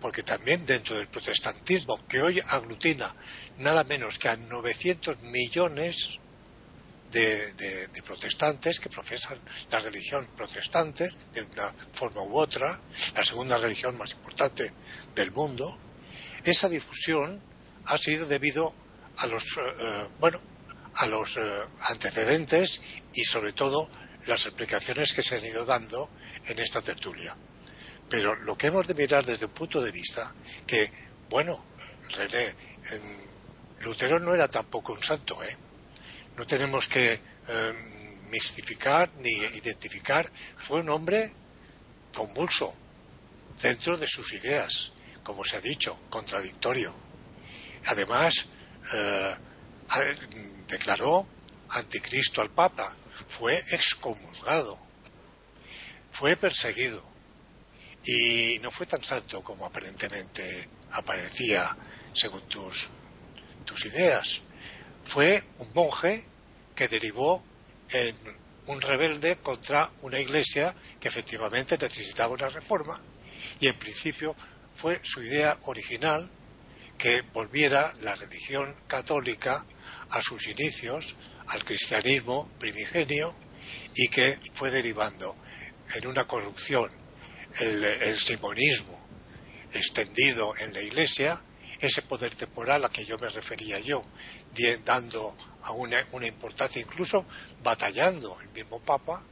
porque 0.00 0.22
también 0.22 0.64
dentro 0.64 0.96
del 0.96 1.08
protestantismo, 1.08 2.06
que 2.06 2.22
hoy 2.22 2.40
aglutina 2.46 3.14
nada 3.58 3.84
menos 3.84 4.18
que 4.18 4.28
a 4.28 4.36
900 4.36 5.20
millones 5.22 6.18
de, 7.10 7.88
protestantes 8.04 8.80
que 8.80 8.88
profesan 8.88 9.38
la 9.70 9.80
religión 9.80 10.28
protestante 10.36 11.08
de 11.32 11.42
una 11.42 11.74
forma 11.92 12.22
u 12.22 12.38
otra, 12.38 12.80
la 13.14 13.24
segunda 13.24 13.58
religión 13.58 13.96
más 13.96 14.12
importante 14.12 14.72
del 15.14 15.30
mundo, 15.32 15.78
esa 16.44 16.68
difusión 16.68 17.40
ha 17.86 17.98
sido 17.98 18.26
debido 18.26 18.74
a 19.18 19.26
los, 19.26 19.44
eh, 19.44 20.08
bueno, 20.18 20.40
a 20.94 21.06
los 21.06 21.36
eh, 21.36 21.40
antecedentes 21.88 22.80
y 23.12 23.24
sobre 23.24 23.52
todo 23.52 23.90
las 24.26 24.46
explicaciones 24.46 25.12
que 25.12 25.22
se 25.22 25.36
han 25.36 25.44
ido 25.44 25.64
dando 25.64 26.08
en 26.46 26.58
esta 26.58 26.80
tertulia. 26.80 27.36
Pero 28.08 28.34
lo 28.34 28.56
que 28.56 28.68
hemos 28.68 28.86
de 28.86 28.94
mirar 28.94 29.24
desde 29.24 29.46
un 29.46 29.52
punto 29.52 29.80
de 29.80 29.90
vista 29.90 30.34
que, 30.66 30.90
bueno, 31.28 31.64
René, 32.10 32.54
Lutero 33.80 34.18
no 34.18 34.34
era 34.34 34.48
tampoco 34.48 34.92
un 34.92 35.02
santo, 35.02 35.42
¿eh? 35.42 35.56
No 36.40 36.46
tenemos 36.46 36.88
que 36.88 37.12
eh, 37.12 37.72
mistificar 38.30 39.10
ni 39.18 39.28
identificar. 39.30 40.32
Fue 40.56 40.80
un 40.80 40.88
hombre 40.88 41.30
convulso 42.14 42.74
dentro 43.60 43.98
de 43.98 44.06
sus 44.06 44.32
ideas, 44.32 44.90
como 45.22 45.44
se 45.44 45.58
ha 45.58 45.60
dicho, 45.60 46.00
contradictorio. 46.08 46.94
Además, 47.88 48.46
eh, 48.94 49.36
declaró 50.66 51.26
anticristo 51.68 52.40
al 52.40 52.48
Papa, 52.48 52.96
fue 53.28 53.62
excomulgado, 53.72 54.80
fue 56.10 56.36
perseguido 56.36 57.04
y 58.02 58.58
no 58.62 58.70
fue 58.70 58.86
tan 58.86 59.04
santo 59.04 59.44
como 59.44 59.66
aparentemente 59.66 60.70
aparecía 60.92 61.76
según 62.14 62.40
tus, 62.48 62.88
tus 63.66 63.84
ideas. 63.84 64.40
Fue 65.04 65.44
un 65.58 65.70
monje 65.74 66.29
que 66.80 66.88
derivó 66.88 67.44
en 67.90 68.16
un 68.68 68.80
rebelde 68.80 69.36
contra 69.36 69.92
una 70.00 70.18
iglesia 70.18 70.74
que 70.98 71.08
efectivamente 71.08 71.76
necesitaba 71.76 72.32
una 72.32 72.48
reforma. 72.48 73.02
Y 73.60 73.66
en 73.66 73.78
principio 73.78 74.34
fue 74.74 74.98
su 75.02 75.22
idea 75.22 75.58
original 75.64 76.30
que 76.96 77.20
volviera 77.34 77.92
la 78.00 78.14
religión 78.14 78.74
católica 78.86 79.66
a 80.08 80.22
sus 80.22 80.46
inicios, 80.46 81.16
al 81.48 81.62
cristianismo 81.66 82.50
primigenio, 82.58 83.34
y 83.94 84.08
que 84.08 84.38
fue 84.54 84.70
derivando 84.70 85.36
en 85.94 86.06
una 86.06 86.26
corrupción 86.26 86.90
el, 87.58 88.18
simonismo 88.18 89.06
extendido 89.74 90.54
en 90.56 90.72
la 90.72 90.80
Iglesia, 90.80 91.42
ese 91.80 92.02
poder 92.02 92.34
temporal 92.34 92.84
a 92.84 92.90
que 92.90 93.04
yo 93.04 93.18
me 93.18 93.28
refería 93.28 93.78
yo, 93.80 94.04
dando 94.84 95.36
a 95.62 95.72
una, 95.72 96.26
importancia, 96.26 96.80
incluso 96.80 97.24
batallando 97.62 98.38
el 98.40 98.48
mismo 98.50 98.80
Papa, 98.80 99.22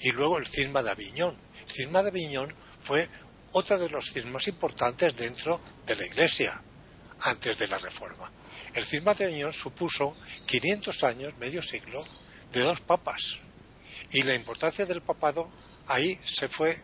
y 0.00 0.10
luego 0.12 0.38
el 0.38 0.46
cisma 0.46 0.82
de 0.82 0.90
Aviñón. 0.90 1.36
El 1.66 1.70
cisma 1.70 2.02
de 2.02 2.10
Aviñón 2.10 2.54
fue 2.82 3.08
otra 3.52 3.78
de 3.78 3.88
los 3.88 4.12
cismas 4.12 4.46
importantes 4.48 5.16
dentro 5.16 5.60
de 5.86 5.96
la 5.96 6.06
Iglesia, 6.06 6.60
antes 7.20 7.58
de 7.58 7.68
la 7.68 7.78
Reforma. 7.78 8.30
El 8.74 8.84
cisma 8.84 9.14
de 9.14 9.24
Aviñón 9.24 9.52
supuso 9.52 10.16
500 10.46 11.04
años, 11.04 11.36
medio 11.38 11.62
siglo, 11.62 12.04
de 12.52 12.60
dos 12.60 12.80
papas. 12.80 13.38
Y 14.12 14.22
la 14.22 14.34
importancia 14.34 14.86
del 14.86 15.02
papado 15.02 15.50
ahí 15.86 16.18
se 16.24 16.48
fue 16.48 16.82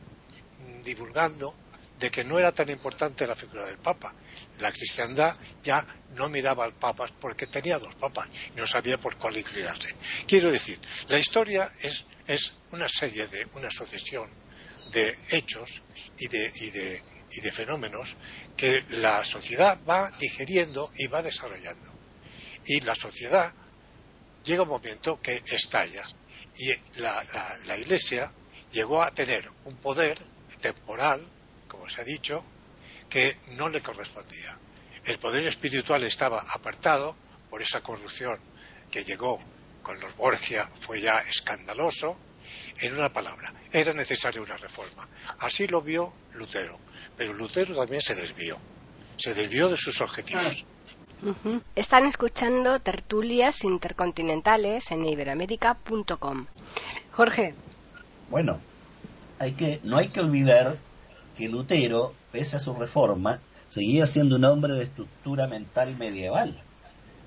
divulgando 0.83 1.55
de 1.99 2.11
que 2.11 2.25
no 2.25 2.39
era 2.39 2.53
tan 2.53 2.69
importante 2.71 3.27
la 3.27 3.37
figura 3.37 3.65
del 3.65 3.79
Papa. 3.79 4.15
La 4.61 4.73
cristiandad 4.73 5.37
ya 5.63 5.87
no 6.15 6.29
miraba 6.29 6.65
al 6.65 6.75
Papa 6.75 7.09
porque 7.21 7.47
tenía 7.47 7.79
dos 7.79 7.95
papas 7.95 8.29
y 8.55 8.59
no 8.59 8.67
sabía 8.67 8.99
por 8.99 9.17
cuál 9.17 9.37
inclinarse. 9.37 9.95
Quiero 10.27 10.51
decir, 10.51 10.79
la 11.09 11.19
historia 11.19 11.73
es, 11.81 12.05
es 12.27 12.55
una 12.73 12.89
serie 12.89 13.27
de, 13.27 13.47
una 13.55 13.71
sucesión 13.71 14.29
de 14.93 15.19
hechos 15.31 15.83
y 16.19 16.29
de, 16.29 16.53
y 16.57 16.71
de, 16.71 17.03
y 17.33 17.41
de 17.41 17.53
fenómenos 17.53 18.17
que 18.57 18.85
la 18.91 19.25
sociedad 19.25 19.79
va 19.89 20.11
digeriendo 20.19 20.91
y 20.97 21.07
va 21.07 21.23
desarrollando. 21.23 21.93
Y 22.65 22.81
la 22.81 22.95
sociedad 22.95 23.53
llega 24.45 24.63
un 24.63 24.69
momento 24.69 25.21
que 25.21 25.43
estalla 25.51 26.05
y 26.57 26.69
la, 27.01 27.23
la, 27.25 27.59
la 27.67 27.77
Iglesia 27.77 28.33
llegó 28.73 29.03
a 29.03 29.11
tener 29.11 29.51
un 29.65 29.77
poder 29.77 30.19
temporal, 30.61 31.27
como 31.69 31.89
se 31.89 32.01
ha 32.01 32.05
dicho, 32.05 32.45
que 33.09 33.39
no 33.57 33.69
le 33.69 33.83
correspondía. 33.83 34.59
El 35.05 35.19
poder 35.19 35.47
espiritual 35.47 36.03
estaba 36.05 36.45
apartado 36.53 37.15
por 37.49 37.63
esa 37.63 37.81
corrupción 37.81 38.39
que 38.91 39.05
llegó 39.05 39.39
con 39.83 40.01
los 40.01 40.17
Borgia, 40.17 40.69
fue 40.81 41.01
ya 41.01 41.21
escandaloso. 41.21 42.17
En 42.81 42.95
una 42.95 43.13
palabra, 43.13 43.53
era 43.73 43.93
necesaria 43.93 44.43
una 44.43 44.57
reforma. 44.57 45.09
Así 45.39 45.67
lo 45.67 45.81
vio 45.81 46.13
Lutero, 46.35 46.79
pero 47.17 47.33
Lutero 47.33 47.75
también 47.75 48.03
se 48.03 48.15
desvió, 48.15 48.59
se 49.17 49.35
desvió 49.35 49.69
de 49.69 49.77
sus 49.77 50.01
objetivos. 50.01 50.65
Están 51.75 52.05
escuchando 52.05 52.79
tertulias 52.81 53.65
intercontinentales 53.65 54.91
en 54.91 55.07
iberoamérica.com. 55.07 56.47
Jorge. 57.13 57.55
Bueno, 58.29 58.61
hay 59.39 59.53
que, 59.53 59.81
no 59.83 59.97
hay 59.97 60.09
que 60.09 60.21
olvidar 60.21 60.79
que 61.37 61.49
Lutero, 61.49 62.15
pese 62.33 62.57
a 62.57 62.61
su 62.61 62.75
reforma, 62.75 63.41
seguía 63.67 64.07
siendo 64.07 64.37
un 64.37 64.45
hombre 64.45 64.75
de 64.75 64.85
estructura 64.85 65.47
mental 65.47 65.97
medieval. 65.97 66.57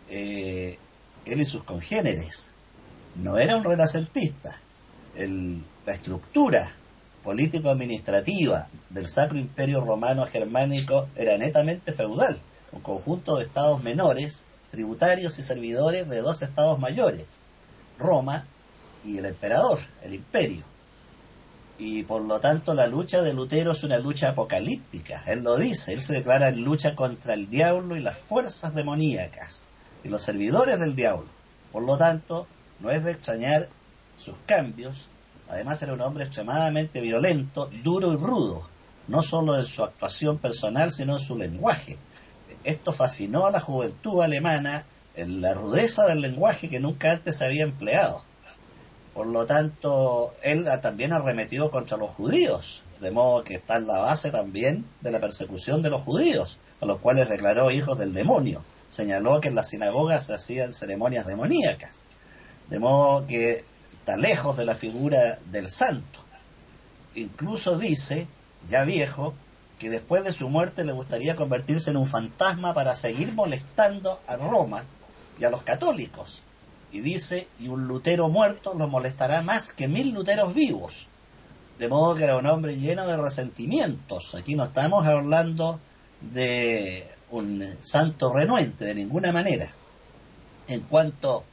Eh, 0.10 0.78
él 1.26 1.42
y 1.42 1.46
sus 1.46 1.64
congéneres. 1.64 2.54
No 3.16 3.38
era 3.38 3.56
un 3.56 3.64
renacentista. 3.64 4.60
la 5.16 5.94
estructura 5.94 6.72
político-administrativa 7.24 8.68
del 8.90 9.08
Sacro 9.08 9.38
Imperio 9.38 9.82
Romano 9.82 10.26
Germánico 10.26 11.10
era 11.16 11.38
netamente 11.38 11.92
feudal, 11.92 12.40
un 12.72 12.82
conjunto 12.82 13.36
de 13.36 13.44
estados 13.44 13.84
menores, 13.84 14.46
tributarios 14.72 15.38
y 15.38 15.42
servidores 15.42 16.08
de 16.08 16.22
dos 16.22 16.42
estados 16.42 16.80
mayores, 16.80 17.26
Roma 17.98 18.46
y 19.04 19.18
el 19.18 19.26
emperador, 19.26 19.80
el 20.04 20.14
imperio 20.14 20.64
y 21.80 22.04
por 22.04 22.22
lo 22.22 22.42
tanto 22.42 22.74
la 22.74 22.88
lucha 22.88 23.22
de 23.22 23.34
Lutero 23.34 23.72
es 23.72 23.84
una 23.84 23.98
lucha 23.98 24.30
apocalíptica. 24.30 25.24
Él 25.26 25.44
lo 25.44 25.58
dice, 25.58 25.94
él 25.94 26.02
se 26.02 26.14
declara 26.14 26.50
en 26.50 26.62
lucha 26.62 26.94
contra 26.94 27.34
el 27.34 27.50
diablo 27.50 27.96
y 27.96 28.02
las 28.02 28.18
fuerzas 28.18 28.76
demoníacas 28.76 29.68
y 30.04 30.10
los 30.10 30.22
servidores 30.22 30.78
del 30.78 30.94
diablo. 30.94 31.30
Por 31.72 31.84
lo 31.84 31.98
tanto, 31.98 32.48
no 32.82 32.92
es 32.92 33.06
de 33.06 33.12
extrañar 33.12 33.70
sus 34.18 34.36
cambios. 34.46 35.08
Además 35.48 35.82
era 35.82 35.94
un 35.94 36.02
hombre 36.02 36.26
extremadamente 36.26 37.00
violento, 37.00 37.70
duro 37.82 38.12
y 38.12 38.18
rudo, 38.18 38.68
no 39.08 39.24
solo 39.24 39.58
en 39.58 39.66
su 39.66 39.82
actuación 39.82 40.38
personal, 40.38 40.92
sino 40.92 41.14
en 41.14 41.20
su 41.20 41.38
lenguaje. 41.38 41.98
Esto 42.66 42.92
fascinó 42.92 43.46
a 43.46 43.52
la 43.52 43.62
juventud 43.62 44.22
alemana 44.22 44.84
en 45.16 45.40
la 45.42 45.54
rudeza 45.54 46.06
del 46.06 46.20
lenguaje 46.20 46.70
que 46.70 46.82
nunca 46.82 47.14
antes 47.14 47.38
se 47.38 47.46
había 47.46 47.64
empleado. 47.64 48.24
Por 49.20 49.28
lo 49.28 49.46
tanto, 49.46 50.34
él 50.44 50.66
también 50.82 51.12
arremetió 51.12 51.70
contra 51.72 51.98
los 51.98 52.12
judíos, 52.12 52.84
de 53.02 53.12
modo 53.12 53.44
que 53.44 53.56
está 53.56 53.76
en 53.76 53.86
la 53.86 53.98
base 53.98 54.32
también 54.32 54.86
de 55.02 55.12
la 55.12 55.20
persecución 55.20 55.82
de 55.82 55.90
los 55.90 56.04
judíos, 56.04 56.58
a 56.80 56.86
los 56.86 57.00
cuales 57.02 57.28
declaró 57.28 57.70
hijos 57.70 58.00
del 58.00 58.14
demonio. 58.14 58.64
Señaló 58.88 59.42
que 59.42 59.50
en 59.50 59.56
las 59.56 59.68
sinagogas 59.68 60.28
se 60.28 60.36
hacían 60.36 60.72
ceremonias 60.72 61.28
demoníacas, 61.28 62.06
de 62.70 62.80
modo 62.80 63.28
que 63.28 63.66
está 64.00 64.16
lejos 64.16 64.56
de 64.56 64.64
la 64.64 64.76
figura 64.76 65.40
del 65.52 65.68
santo. 65.68 66.22
Incluso 67.14 67.78
dice, 67.78 68.26
ya 68.70 68.86
viejo, 68.86 69.34
que 69.80 69.90
después 69.90 70.24
de 70.24 70.32
su 70.32 70.48
muerte 70.48 70.86
le 70.86 70.94
gustaría 70.94 71.36
convertirse 71.36 71.90
en 71.90 71.98
un 71.98 72.08
fantasma 72.08 72.74
para 72.74 72.96
seguir 72.96 73.34
molestando 73.34 74.22
a 74.28 74.38
Roma 74.38 74.86
y 75.38 75.44
a 75.44 75.50
los 75.50 75.64
católicos 75.64 76.42
y 76.92 77.02
dice, 77.02 77.48
y 77.60 77.68
un 77.68 77.88
Lutero 77.88 78.30
muerto 78.30 78.74
lo 78.74 78.88
molestará 78.88 79.42
más 79.42 79.74
que 79.74 79.88
mil 79.88 80.12
Luteros 80.12 80.54
vivos. 80.54 81.08
De 81.78 81.88
modo 81.88 82.16
que 82.16 82.24
era 82.24 82.38
un 82.38 82.46
hombre 82.46 82.78
lleno 82.78 83.08
de 83.08 83.16
resentimientos. 83.16 84.36
Aquí 84.36 84.56
no 84.56 84.66
estamos 84.66 85.06
hablando 85.06 85.80
de 86.20 87.08
un 87.32 87.66
santo 87.80 88.34
renuente, 88.34 88.86
de 88.86 88.96
ninguna 88.96 89.32
manera. 89.32 89.72
En 90.68 90.82
cuanto 90.82 91.46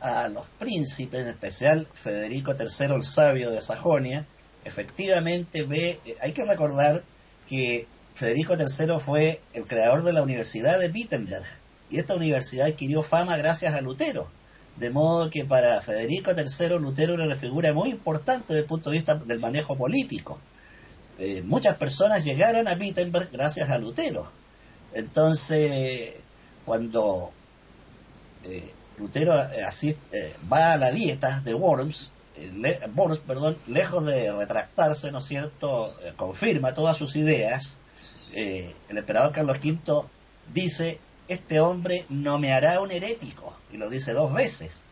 a 0.00 0.28
los 0.28 0.46
príncipes, 0.58 1.22
en 1.22 1.28
especial 1.28 1.88
Federico 1.94 2.52
III 2.52 2.94
el 2.94 3.02
Sabio 3.02 3.50
de 3.50 3.62
Sajonia, 3.62 4.26
efectivamente 4.64 5.62
ve, 5.62 5.98
hay 6.20 6.32
que 6.32 6.44
recordar 6.44 7.02
que 7.48 7.88
Federico 8.14 8.54
III 8.54 9.00
fue 9.00 9.40
el 9.54 9.64
creador 9.64 10.02
de 10.02 10.12
la 10.12 10.22
Universidad 10.22 10.78
de 10.78 10.88
Wittenberg, 10.88 11.44
y 11.90 11.98
esta 11.98 12.14
universidad 12.14 12.68
adquirió 12.68 13.02
fama 13.02 13.36
gracias 13.36 13.74
a 13.74 13.80
Lutero 13.80 14.28
de 14.76 14.90
modo 14.90 15.30
que 15.30 15.44
para 15.44 15.80
Federico 15.80 16.32
III 16.32 16.78
Lutero 16.78 17.14
era 17.14 17.24
una 17.24 17.36
figura 17.36 17.72
muy 17.72 17.90
importante 17.90 18.46
desde 18.48 18.60
el 18.60 18.66
punto 18.66 18.90
de 18.90 18.96
vista 18.96 19.14
del 19.14 19.38
manejo 19.38 19.76
político. 19.76 20.38
eh, 21.18 21.42
muchas 21.44 21.76
personas 21.76 22.24
llegaron 22.24 22.66
a 22.66 22.74
Wittenberg 22.74 23.30
gracias 23.30 23.70
a 23.70 23.78
Lutero. 23.78 24.30
Entonces, 24.92 26.14
cuando 26.64 27.30
eh, 28.44 28.72
Lutero 28.98 29.32
así, 29.66 29.96
va 30.52 30.72
a 30.72 30.76
la 30.76 30.90
dieta 30.90 31.40
de 31.40 31.54
Worms, 31.54 32.12
Worms, 32.96 33.18
perdón, 33.18 33.56
lejos 33.68 34.04
de 34.06 34.32
retractarse, 34.32 35.12
¿no 35.12 35.18
es 35.18 35.24
cierto?, 35.24 35.94
confirma 36.16 36.74
todas 36.74 36.96
sus 36.96 37.14
ideas, 37.16 37.78
el 38.32 38.98
emperador 38.98 39.32
Carlos 39.32 39.58
V 39.62 40.04
dice, 40.52 40.98
este 41.28 41.60
hombre 41.60 42.04
no 42.08 42.38
me 42.38 42.52
hará 42.52 42.80
un 42.80 42.90
herético, 42.90 43.56
y 43.72 43.76
lo 43.76 43.88
dice 43.88 44.12
dos 44.12 44.32
veces. 44.32 44.82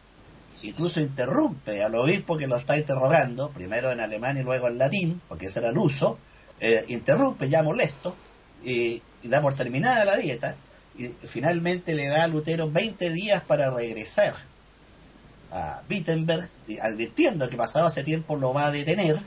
Incluso 0.62 1.00
interrumpe 1.00 1.82
al 1.82 1.94
obispo 1.94 2.36
que 2.36 2.46
lo 2.46 2.56
está 2.56 2.76
interrogando, 2.76 3.50
primero 3.50 3.90
en 3.90 4.00
alemán 4.00 4.38
y 4.38 4.42
luego 4.42 4.68
en 4.68 4.78
latín, 4.78 5.20
porque 5.28 5.46
ese 5.46 5.58
era 5.58 5.70
el 5.70 5.78
uso, 5.78 6.18
eh, 6.60 6.84
interrumpe 6.88 7.48
ya 7.48 7.62
molesto, 7.62 8.14
y, 8.64 9.02
da 9.24 9.42
por 9.42 9.54
terminada 9.54 10.04
la 10.04 10.16
dieta, 10.16 10.56
y 10.96 11.08
finalmente 11.08 11.94
le 11.94 12.08
da 12.08 12.24
a 12.24 12.28
Lutero 12.28 12.70
20 12.70 13.10
días 13.10 13.42
para 13.42 13.70
regresar 13.70 14.34
a 15.50 15.82
Wittenberg, 15.88 16.48
advirtiendo 16.80 17.48
que 17.48 17.56
pasado 17.56 17.88
ese 17.88 18.04
tiempo 18.04 18.36
lo 18.36 18.52
va 18.54 18.66
a 18.66 18.70
detener. 18.70 19.18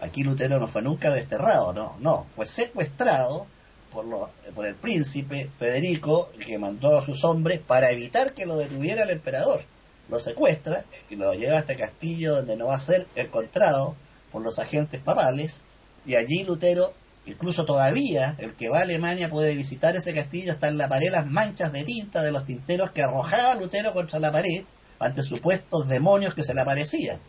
Aquí 0.00 0.22
Lutero 0.22 0.58
no 0.58 0.68
fue 0.68 0.82
nunca 0.82 1.10
desterrado, 1.10 1.72
no, 1.72 1.96
no, 2.00 2.26
fue 2.34 2.46
secuestrado 2.46 3.46
por, 3.92 4.30
por 4.54 4.66
el 4.66 4.74
príncipe 4.74 5.50
Federico, 5.58 6.30
que 6.38 6.58
mandó 6.58 6.98
a 6.98 7.04
sus 7.04 7.24
hombres 7.24 7.60
para 7.60 7.90
evitar 7.90 8.34
que 8.34 8.46
lo 8.46 8.56
detuviera 8.56 9.04
el 9.04 9.10
emperador. 9.10 9.62
Lo 10.08 10.18
secuestra 10.18 10.84
y 11.10 11.16
lo 11.16 11.32
lleva 11.34 11.56
a 11.56 11.60
este 11.60 11.76
castillo 11.76 12.36
donde 12.36 12.56
no 12.56 12.66
va 12.66 12.76
a 12.76 12.78
ser 12.78 13.06
encontrado 13.14 13.94
por 14.32 14.42
los 14.42 14.58
agentes 14.58 15.00
papales 15.00 15.62
y 16.06 16.14
allí 16.14 16.44
Lutero, 16.44 16.94
incluso 17.26 17.66
todavía 17.66 18.34
el 18.38 18.54
que 18.54 18.70
va 18.70 18.78
a 18.78 18.82
Alemania 18.82 19.28
puede 19.28 19.54
visitar 19.54 19.96
ese 19.96 20.14
castillo, 20.14 20.52
está 20.52 20.68
en 20.68 20.78
la 20.78 20.88
pared 20.88 21.10
las 21.10 21.26
manchas 21.26 21.72
de 21.72 21.84
tinta 21.84 22.22
de 22.22 22.32
los 22.32 22.46
tinteros 22.46 22.92
que 22.92 23.02
arrojaba 23.02 23.54
Lutero 23.54 23.92
contra 23.92 24.18
la 24.18 24.32
pared 24.32 24.64
ante 24.98 25.22
supuestos 25.22 25.88
demonios 25.88 26.34
que 26.34 26.42
se 26.42 26.54
le 26.54 26.62
aparecían 26.62 27.20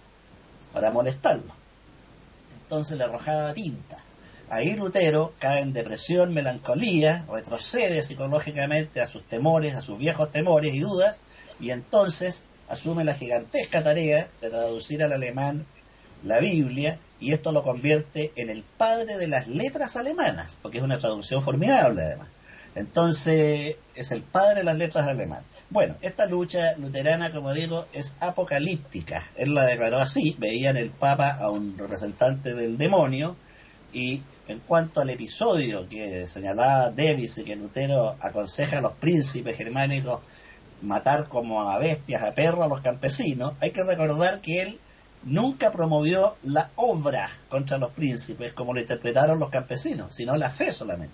para 0.74 0.92
molestarlo. 0.92 1.54
Entonces 2.64 2.98
le 2.98 3.04
arrojaba 3.04 3.54
tinta 3.54 3.98
Ahí 4.50 4.74
Lutero 4.74 5.34
cae 5.38 5.62
en 5.62 5.74
depresión, 5.74 6.34
melancolía, 6.34 7.26
retrocede 7.32 8.02
psicológicamente 8.02 9.00
a 9.00 9.06
sus 9.08 9.24
temores, 9.24 9.76
a 9.76 9.82
sus 9.82 10.00
viejos 10.00 10.32
temores 10.32 10.74
y 10.74 10.80
dudas, 10.80 11.22
y 11.60 11.70
entonces 11.70 12.46
asume 12.68 13.04
la 13.04 13.14
gigantesca 13.14 13.84
tarea 13.84 14.28
de 14.42 14.50
traducir 14.50 15.04
al 15.04 15.14
alemán 15.14 15.68
la 16.24 16.40
Biblia, 16.40 17.00
y 17.20 17.34
esto 17.34 17.52
lo 17.52 17.62
convierte 17.62 18.32
en 18.36 18.50
el 18.50 18.64
padre 18.64 19.18
de 19.18 19.28
las 19.28 19.48
letras 19.48 19.96
alemanas, 19.96 20.58
porque 20.62 20.80
es 20.80 20.84
una 20.84 20.98
traducción 20.98 21.44
formidable 21.44 22.04
además. 22.04 22.30
Entonces, 22.76 23.76
es 23.96 24.12
el 24.12 24.24
padre 24.24 24.60
de 24.60 24.64
las 24.64 24.78
letras 24.78 25.08
alemanas. 25.08 25.44
Bueno, 25.70 25.96
esta 26.02 26.26
lucha 26.26 26.76
luterana, 26.78 27.32
como 27.32 27.54
digo, 27.54 27.86
es 27.94 28.16
apocalíptica. 28.20 29.30
Él 29.36 29.54
la 29.54 29.66
declaró 29.66 29.98
así, 29.98 30.36
veía 30.40 30.72
en 30.72 30.78
el 30.78 30.90
Papa 30.90 31.30
a 31.30 31.50
un 31.50 31.78
representante 31.78 32.54
del 32.54 32.78
demonio, 32.78 33.36
y 33.92 34.22
en 34.50 34.60
cuanto 34.62 35.00
al 35.00 35.12
episodio 35.12 35.88
que 35.88 36.28
señalaba 36.28 36.90
Davis 36.90 37.38
y 37.38 37.44
que 37.44 37.56
Lutero 37.56 38.18
aconseja 38.20 38.80
a 38.80 38.82
los 38.82 38.94
príncipes 38.94 39.56
germánicos 39.56 40.22
matar 40.82 41.30
como 41.30 41.70
a 41.70 41.78
bestias, 41.78 42.24
a 42.24 42.32
perros 42.32 42.66
a 42.66 42.68
los 42.68 42.82
campesinos, 42.82 43.54
hay 43.60 43.70
que 43.70 43.84
recordar 43.84 44.42
que 44.42 44.64
él 44.64 44.80
nunca 45.24 45.72
promovió 45.72 46.36
la 46.42 46.72
obra 46.78 47.30
contra 47.48 47.78
los 47.78 47.92
príncipes 47.92 48.54
como 48.54 48.74
lo 48.74 48.80
interpretaron 48.80 49.40
los 49.40 49.52
campesinos, 49.52 50.16
sino 50.16 50.36
la 50.36 50.50
fe 50.50 50.72
solamente. 50.72 51.14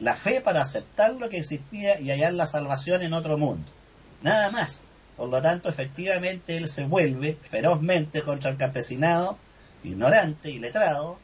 La 0.00 0.16
fe 0.16 0.40
para 0.40 0.62
aceptar 0.62 1.12
lo 1.12 1.28
que 1.28 1.38
existía 1.38 2.00
y 2.00 2.10
hallar 2.10 2.32
la 2.32 2.46
salvación 2.46 3.02
en 3.02 3.12
otro 3.12 3.36
mundo. 3.36 3.70
Nada 4.22 4.50
más. 4.50 4.80
Por 5.18 5.28
lo 5.28 5.42
tanto, 5.42 5.68
efectivamente, 5.68 6.56
él 6.56 6.66
se 6.68 6.86
vuelve 6.86 7.36
ferozmente 7.42 8.22
contra 8.22 8.50
el 8.50 8.56
campesinado, 8.56 9.36
ignorante 9.84 10.50
y 10.50 10.58
letrado, 10.58 11.18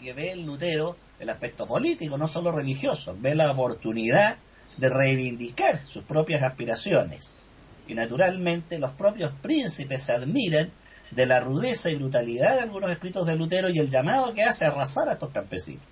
que 0.00 0.12
ve 0.12 0.32
en 0.32 0.46
Lutero 0.46 0.96
el 1.18 1.28
aspecto 1.28 1.66
político, 1.66 2.16
no 2.16 2.26
solo 2.26 2.50
religioso, 2.50 3.16
ve 3.18 3.34
la 3.34 3.50
oportunidad 3.50 4.38
de 4.76 4.88
reivindicar 4.88 5.84
sus 5.84 6.04
propias 6.04 6.42
aspiraciones. 6.42 7.34
Y 7.86 7.94
naturalmente 7.94 8.78
los 8.78 8.92
propios 8.92 9.32
príncipes 9.42 10.02
se 10.02 10.12
admiran 10.12 10.70
de 11.10 11.26
la 11.26 11.40
rudeza 11.40 11.90
y 11.90 11.96
brutalidad 11.96 12.54
de 12.54 12.60
algunos 12.62 12.90
escritos 12.90 13.26
de 13.26 13.36
Lutero 13.36 13.68
y 13.68 13.78
el 13.78 13.90
llamado 13.90 14.32
que 14.32 14.44
hace 14.44 14.64
a 14.64 14.68
arrasar 14.68 15.08
a 15.08 15.14
estos 15.14 15.30
campesinos. 15.30 15.84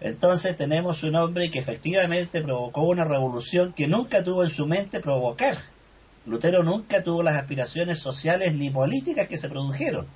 Entonces 0.00 0.56
tenemos 0.56 1.02
un 1.02 1.16
hombre 1.16 1.50
que 1.50 1.58
efectivamente 1.58 2.40
provocó 2.40 2.82
una 2.82 3.04
revolución 3.04 3.72
que 3.72 3.88
nunca 3.88 4.22
tuvo 4.22 4.44
en 4.44 4.50
su 4.50 4.66
mente 4.66 5.00
provocar. 5.00 5.56
Lutero 6.24 6.62
nunca 6.62 7.02
tuvo 7.02 7.22
las 7.22 7.36
aspiraciones 7.36 7.98
sociales 7.98 8.54
ni 8.54 8.70
políticas 8.70 9.26
que 9.26 9.36
se 9.36 9.48
produjeron. 9.48 10.06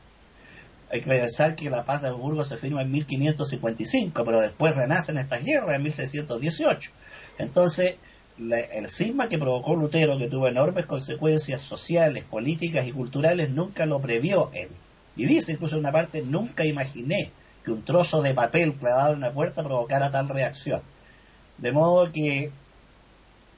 Hay 0.93 1.01
que 1.01 1.09
pensar 1.09 1.57
que 1.57 1.71
la 1.71 1.87
paz 1.87 2.03
de 2.03 2.09
Augsburgo 2.09 2.45
se 2.45 2.59
firma 2.59 2.83
en 2.83 2.93
1555, 2.93 4.25
pero 4.27 4.43
después 4.43 4.77
renacen 4.77 5.17
estas 5.17 5.43
guerras 5.43 5.77
en 5.77 5.85
1618. 5.85 6.91
Entonces, 7.39 7.97
el 8.39 8.89
cisma 8.89 9.31
que 9.31 9.39
provocó 9.39 9.75
Lutero, 9.75 10.19
que 10.19 10.29
tuvo 10.29 10.49
enormes 10.49 10.85
consecuencias 10.85 11.63
sociales, 11.63 12.25
políticas 12.25 12.87
y 12.87 12.93
culturales, 12.93 13.49
nunca 13.49 13.87
lo 13.87 14.01
previó 14.01 14.51
él. 14.53 14.69
Y 15.17 15.25
dice 15.25 15.53
incluso 15.53 15.77
en 15.77 15.81
una 15.81 15.93
parte, 15.93 16.21
nunca 16.21 16.67
imaginé 16.67 17.33
que 17.65 17.71
un 17.71 17.83
trozo 17.85 18.21
de 18.21 18.35
papel 18.35 18.75
clavado 18.75 19.13
en 19.13 19.19
una 19.19 19.33
puerta 19.33 19.65
provocara 19.65 20.11
tal 20.11 20.29
reacción. 20.29 20.83
De 21.57 21.73
modo 21.73 22.13
que 22.13 22.51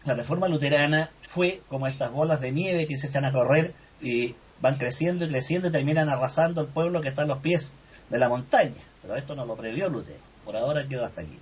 la 0.05 0.15
reforma 0.15 0.47
luterana 0.47 1.11
fue 1.23 1.63
como 1.69 1.89
estas 1.89 2.13
bolas 2.13 2.41
de 2.41 2.53
nieve 2.53 2.87
que 2.87 2.97
se 2.97 3.09
echan 3.09 3.25
a 3.25 3.33
correr 3.33 3.75
y 4.01 4.37
van 4.61 4.77
creciendo 4.77 5.25
y 5.25 5.29
creciendo 5.29 5.69
y 5.69 5.71
terminan 5.71 6.09
arrasando 6.09 6.61
el 6.61 6.69
pueblo 6.69 7.01
que 7.01 7.09
está 7.09 7.23
a 7.23 7.27
los 7.27 7.39
pies 7.39 7.75
de 8.11 8.19
la 8.19 8.29
montaña. 8.29 8.83
Pero 9.03 9.17
esto 9.17 9.35
no 9.35 9.47
lo 9.47 9.57
previó 9.57 9.89
Lutero. 9.89 10.21
Por 10.45 10.57
ahora 10.57 10.87
quedó 10.87 11.05
hasta 11.05 11.23
aquí. 11.23 11.39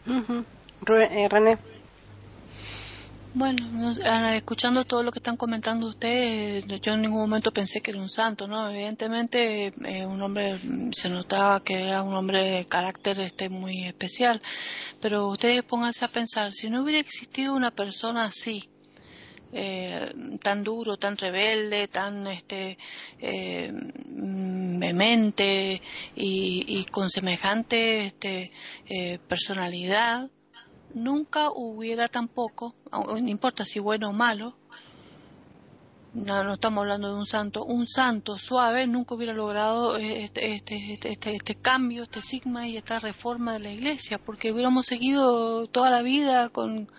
Eh, 0.88 1.28
René. 1.28 1.58
Bueno, 3.34 3.90
escuchando 4.34 4.84
todo 4.84 5.02
lo 5.02 5.10
que 5.10 5.18
están 5.18 5.38
comentando 5.38 5.86
ustedes, 5.86 6.66
yo 6.82 6.92
en 6.92 7.00
ningún 7.00 7.20
momento 7.20 7.50
pensé 7.50 7.80
que 7.80 7.90
era 7.90 8.00
un 8.00 8.10
santo, 8.10 8.46
¿no? 8.46 8.68
Evidentemente, 8.68 9.72
eh, 9.86 10.04
un 10.04 10.20
hombre, 10.20 10.60
se 10.92 11.08
notaba 11.08 11.64
que 11.64 11.82
era 11.82 12.02
un 12.02 12.12
hombre 12.12 12.42
de 12.42 12.66
carácter 12.66 13.18
este 13.20 13.48
muy 13.48 13.84
especial, 13.84 14.42
pero 15.00 15.28
ustedes 15.28 15.62
pónganse 15.62 16.04
a 16.04 16.08
pensar, 16.08 16.52
si 16.52 16.68
no 16.68 16.82
hubiera 16.82 17.00
existido 17.00 17.54
una 17.54 17.70
persona 17.70 18.24
así, 18.24 18.68
eh, 19.52 20.38
tan 20.42 20.64
duro, 20.64 20.96
tan 20.96 21.18
rebelde, 21.18 21.86
tan 21.86 22.26
este, 22.26 22.78
eh, 23.20 23.70
vehemente 23.72 25.82
y, 26.14 26.86
con 26.90 27.10
semejante 27.10 28.06
este, 28.06 28.50
eh, 28.88 29.18
personalidad, 29.28 30.30
nunca 30.94 31.50
hubiera 31.50 32.08
tampoco, 32.08 32.74
no 32.90 33.18
importa 33.18 33.64
si 33.64 33.78
bueno 33.78 34.08
o 34.08 34.12
malo, 34.12 34.56
no, 36.14 36.44
no 36.44 36.54
estamos 36.54 36.82
hablando 36.82 37.08
de 37.08 37.14
un 37.14 37.26
santo, 37.26 37.64
un 37.64 37.86
santo 37.86 38.38
suave 38.38 38.86
nunca 38.86 39.14
hubiera 39.14 39.32
logrado 39.32 39.96
este, 39.96 40.54
este, 40.54 40.98
este, 41.00 41.34
este, 41.34 41.54
cambio, 41.54 42.02
este 42.02 42.20
sigma 42.20 42.68
y 42.68 42.76
esta 42.76 42.98
reforma 42.98 43.54
de 43.54 43.60
la 43.60 43.70
iglesia, 43.70 44.18
porque 44.18 44.52
hubiéramos 44.52 44.86
seguido 44.86 45.66
toda 45.68 45.90
la 45.90 46.02
vida 46.02 46.50
con, 46.50 46.90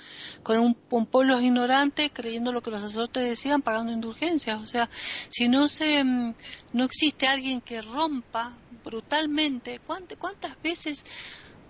con 0.42 0.58
un, 0.60 1.06
pueblo 1.06 1.40
ignorante 1.40 2.10
creyendo 2.10 2.52
lo 2.52 2.62
que 2.62 2.72
los 2.72 2.82
sacerdotes 2.82 3.24
decían, 3.24 3.62
pagando 3.62 3.92
indulgencias. 3.92 4.60
O 4.60 4.66
sea, 4.66 4.90
si 5.30 5.48
no 5.48 5.68
se, 5.68 6.04
no 6.04 6.84
existe 6.84 7.28
alguien 7.28 7.62
que 7.62 7.82
rompa 7.82 8.54
brutalmente, 8.84 9.80
¿cuántas 10.18 10.62
veces 10.62 11.06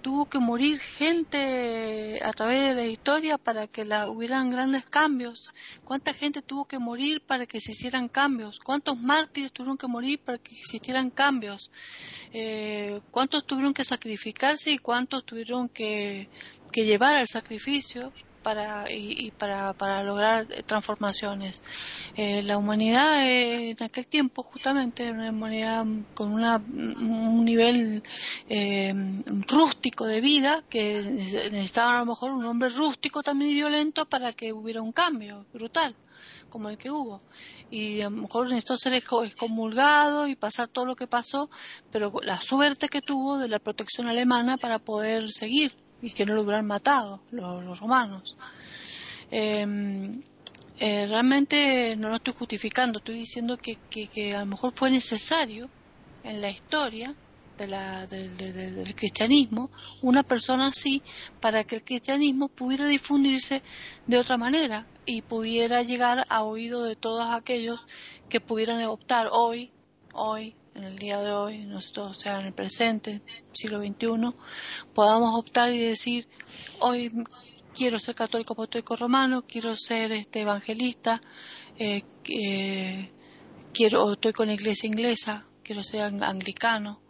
tuvo 0.04 0.26
que 0.26 0.38
morir 0.38 0.80
gente 0.80 2.20
a 2.24 2.32
través 2.34 2.62
de 2.62 2.76
la 2.76 2.86
historia 2.86 3.38
para 3.39 3.66
que 3.66 3.86
la, 3.86 4.10
hubieran 4.10 4.51
grandes 4.51 4.86
cambios. 4.86 5.49
¿Cuánta 5.84 6.14
gente 6.14 6.41
tuvo 6.43 6.66
que 6.66 6.78
morir 6.78 7.22
para 7.22 7.47
que 7.47 7.60
se 7.60 7.72
hicieran 7.72 8.10
cambios? 8.10 8.60
¿Cuántos 8.60 8.99
mártires 8.99 9.51
tuvieron 9.54 9.78
que 9.78 9.88
morir 9.88 10.20
para 10.20 10.38
que 10.38 10.51
existieran 10.51 11.10
cambios? 11.10 11.72
Eh, 12.34 12.99
¿Cuántos 13.10 13.47
tuvieron 13.47 13.74
que 13.74 13.86
sacrificarse 13.86 14.72
y 14.72 14.78
cuántos 14.78 15.26
tuvieron 15.26 15.70
que, 15.70 16.30
que 16.72 16.86
llevar 16.86 17.18
al 17.18 17.28
sacrificio 17.28 18.12
para, 18.43 18.91
y, 18.91 19.31
para, 19.31 19.73
para, 19.73 20.03
lograr 20.03 20.45
transformaciones. 20.65 21.61
Eh, 22.15 22.43
la 22.43 22.57
humanidad 22.57 23.25
eh, 23.25 23.71
en 23.71 23.83
aquel 23.83 24.05
tiempo 24.07 24.43
justamente 24.43 25.05
era 25.05 25.15
una 25.15 25.31
humanidad 25.31 25.85
con 26.13 26.33
una, 26.33 26.57
un 26.57 27.45
nivel 27.45 28.03
eh, 28.49 28.93
rústico 29.47 30.05
de 30.05 30.21
vida 30.21 30.63
que 30.69 31.01
necesitaba 31.51 31.97
a 31.97 31.99
lo 32.01 32.07
mejor 32.07 32.31
un 32.33 32.45
hombre 32.45 32.69
rústico 32.69 33.23
también 33.23 33.51
y 33.51 33.55
violento 33.55 34.05
para 34.05 34.33
que 34.33 34.53
hubiera 34.53 34.81
un 34.81 34.91
cambio 34.91 35.45
brutal 35.53 35.95
como 36.49 36.69
el 36.69 36.77
que 36.77 36.91
hubo. 36.91 37.19
Y 37.71 38.01
a 38.01 38.11
lo 38.11 38.17
mejor 38.21 38.45
necesitó 38.45 38.77
ser 38.77 38.93
excomulgado 38.93 40.27
y 40.27 40.35
pasar 40.35 40.67
todo 40.67 40.85
lo 40.85 40.95
que 40.95 41.07
pasó, 41.07 41.49
pero 41.91 42.13
la 42.21 42.37
suerte 42.37 42.89
que 42.89 43.01
tuvo 43.01 43.39
de 43.39 43.47
la 43.47 43.57
protección 43.57 44.07
alemana 44.07 44.57
para 44.57 44.77
poder 44.77 45.31
seguir 45.31 45.75
y 46.04 46.12
que 46.12 46.26
no 46.26 46.36
lo 46.36 46.41
hubieran 46.41 46.68
matado 46.68 47.22
los, 47.32 47.80
romanos. 47.80 48.36
Em, 49.32 50.22
eh, 50.78 51.08
realmente 51.08 51.95
no 51.97 52.10
lo 52.10 52.16
estoy 52.16 52.34
justificando, 52.38 52.99
estoy 52.99 53.16
diciendo 53.16 53.58
que, 53.58 53.78
que, 53.89 54.36
a 54.36 54.41
lo 54.41 54.45
mejor 54.47 54.74
fue 54.76 54.91
necesario 54.91 55.70
en 56.26 56.41
la 56.41 56.49
historia 56.49 57.16
de 57.58 57.68
la, 57.68 58.06
del 58.08 58.95
cristianismo 58.95 59.70
una 60.01 60.24
persona 60.24 60.68
así 60.68 61.01
para 61.39 61.64
que 61.64 61.76
el 61.76 61.84
cristianismo 61.84 62.49
pudiera 62.49 62.86
difundirse 62.88 63.62
de 64.06 64.18
otra 64.18 64.38
manera 64.38 64.88
y 65.06 65.22
pudiera 65.22 65.84
llegar 65.84 66.26
a 66.28 66.43
oído 66.43 66.84
de 66.84 66.97
todos 66.97 67.34
aquellos 67.34 67.86
que 68.28 68.41
pudieran 68.41 68.84
optar 68.86 69.30
hoy, 69.32 69.72
hoy, 70.14 70.56
en 70.76 70.84
el 70.84 70.97
día 70.97 71.19
de 71.21 71.32
hoy, 71.32 71.65
nosotros, 71.65 72.17
sea, 72.17 72.39
en 72.39 72.47
el 72.47 72.53
presente, 72.53 73.21
siglo 73.53 73.80
XXI, 73.80 74.34
podamos 74.93 75.38
optar 75.38 75.71
y 75.71 75.80
decir, 75.80 76.28
hoy 76.80 77.11
quiero 77.76 77.99
ser 77.99 78.15
católico 78.15 78.53
apostólico 78.53 78.95
romano, 78.95 79.45
quiero 79.47 79.76
ser 79.76 80.11
este 80.11 80.41
evangelista, 80.41 81.21
eh, 81.78 82.03
eh, 82.30 83.11
quiero, 83.74 84.13
estoy 84.13 84.34
con 84.34 84.47
la 84.47 84.53
iglesia 84.53 84.88
inglesa, 84.88 85.47
quiero 85.63 85.84
ser 85.84 86.01
anglicano, 86.01 87.01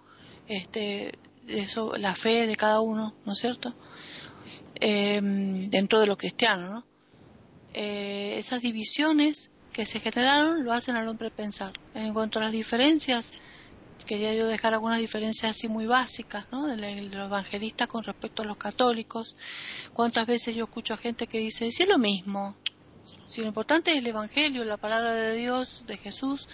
este, 0.47 1.13
eso, 1.47 1.93
la 1.97 2.15
fe 2.15 2.47
de 2.47 2.55
cada 2.55 2.79
uno, 2.79 3.15
¿no 3.25 3.33
es 3.33 3.39
cierto? 3.39 3.75
Em, 4.75 5.69
dentro 5.69 5.99
de 5.99 6.07
lo 6.07 6.17
cristiano, 6.17 6.69
¿no? 6.69 6.85
Eh, 7.73 8.35
esas 8.37 8.61
divisiones 8.61 9.49
que 9.71 9.85
se 9.85 9.99
generaron 9.99 10.63
lo 10.63 10.71
hacen 10.71 10.95
al 10.95 11.07
hombre 11.07 11.31
pensar. 11.31 11.73
En 11.95 12.13
cuanto 12.13 12.39
a 12.39 12.43
las 12.43 12.51
diferencias, 12.51 13.33
quería 14.05 14.33
yo 14.33 14.47
dejar 14.47 14.73
algunas 14.73 14.99
diferencias 14.99 15.51
así 15.51 15.67
muy 15.67 15.85
básicas, 15.85 16.45
¿no? 16.51 16.67
De, 16.67 17.01
los 17.03 17.27
evangelistas 17.27 17.87
con 17.87 18.03
respecto 18.03 18.41
a 18.41 18.45
los 18.45 18.57
católicos. 18.57 19.35
¿Cuántas 19.93 20.25
veces 20.25 20.55
yo 20.55 20.65
escucho 20.65 20.93
a 20.93 20.97
gente 20.97 21.27
que 21.27 21.39
dice, 21.39 21.71
sí 21.71 21.83
es 21.83 21.89
lo 21.89 21.97
mismo? 21.97 22.55
Si 23.27 23.41
lo 23.41 23.47
importante 23.47 23.91
es 23.91 23.97
el 23.97 24.07
Evangelio, 24.07 24.63
la 24.63 24.77
palabra 24.77 25.13
de 25.13 25.35
Dios, 25.35 25.83
de 25.87 25.97
Jesús 25.97 26.47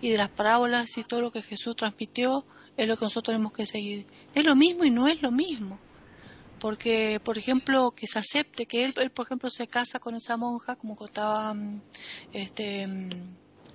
y 0.00 0.10
de 0.10 0.18
las 0.18 0.28
parábolas 0.28 0.96
y 0.96 1.02
todo 1.02 1.20
lo 1.20 1.32
que 1.32 1.42
Jesús 1.42 1.74
transmitió, 1.74 2.46
es 2.76 2.86
lo 2.86 2.96
que 2.96 3.04
nosotros 3.04 3.34
tenemos 3.34 3.52
que 3.52 3.66
seguir. 3.66 4.06
Es 4.34 4.44
lo 4.44 4.54
mismo 4.54 4.84
y 4.84 4.90
no 4.90 5.08
es 5.08 5.22
lo 5.22 5.32
mismo. 5.32 5.78
Porque, 6.60 7.20
por 7.24 7.36
ejemplo, 7.36 7.92
que 7.92 8.06
se 8.06 8.18
acepte 8.18 8.66
que 8.66 8.84
él, 8.84 8.94
él 8.98 9.10
por 9.10 9.26
ejemplo, 9.26 9.50
se 9.50 9.66
casa 9.66 9.98
con 9.98 10.14
esa 10.14 10.36
monja, 10.36 10.76
como 10.76 10.94
contaba 10.94 11.52
mm, 11.54 11.82
este, 12.32 12.86
mm, 12.86 13.10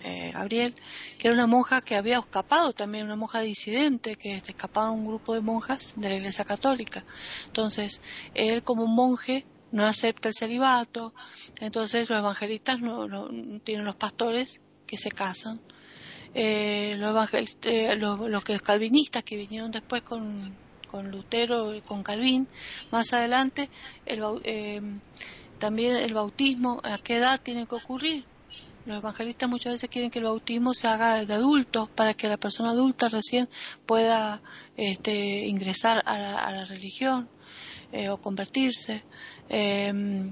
eh, 0.06 0.32
Gabriel, 0.32 0.76
que 1.18 1.28
era 1.28 1.36
una 1.36 1.48
monja 1.48 1.82
que 1.82 1.96
había 1.96 2.20
escapado 2.20 2.74
también, 2.74 3.06
una 3.06 3.16
monja 3.16 3.42
disidente, 3.42 4.16
que 4.16 4.36
escapaba 4.36 4.92
un 4.92 5.06
grupo 5.06 5.34
de 5.34 5.42
monjas 5.42 5.94
de 5.96 6.10
la 6.10 6.16
Iglesia 6.16 6.46
Católica. 6.46 7.04
Entonces, 7.48 8.02
él 8.34 8.64
como 8.64 8.86
monje 8.88 9.46
no 9.72 9.86
acepta 9.86 10.30
el 10.30 10.36
celibato, 10.36 11.14
entonces 11.60 12.10
los 12.10 12.20
evangelistas 12.20 12.80
no, 12.80 13.28
tienen 13.64 13.86
los 13.86 13.96
pastores 13.96 14.62
que 14.86 14.98
se 14.98 15.10
casan 15.10 15.60
eh, 16.38 16.96
los, 16.98 17.30
eh, 17.64 17.96
los, 17.96 18.44
que 18.44 18.60
calvinistas 18.60 19.24
que 19.24 19.38
vinieron 19.38 19.72
después 19.72 20.02
con, 20.02 20.54
con 20.92 21.10
Lutero 21.10 21.74
y 21.74 21.82
con 21.82 22.04
Calvin, 22.04 22.46
más 22.92 23.14
adelante, 23.14 23.70
el, 24.06 24.22
eh, 24.44 24.82
también 25.60 25.96
el 25.96 26.14
bautismo, 26.14 26.82
¿a 26.84 26.98
qué 26.98 27.18
edad 27.18 27.40
tiene 27.42 27.66
que 27.66 27.76
ocurrir? 27.76 28.26
Los 28.86 28.98
evangelistas 28.98 29.50
muchas 29.50 29.74
veces 29.74 29.90
quieren 29.90 30.12
que 30.12 30.20
el 30.20 30.26
bautismo 30.26 30.74
se 30.74 30.88
haga 30.88 31.26
de 31.26 31.34
adultos 31.34 31.90
para 31.90 32.14
que 32.14 32.28
la 32.28 32.38
persona 32.38 32.70
adulta 32.70 33.10
recién 33.10 33.50
pueda 33.86 34.42
este, 34.78 35.48
ingresar 35.48 36.04
a 36.06 36.18
la, 36.18 36.40
a 36.40 36.52
la 36.52 36.66
religión 36.66 37.28
eh, 37.92 38.10
o 38.10 38.18
convertirse. 38.18 39.04
Eh, 39.50 40.32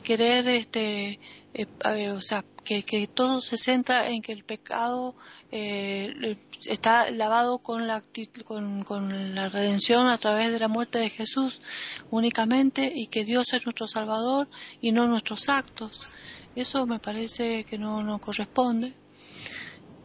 querer 0.00 0.48
este 0.48 1.20
eh, 1.54 2.10
o 2.10 2.22
sea 2.22 2.44
que, 2.64 2.82
que, 2.82 3.06
todo 3.06 3.40
se 3.40 3.58
centra 3.58 4.08
en 4.08 4.22
que 4.22 4.32
el 4.32 4.44
pecado 4.44 5.14
eh, 5.50 6.38
está 6.64 7.10
lavado 7.10 7.58
con 7.58 7.86
la 7.86 8.02
con, 8.44 8.84
con 8.84 9.34
la 9.34 9.48
redención 9.48 10.06
a 10.06 10.16
través 10.16 10.52
de 10.52 10.60
la 10.60 10.68
muerte 10.68 10.98
de 10.98 11.10
Jesús 11.10 11.60
únicamente 12.10 12.90
y 12.94 13.08
que 13.08 13.24
Dios 13.24 13.52
es 13.52 13.66
nuestro 13.66 13.86
Salvador 13.86 14.48
y 14.80 14.92
no 14.92 15.06
nuestros 15.06 15.48
actos 15.50 16.08
eso 16.54 16.86
me 16.86 16.98
parece 16.98 17.64
que 17.64 17.78
no, 17.78 18.02
no 18.02 18.20
corresponde. 18.20 18.94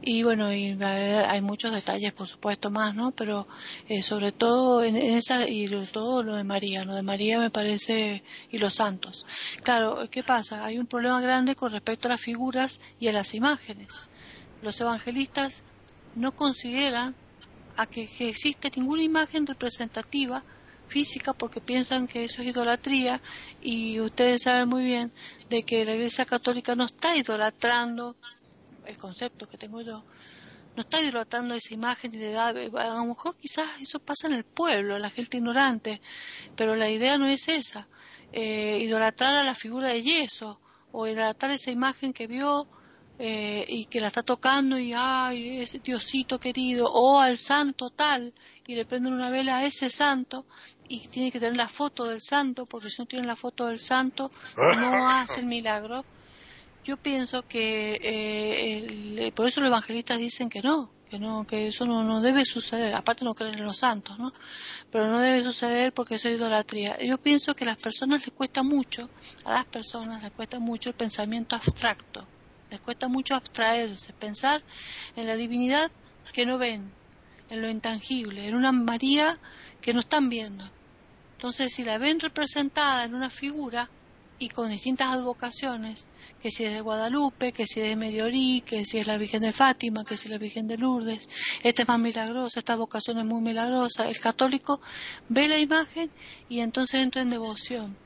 Y 0.01 0.23
bueno 0.23 0.53
y 0.53 0.77
hay 0.81 1.41
muchos 1.41 1.73
detalles 1.73 2.13
por 2.13 2.27
supuesto 2.27 2.69
más 2.69 2.93
no 2.93 3.11
pero 3.11 3.47
eh, 3.89 4.03
sobre 4.03 4.31
todo 4.31 4.83
en 4.83 4.95
esa 4.95 5.49
y 5.49 5.67
todo 5.91 6.21
lo 6.21 6.35
de 6.35 6.43
María 6.43 6.85
lo 6.85 6.93
de 6.93 7.01
María 7.01 7.39
me 7.39 7.49
parece 7.49 8.23
y 8.51 8.59
los 8.59 8.75
santos. 8.75 9.25
Claro 9.63 10.07
qué 10.09 10.23
pasa 10.23 10.65
hay 10.65 10.77
un 10.77 10.85
problema 10.85 11.19
grande 11.19 11.55
con 11.55 11.71
respecto 11.71 12.07
a 12.07 12.11
las 12.11 12.21
figuras 12.21 12.79
y 12.99 13.07
a 13.07 13.11
las 13.11 13.33
imágenes. 13.33 13.99
Los 14.61 14.79
evangelistas 14.79 15.63
no 16.15 16.31
consideran 16.31 17.15
a 17.75 17.87
que, 17.87 18.07
que 18.07 18.29
existe 18.29 18.71
ninguna 18.75 19.01
imagen 19.01 19.47
representativa 19.47 20.43
física 20.87 21.33
porque 21.33 21.61
piensan 21.61 22.07
que 22.07 22.25
eso 22.25 22.41
es 22.41 22.49
idolatría 22.49 23.21
y 23.61 23.99
ustedes 23.99 24.43
saben 24.43 24.69
muy 24.69 24.83
bien 24.83 25.11
de 25.49 25.63
que 25.63 25.85
la 25.85 25.93
Iglesia 25.93 26.25
Católica 26.25 26.75
no 26.75 26.85
está 26.85 27.15
idolatrando 27.15 28.15
el 28.85 28.97
concepto 28.97 29.47
que 29.47 29.57
tengo 29.57 29.81
yo, 29.81 30.03
no 30.75 30.81
está 30.81 31.01
idolatrando 31.01 31.53
esa 31.55 31.73
imagen 31.73 32.11
de 32.11 32.31
edad. 32.31 32.55
A 32.57 32.95
lo 32.95 33.05
mejor 33.05 33.35
quizás 33.35 33.67
eso 33.81 33.99
pasa 33.99 34.27
en 34.27 34.33
el 34.33 34.43
pueblo, 34.43 34.97
la 34.99 35.09
gente 35.09 35.37
ignorante, 35.37 36.01
pero 36.55 36.75
la 36.75 36.89
idea 36.89 37.17
no 37.17 37.27
es 37.27 37.47
esa. 37.47 37.87
Eh, 38.31 38.79
idolatrar 38.81 39.35
a 39.35 39.43
la 39.43 39.55
figura 39.55 39.89
de 39.89 40.03
yeso 40.03 40.59
o 40.91 41.07
idolatrar 41.07 41.51
esa 41.51 41.71
imagen 41.71 42.13
que 42.13 42.27
vio 42.27 42.67
eh, 43.19 43.65
y 43.67 43.85
que 43.85 43.99
la 43.99 44.07
está 44.07 44.21
tocando 44.21 44.77
y 44.77 44.93
ay 44.95 45.61
ese 45.61 45.79
diosito 45.79 46.39
querido 46.39 46.91
o 46.91 47.19
al 47.19 47.35
santo 47.35 47.89
tal 47.89 48.31
y 48.67 48.75
le 48.75 48.85
prenden 48.85 49.13
una 49.13 49.29
vela 49.29 49.57
a 49.57 49.65
ese 49.65 49.89
santo 49.89 50.45
y 50.87 51.07
tiene 51.07 51.31
que 51.31 51.39
tener 51.39 51.55
la 51.55 51.67
foto 51.67 52.05
del 52.05 52.21
santo 52.21 52.65
porque 52.65 52.89
si 52.89 53.01
no 53.01 53.05
tiene 53.05 53.25
la 53.25 53.35
foto 53.35 53.67
del 53.67 53.79
santo 53.79 54.29
no 54.55 55.07
hace 55.09 55.39
el 55.39 55.45
milagro 55.45 56.05
yo 56.87 56.95
pienso 56.95 57.45
que 57.45 57.99
eh, 58.01 59.31
por 59.33 59.45
eso 59.45 59.59
los 59.59 59.67
evangelistas 59.67 60.17
dicen 60.19 60.47
que 60.47 60.61
no, 60.61 60.89
que 61.09 61.19
no, 61.19 61.45
que 61.45 61.67
eso 61.67 61.85
no, 61.85 62.01
no 62.01 62.21
debe 62.21 62.45
suceder. 62.45 62.95
Aparte 62.95 63.25
no 63.25 63.35
creen 63.35 63.55
en 63.55 63.65
los 63.65 63.79
santos, 63.79 64.17
¿no? 64.17 64.31
Pero 64.89 65.07
no 65.07 65.19
debe 65.19 65.43
suceder 65.43 65.91
porque 65.93 66.15
eso 66.15 66.29
es 66.29 66.35
idolatría. 66.35 66.97
Yo 66.99 67.17
pienso 67.17 67.55
que 67.57 67.65
a 67.65 67.67
las 67.67 67.77
personas 67.77 68.25
les 68.25 68.33
cuesta 68.33 68.63
mucho, 68.63 69.09
a 69.43 69.51
las 69.51 69.65
personas 69.65 70.23
les 70.23 70.31
cuesta 70.31 70.59
mucho 70.59 70.89
el 70.89 70.95
pensamiento 70.95 71.57
abstracto. 71.57 72.25
Les 72.69 72.79
cuesta 72.79 73.09
mucho 73.09 73.35
abstraerse, 73.35 74.13
pensar 74.13 74.63
en 75.17 75.27
la 75.27 75.35
divinidad 75.35 75.91
que 76.31 76.45
no 76.45 76.57
ven, 76.57 76.89
en 77.49 77.61
lo 77.61 77.69
intangible, 77.69 78.47
en 78.47 78.55
una 78.55 78.71
María 78.71 79.39
que 79.81 79.93
no 79.93 79.99
están 79.99 80.29
viendo. 80.29 80.65
Entonces, 81.35 81.73
si 81.73 81.83
la 81.83 81.97
ven 81.97 82.19
representada 82.19 83.03
en 83.03 83.15
una 83.15 83.29
figura, 83.29 83.89
y 84.39 84.49
con 84.49 84.69
distintas 84.69 85.07
advocaciones, 85.07 86.07
que 86.41 86.51
si 86.51 86.65
es 86.65 86.73
de 86.73 86.81
Guadalupe, 86.81 87.51
que 87.51 87.65
si 87.65 87.81
es 87.81 87.89
de 87.89 87.95
Mediorí, 87.95 88.61
que 88.61 88.85
si 88.85 88.99
es 88.99 89.07
la 89.07 89.17
Virgen 89.17 89.41
de 89.41 89.53
Fátima, 89.53 90.05
que 90.05 90.15
si 90.15 90.27
es 90.27 90.31
la 90.31 90.37
Virgen 90.37 90.67
de 90.67 90.77
Lourdes, 90.77 91.27
esta 91.63 91.81
es 91.81 91.87
más 91.87 91.99
milagrosa, 91.99 92.59
esta 92.59 92.75
vocación 92.75 93.17
es 93.17 93.25
muy 93.25 93.41
milagrosa. 93.41 94.07
El 94.07 94.19
católico 94.19 94.79
ve 95.29 95.47
la 95.47 95.57
imagen 95.57 96.11
y 96.49 96.59
entonces 96.59 97.01
entra 97.01 97.21
en 97.21 97.31
devoción. 97.31 97.97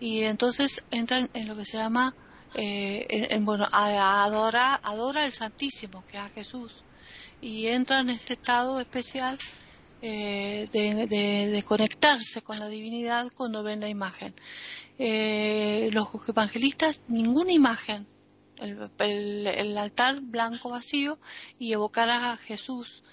Y 0.00 0.22
entonces 0.22 0.84
entra 0.90 1.28
en 1.32 1.48
lo 1.48 1.56
que 1.56 1.64
se 1.64 1.76
llama, 1.76 2.14
eh, 2.54 3.06
en, 3.30 3.44
bueno, 3.44 3.68
adora, 3.70 4.80
adora 4.82 5.24
al 5.24 5.32
Santísimo, 5.32 6.04
que 6.06 6.16
es 6.16 6.22
a 6.22 6.30
Jesús. 6.30 6.82
Y 7.40 7.66
entra 7.68 8.00
en 8.00 8.10
este 8.10 8.34
estado 8.34 8.80
especial 8.80 9.38
eh, 10.02 10.68
de 10.72 11.62
conectarse 11.66 12.42
con 12.42 12.58
la 12.58 12.68
divinidad 12.68 13.30
cuando 13.34 13.62
ven 13.62 13.80
la 13.80 13.88
imagen 13.88 14.34
eh, 14.98 15.90
los 15.92 16.08
evangelistas 16.26 17.02
ninguna 17.06 17.52
imagen, 17.52 18.06
el, 18.56 19.78
altar 19.78 20.20
blanco 20.20 20.70
vacío 20.70 21.20
y 21.60 21.72
evocar 21.72 22.10
a 22.10 22.36
Jesús 22.36 23.04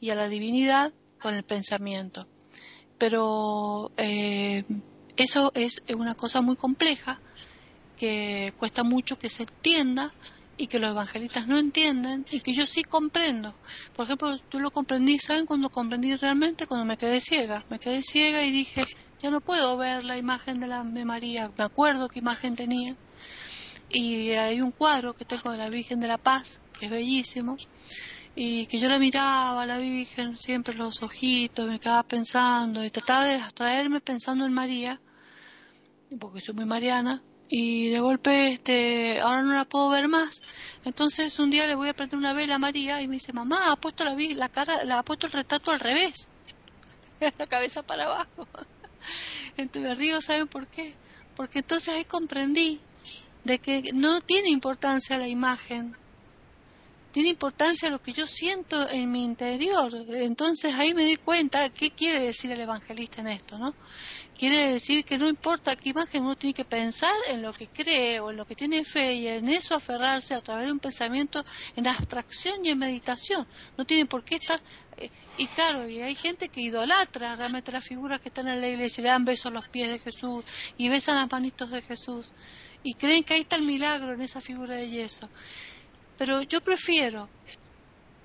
y 0.00 0.08
a 0.10 0.14
la 0.14 0.28
divinidad 0.28 0.94
con 1.20 1.34
el 1.34 1.42
pensamiento. 1.42 2.26
Pero 2.96 3.92
eh, 3.98 4.64
eso 5.16 5.52
es 5.54 5.82
una 5.94 6.14
cosa 6.14 6.40
muy 6.40 6.56
compleja 6.56 7.20
que 7.98 8.54
cuesta 8.56 8.82
mucho 8.82 9.18
que 9.18 9.28
se 9.28 9.42
entienda 9.42 10.12
y 10.56 10.66
que 10.68 10.78
los 10.78 10.90
evangelistas 10.90 11.46
no 11.46 11.58
entienden 11.58 12.24
y 12.30 12.40
que 12.40 12.54
yo 12.54 12.66
sí 12.66 12.82
comprendo. 12.82 13.54
Por 13.94 14.06
ejemplo, 14.06 14.36
tú 14.38 14.58
lo 14.60 14.70
comprendí, 14.70 15.18
¿saben 15.18 15.46
cuando 15.46 15.70
comprendí 15.70 16.14
realmente? 16.16 16.66
Cuando 16.66 16.86
me 16.86 16.96
quedé 16.96 17.20
ciega. 17.20 17.64
Me 17.68 17.78
quedé 17.78 18.02
ciega 18.02 18.42
y 18.42 18.50
dije, 18.50 18.84
ya 19.20 19.30
no 19.30 19.40
puedo 19.40 19.76
ver 19.76 20.04
la 20.04 20.18
imagen 20.18 20.60
de, 20.60 20.66
la, 20.66 20.84
de 20.84 21.04
María, 21.04 21.50
me 21.56 21.64
acuerdo 21.64 22.08
qué 22.08 22.20
imagen 22.20 22.56
tenía. 22.56 22.96
y 23.88 24.32
hay 24.32 24.60
un 24.60 24.72
cuadro 24.72 25.14
que 25.14 25.24
tengo 25.24 25.52
de 25.52 25.58
la 25.58 25.68
Virgen 25.68 26.00
de 26.00 26.08
la 26.08 26.18
Paz, 26.18 26.60
que 26.78 26.86
es 26.86 26.90
bellísimo, 26.90 27.56
y 28.34 28.66
que 28.66 28.78
yo 28.78 28.88
la 28.88 28.98
miraba 28.98 29.64
la 29.64 29.78
Virgen, 29.78 30.36
siempre 30.36 30.74
los 30.74 31.02
ojitos, 31.02 31.66
me 31.66 31.80
quedaba 31.80 32.02
pensando 32.02 32.84
y 32.84 32.90
trataba 32.90 33.24
de 33.24 33.36
abstraerme 33.36 34.00
pensando 34.00 34.44
en 34.44 34.52
María, 34.52 35.00
porque 36.20 36.40
soy 36.40 36.54
muy 36.54 36.66
mariana, 36.66 37.22
y 37.48 37.90
de 37.90 38.00
golpe 38.00 38.48
este 38.48 39.20
ahora 39.20 39.42
no 39.42 39.54
la 39.54 39.64
puedo 39.64 39.88
ver 39.90 40.08
más. 40.08 40.42
Entonces 40.84 41.38
un 41.38 41.50
día 41.50 41.66
le 41.66 41.74
voy 41.74 41.88
a 41.88 41.94
prender 41.94 42.18
una 42.18 42.32
vela 42.32 42.56
a 42.56 42.58
María 42.58 43.00
y 43.00 43.08
me 43.08 43.14
dice 43.14 43.32
mamá 43.32 43.70
ha 43.70 43.76
puesto 43.76 44.04
la, 44.04 44.14
la 44.14 44.48
cara 44.48 44.84
la 44.84 44.98
ha 44.98 45.02
puesto 45.02 45.26
el 45.26 45.32
retrato 45.32 45.70
al 45.70 45.80
revés 45.80 46.30
la 47.38 47.46
cabeza 47.46 47.82
para 47.82 48.04
abajo. 48.04 48.48
Entonces 49.56 49.90
me 49.90 49.94
río 49.94 50.20
saben 50.20 50.48
por 50.48 50.66
qué 50.66 50.94
porque 51.36 51.58
entonces 51.58 51.94
ahí 51.94 52.04
comprendí 52.04 52.80
de 53.44 53.58
que 53.58 53.92
no 53.92 54.20
tiene 54.22 54.48
importancia 54.48 55.18
la 55.18 55.28
imagen 55.28 55.94
tiene 57.16 57.30
importancia 57.30 57.88
lo 57.88 58.02
que 58.02 58.12
yo 58.12 58.26
siento 58.26 58.90
en 58.90 59.10
mi 59.10 59.24
interior 59.24 59.90
entonces 60.10 60.74
ahí 60.74 60.92
me 60.92 61.06
di 61.06 61.16
cuenta 61.16 61.70
qué 61.70 61.90
quiere 61.90 62.20
decir 62.20 62.52
el 62.52 62.60
evangelista 62.60 63.22
en 63.22 63.28
esto 63.28 63.56
no 63.56 63.74
Quiere 64.38 64.72
decir 64.72 65.02
que 65.02 65.16
no 65.16 65.26
importa 65.30 65.76
qué 65.76 65.88
imagen 65.88 66.22
uno 66.22 66.36
tiene 66.36 66.52
que 66.52 66.66
pensar 66.66 67.14
en 67.30 67.40
lo 67.40 67.54
que 67.54 67.68
cree 67.68 68.20
o 68.20 68.30
en 68.30 68.36
lo 68.36 68.44
que 68.46 68.54
tiene 68.54 68.84
fe 68.84 69.14
y 69.14 69.28
en 69.28 69.48
eso 69.48 69.74
aferrarse 69.74 70.34
a 70.34 70.42
través 70.42 70.66
de 70.66 70.72
un 70.72 70.78
pensamiento 70.78 71.42
en 71.74 71.86
abstracción 71.86 72.62
y 72.62 72.68
en 72.68 72.78
meditación. 72.78 73.46
No 73.78 73.86
tiene 73.86 74.04
por 74.04 74.24
qué 74.24 74.34
estar. 74.34 74.60
Eh, 74.98 75.08
y 75.38 75.46
claro, 75.46 75.88
y 75.88 76.02
hay 76.02 76.14
gente 76.14 76.50
que 76.50 76.60
idolatra 76.60 77.34
realmente 77.34 77.72
las 77.72 77.82
figuras 77.82 78.20
que 78.20 78.28
están 78.28 78.46
en 78.48 78.60
la 78.60 78.68
iglesia, 78.68 79.02
le 79.02 79.08
dan 79.08 79.24
besos 79.24 79.46
a 79.46 79.50
los 79.50 79.70
pies 79.70 79.88
de 79.88 80.00
Jesús 80.00 80.44
y 80.76 80.90
besan 80.90 81.14
las 81.14 81.30
manitos 81.30 81.70
de 81.70 81.80
Jesús 81.80 82.30
y 82.82 82.92
creen 82.92 83.24
que 83.24 83.34
ahí 83.34 83.40
está 83.40 83.56
el 83.56 83.62
milagro 83.62 84.12
en 84.12 84.20
esa 84.20 84.42
figura 84.42 84.76
de 84.76 84.88
yeso. 84.88 85.30
Pero 86.18 86.42
yo 86.42 86.60
prefiero 86.60 87.28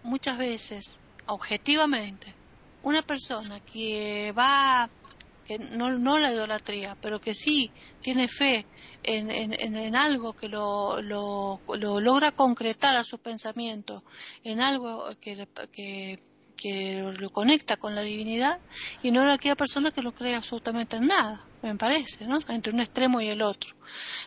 muchas 0.04 0.38
veces, 0.38 1.00
objetivamente, 1.28 2.34
una 2.84 3.02
persona 3.02 3.60
que 3.60 4.34
va 4.38 4.90
no, 5.60 5.90
no 5.92 6.18
la 6.18 6.34
idolatría, 6.34 6.98
pero 7.02 7.20
que 7.20 7.34
sí 7.34 7.72
tiene 8.02 8.28
fe 8.28 8.66
en, 9.04 9.32
en, 9.32 9.96
algo 9.96 10.34
que 10.34 10.48
lo, 10.48 11.02
lo, 11.02 11.60
logra 12.00 12.32
concretar 12.32 12.96
a 12.96 13.04
su 13.04 13.18
pensamiento, 13.18 14.04
en 14.44 14.62
algo 14.62 15.10
que, 15.20 15.48
que, 15.72 16.20
que 16.56 17.14
lo 17.18 17.30
conecta 17.32 17.78
con 17.78 17.96
la 17.96 18.02
divinidad, 18.02 18.60
y 19.02 19.12
no 19.12 19.30
aquella 19.32 19.56
persona 19.56 19.92
que 19.92 20.02
no 20.02 20.14
cree 20.14 20.36
absolutamente 20.36 20.98
en 20.98 21.08
nada, 21.08 21.44
me 21.62 21.76
parece, 21.76 22.26
¿no? 22.28 22.40
Entre 22.48 22.74
un 22.74 22.80
extremo 22.80 23.22
y 23.22 23.28
el 23.28 23.42
otro. 23.42 23.76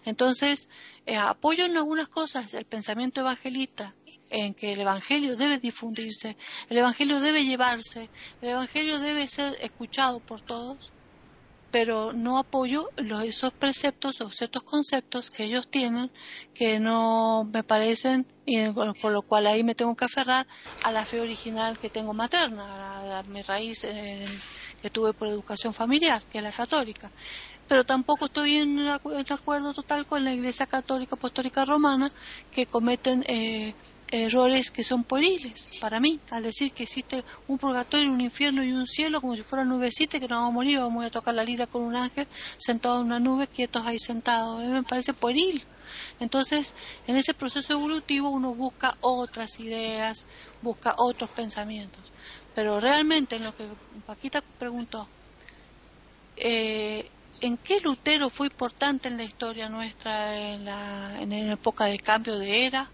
Entonces, 0.05 0.69
eh, 1.07 1.17
apoyo 1.17 1.65
en 1.65 1.77
algunas 1.77 2.09
cosas 2.09 2.55
el 2.55 2.65
pensamiento 2.65 3.21
evangelista 3.21 3.95
en 4.31 4.55
que 4.55 4.73
el 4.73 4.81
Evangelio 4.81 5.37
debe 5.37 5.59
difundirse, 5.59 6.37
el 6.69 6.79
Evangelio 6.79 7.21
debe 7.21 7.45
llevarse, 7.45 8.11
el 8.43 8.51
Evangelio 8.51 8.99
debe 8.99 9.29
ser 9.29 9.57
escuchado 9.61 10.21
por 10.21 10.41
todos, 10.41 10.93
pero 11.71 12.13
no 12.13 12.39
apoyo 12.39 12.91
los, 12.97 13.25
esos 13.25 13.53
preceptos 13.53 14.21
o 14.21 14.31
ciertos 14.31 14.63
conceptos 14.63 15.31
que 15.31 15.45
ellos 15.45 15.69
tienen 15.69 16.11
que 16.55 16.79
no 16.79 17.49
me 17.53 17.65
parecen, 17.65 18.27
y 18.47 18.69
por 18.69 19.13
lo 19.13 19.23
cual 19.23 19.47
ahí 19.47 19.65
me 19.65 19.75
tengo 19.75 19.95
que 19.97 20.05
aferrar 20.05 20.47
a 20.83 20.93
la 20.93 21.05
fe 21.05 21.21
original 21.21 21.79
que 21.79 21.91
tengo 21.91 22.15
materna, 22.15 23.19
a, 23.19 23.23
mi 23.25 23.43
raíz 23.43 23.85
que 24.85 24.91
tuve 24.91 25.15
por 25.15 25.29
educación 25.29 25.73
familiar, 25.73 26.23
que 26.31 26.37
es 26.37 26.45
la 26.45 26.53
católica. 26.53 27.11
Pero 27.67 27.87
tampoco 27.87 28.27
estoy 28.27 28.57
en, 28.57 28.87
acuerdo 28.87 29.73
total 29.73 30.05
con 30.05 30.23
la 30.23 30.35
Iglesia 30.35 30.67
Católica 30.67 31.15
Apostólica 31.15 31.65
Romana, 31.65 32.13
que 32.53 32.67
cometen 32.67 33.25
eh, 33.27 33.73
errores 34.11 34.71
que 34.71 34.85
son 34.85 35.03
pueriles 35.03 35.71
para 35.81 36.01
mí, 36.01 36.21
al 36.31 36.43
decir 36.43 36.73
que 36.73 36.83
existe 36.83 37.25
un 37.49 37.57
purgatorio, 37.57 38.13
un 38.13 38.21
infierno 38.21 38.63
y 38.63 38.73
un 38.73 38.87
cielo 38.87 39.23
como 39.23 39.35
si 39.37 39.43
fuera 39.43 39.65
nubecita 39.65 40.21
que 40.21 40.29
no 40.29 40.35
vamos 40.35 40.51
a 40.51 40.53
morir, 40.53 40.79
vamos 40.81 41.03
a 41.03 41.09
tocar 41.09 41.35
la 41.35 41.45
lira 41.45 41.67
con 41.67 41.81
un 41.81 41.97
ángel 41.97 42.27
sentado 42.59 43.01
en 43.01 43.07
una 43.07 43.19
nube, 43.19 43.47
quietos 43.47 43.87
ahí 43.87 43.99
sentados. 43.99 44.63
me 44.65 44.83
parece 44.83 45.15
pueril. 45.15 45.65
Entonces, 46.21 46.75
en 47.07 47.17
ese 47.17 47.33
proceso 47.33 47.73
evolutivo 47.73 48.29
uno 48.29 48.55
busca 48.55 48.99
otras 49.01 49.59
ideas, 49.61 50.27
busca 50.61 50.95
otros 50.99 51.31
pensamientos. 51.31 52.03
Pero 52.55 52.81
realmente, 52.81 53.37
en 53.37 53.45
lo 53.45 53.57
que 53.57 53.65
Paquita 54.07 54.43
preguntó, 54.59 55.09
eh, 56.37 57.09
¿en 57.41 57.57
qué 57.59 57.81
Lutero 57.81 58.31
fue 58.31 58.47
importante 58.47 59.09
en 59.09 59.17
la 59.17 59.25
historia 59.25 59.69
nuestra, 59.69 60.37
en 60.53 60.65
la, 60.65 61.21
en 61.21 61.33
época 61.33 61.87
de 61.87 61.99
cambio 61.99 62.39
de 62.39 62.67
era? 62.67 62.91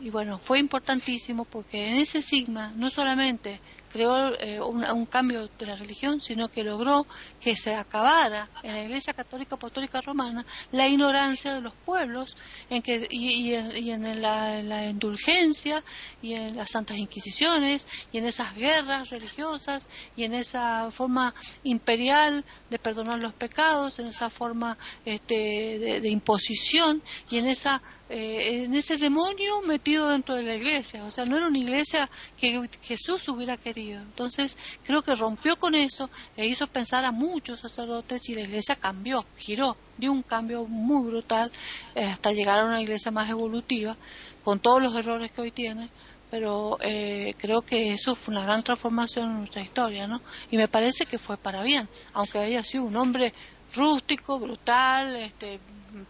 y 0.00 0.10
bueno, 0.10 0.38
fue 0.38 0.58
importantísimo 0.58 1.44
porque 1.44 1.88
en 1.90 1.96
ese 1.96 2.22
sigma 2.22 2.72
no 2.76 2.90
solamente 2.90 3.60
creó 3.92 4.34
eh, 4.40 4.60
un, 4.60 5.06
cambio 5.06 5.48
de 5.58 5.66
la 5.66 5.76
religión, 5.76 6.20
sino 6.20 6.50
que 6.50 6.64
logró 6.64 7.06
que 7.40 7.56
se 7.56 7.74
acabara 7.74 8.48
en 8.62 8.74
la 8.74 8.82
Iglesia 8.84 9.14
Católica 9.14 9.56
Apostólica 9.56 10.00
Romana 10.00 10.44
la 10.72 10.88
ignorancia 10.88 11.54
de 11.54 11.60
los 11.60 11.72
pueblos 11.72 12.36
en 12.70 12.82
que, 12.82 13.06
y, 13.10 13.54
en, 13.54 14.22
la, 14.22 14.86
indulgencia 14.86 15.82
y 16.22 16.34
en 16.34 16.56
las 16.56 16.70
santas 16.70 16.96
inquisiciones 16.98 17.86
y 18.12 18.18
en 18.18 18.26
esas 18.26 18.54
guerras 18.54 19.10
religiosas 19.10 19.88
y 20.16 20.24
en 20.24 20.34
esa 20.34 20.90
forma 20.90 21.34
imperial 21.62 22.44
de 22.70 22.78
perdonar 22.78 23.18
los 23.18 23.34
pecados, 23.34 23.98
en 23.98 24.06
esa 24.06 24.30
forma 24.30 24.76
este, 25.04 26.00
de 26.00 26.08
imposición 26.08 27.02
y 27.30 27.38
en 27.38 27.46
esa 27.46 27.82
eh, 28.08 28.62
en 28.62 28.74
ese 28.74 28.98
demonio 28.98 29.62
metido 29.62 30.08
dentro 30.10 30.36
de 30.36 30.44
la 30.44 30.54
iglesia. 30.54 31.02
O 31.04 31.10
sea, 31.10 31.24
no 31.24 31.36
era 31.36 31.48
una 31.48 31.58
iglesia 31.58 32.08
que 32.36 32.68
Jesús 32.82 33.28
hubiera 33.28 33.56
querido. 33.56 33.85
Entonces, 33.92 34.56
creo 34.84 35.02
que 35.02 35.14
rompió 35.14 35.56
con 35.56 35.74
eso 35.74 36.10
e 36.36 36.46
hizo 36.46 36.66
pensar 36.66 37.04
a 37.04 37.12
muchos 37.12 37.60
sacerdotes 37.60 38.28
y 38.28 38.34
la 38.34 38.42
iglesia 38.42 38.76
cambió, 38.76 39.24
giró, 39.36 39.76
dio 39.96 40.12
un 40.12 40.22
cambio 40.22 40.64
muy 40.66 41.06
brutal 41.08 41.50
eh, 41.94 42.04
hasta 42.04 42.32
llegar 42.32 42.60
a 42.60 42.64
una 42.64 42.80
iglesia 42.80 43.10
más 43.10 43.28
evolutiva, 43.30 43.96
con 44.44 44.60
todos 44.60 44.82
los 44.82 44.94
errores 44.94 45.30
que 45.32 45.40
hoy 45.40 45.50
tiene. 45.50 45.90
Pero 46.30 46.76
eh, 46.80 47.34
creo 47.38 47.62
que 47.62 47.92
eso 47.92 48.16
fue 48.16 48.34
una 48.34 48.42
gran 48.42 48.62
transformación 48.64 49.30
en 49.30 49.38
nuestra 49.38 49.62
historia, 49.62 50.08
¿no? 50.08 50.20
Y 50.50 50.56
me 50.56 50.66
parece 50.66 51.06
que 51.06 51.18
fue 51.18 51.36
para 51.36 51.62
bien, 51.62 51.88
aunque 52.12 52.38
haya 52.38 52.64
sido 52.64 52.82
un 52.82 52.96
hombre 52.96 53.32
rústico, 53.76 54.38
brutal, 54.38 55.16
este, 55.16 55.60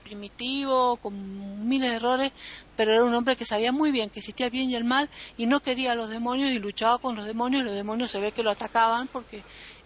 primitivo, 0.02 0.96
con 0.96 1.68
miles 1.68 1.90
de 1.90 1.96
errores, 1.96 2.32
pero 2.76 2.92
era 2.92 3.04
un 3.04 3.14
hombre 3.14 3.36
que 3.36 3.44
sabía 3.44 3.72
muy 3.72 3.90
bien 3.90 4.10
que 4.10 4.20
existía 4.20 4.46
el 4.46 4.52
bien 4.52 4.70
y 4.70 4.74
el 4.74 4.84
mal 4.84 5.08
y 5.36 5.46
no 5.46 5.60
quería 5.60 5.92
a 5.92 5.94
los 5.94 6.10
demonios 6.10 6.50
y 6.50 6.58
luchaba 6.58 6.98
con 6.98 7.16
los 7.16 7.24
demonios 7.24 7.62
los 7.62 7.74
demonios 7.74 8.10
se 8.10 8.20
ve 8.20 8.32
que 8.32 8.42
lo 8.42 8.50
atacaban 8.50 9.08
porque 9.08 9.42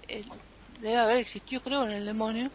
eh, 0.08 0.24
debe 0.80 0.96
haber 0.96 1.16
existido, 1.18 1.62
creo, 1.62 1.84
en 1.84 1.90
el 1.90 2.04
demonio 2.04 2.50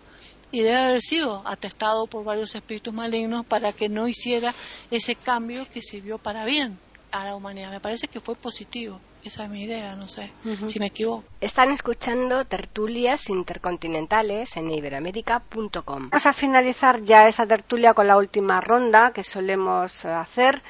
y 0.51 0.61
debe 0.61 0.78
haber 0.78 1.01
sido 1.01 1.41
atestado 1.45 2.07
por 2.07 2.23
varios 2.23 2.55
espíritus 2.55 2.93
malignos 2.93 3.45
para 3.45 3.73
que 3.73 3.89
no 3.89 4.07
hiciera 4.07 4.53
ese 4.91 5.15
cambio 5.15 5.67
que 5.69 5.82
sirvió 5.82 6.17
para 6.17 6.45
bien 6.45 6.80
a 7.11 7.26
la 7.26 7.36
humanidad. 7.36 7.71
Me 7.71 7.80
parece 7.80 8.07
que 8.07 8.19
fue 8.19 8.36
positivo. 8.36 8.99
Esa 9.26 9.45
es 9.45 9.49
mi 9.49 9.63
idea, 9.63 9.95
no 9.95 10.07
sé 10.07 10.32
si 10.67 10.78
me 10.78 10.86
equivoco. 10.86 11.23
Están 11.41 11.71
escuchando 11.71 12.45
tertulias 12.45 13.28
intercontinentales 13.30 14.55
en 14.55 14.69
iberamérica.com. 14.69 16.09
Vamos 16.11 16.26
a 16.28 16.32
finalizar 16.32 17.01
ya 17.01 17.28
esta 17.28 17.47
tertulia 17.47 17.95
con 17.95 18.05
la 18.05 18.17
última 18.17 18.61
ronda 18.61 19.11
que 19.11 19.23
solemos 19.23 20.05
hacer. 20.05 20.61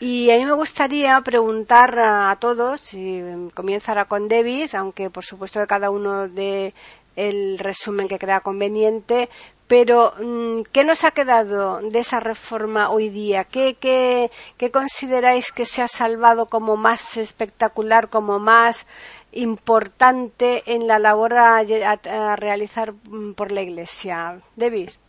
Y 0.00 0.32
a 0.32 0.36
mí 0.36 0.44
me 0.44 0.54
gustaría 0.54 1.20
preguntar 1.20 1.96
a 1.96 2.36
todos, 2.40 2.92
y 2.92 3.22
comenzará 3.54 4.06
con 4.06 4.26
Davis, 4.26 4.74
aunque 4.74 5.08
por 5.08 5.24
supuesto 5.24 5.60
que 5.60 5.68
cada 5.68 5.90
uno 5.90 6.26
de 6.26 6.74
el 7.14 7.58
resumen 7.58 8.08
que 8.08 8.18
crea 8.18 8.40
conveniente, 8.40 9.28
pero, 9.72 10.12
mm, 10.20 10.64
¿qué 10.70 10.84
nos 10.84 11.02
ha 11.02 11.12
quedado 11.12 11.80
de 11.80 12.00
esa 12.00 12.20
reforma 12.20 12.90
hoy 12.90 13.08
día? 13.08 13.44
¿Qué, 13.44 14.30
consideráis 14.70 15.50
que 15.50 15.64
se 15.64 15.80
ha 15.80 15.88
salvado 15.88 16.44
como 16.44 16.76
más 16.76 17.16
espectacular, 17.16 18.10
como 18.10 18.38
más 18.38 18.86
importante 19.32 20.62
en 20.66 20.86
la 20.86 20.98
labor 20.98 21.32
a, 21.38 21.64
realizar 22.36 22.92
mm, 22.92 23.32
por 23.32 23.50
la 23.50 23.62
Iglesia? 23.62 24.42
Davis. 24.56 25.00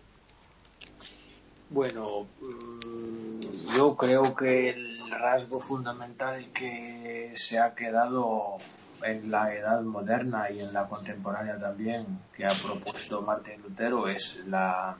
Bueno, 1.70 2.26
mm, 2.40 3.70
yo 3.76 3.98
creo 3.98 4.34
que 4.34 4.70
el 4.70 5.12
rasgo 5.12 5.60
fundamental 5.60 6.54
que 6.54 7.34
se 7.36 7.60
ha 7.60 7.76
quedado 7.76 8.60
en 9.04 9.32
la 9.32 9.54
edad 9.54 9.82
moderna 9.82 10.50
y 10.50 10.60
en 10.60 10.74
la 10.74 10.88
contemporánea 10.88 11.58
también 11.60 12.06
que 12.36 12.46
ha 12.46 12.54
propuesto 12.54 13.22
Martín 13.22 13.62
Lutero 13.62 14.08
es 14.08 14.38
la, 14.48 14.96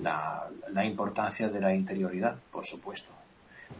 la, 0.00 0.84
importancia 0.84 1.48
de 1.48 1.60
la 1.60 1.74
interioridad, 1.74 2.36
por 2.50 2.64
supuesto. 2.64 3.12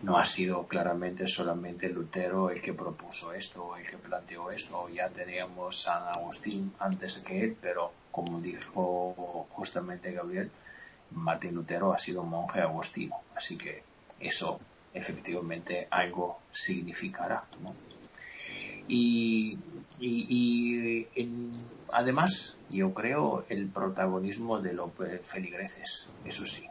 No 0.02 0.16
ha 0.18 0.24
sido 0.24 0.66
claramente 0.66 1.26
solamente 1.26 1.88
Lutero 1.88 2.50
el 2.50 2.62
que 2.62 2.72
propuso 2.72 3.32
esto 3.32 3.76
el 3.76 3.86
que 3.86 3.98
planteó 3.98 4.50
esto. 4.50 4.88
Ya 4.88 5.08
teníamos 5.08 5.82
San 5.82 6.02
Agustín 6.04 6.72
antes 6.78 7.18
que 7.18 7.44
él, 7.44 7.56
pero 7.60 7.92
como 8.10 8.40
dijo 8.40 9.46
justamente 9.50 10.12
Gabriel, 10.12 10.50
Martín 11.12 11.54
Lutero 11.54 11.92
ha 11.92 11.98
sido 11.98 12.22
monje 12.22 12.60
agostino, 12.60 13.16
así 13.34 13.56
que 13.56 13.82
eso 14.20 14.60
efectivamente 14.94 15.88
algo 15.90 16.38
significará. 16.52 17.44
Y, 18.92 19.56
además, 21.92 22.56
yo 22.70 22.92
creo 22.92 23.44
el 23.48 23.68
protagonismo 23.68 24.60
de 24.60 24.72
los 24.72 24.90
feligreses, 25.24 26.08
eso 26.24 26.44
sí. 26.44 26.66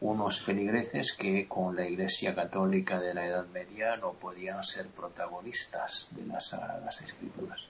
Unos 0.00 0.42
feligreses 0.42 1.16
que 1.18 1.48
con 1.48 1.74
la 1.74 1.88
Iglesia 1.88 2.34
Católica 2.34 3.00
de 3.00 3.14
la 3.14 3.26
Edad 3.26 3.46
Media 3.48 3.96
no 3.96 4.12
podían 4.12 4.62
ser 4.62 4.86
protagonistas 4.88 6.08
de 6.10 6.26
las 6.26 6.48
Sagradas 6.48 7.00
Escrituras. 7.00 7.62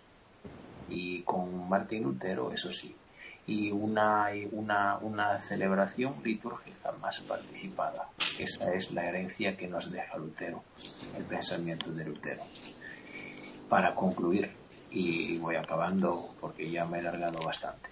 Y 0.88 1.22
con 1.22 1.68
Martín 1.68 2.02
Lutero, 2.02 2.50
eso 2.52 2.72
sí, 2.72 2.94
y 3.46 3.70
una, 3.70 4.30
una, 4.52 4.98
una 4.98 5.40
celebración 5.40 6.14
litúrgica 6.24 6.92
más 7.00 7.20
participada. 7.20 8.08
Esa 8.38 8.74
es 8.74 8.90
la 8.90 9.08
herencia 9.08 9.56
que 9.56 9.68
nos 9.68 9.90
deja 9.90 10.18
Lutero, 10.18 10.62
el 11.16 11.24
pensamiento 11.24 11.90
de 11.92 12.04
Lutero. 12.04 12.42
Para 13.68 13.94
concluir, 13.94 14.50
y 14.90 15.38
voy 15.38 15.56
acabando 15.56 16.30
porque 16.40 16.70
ya 16.70 16.86
me 16.86 16.98
he 16.98 17.00
alargado 17.00 17.40
bastante, 17.40 17.90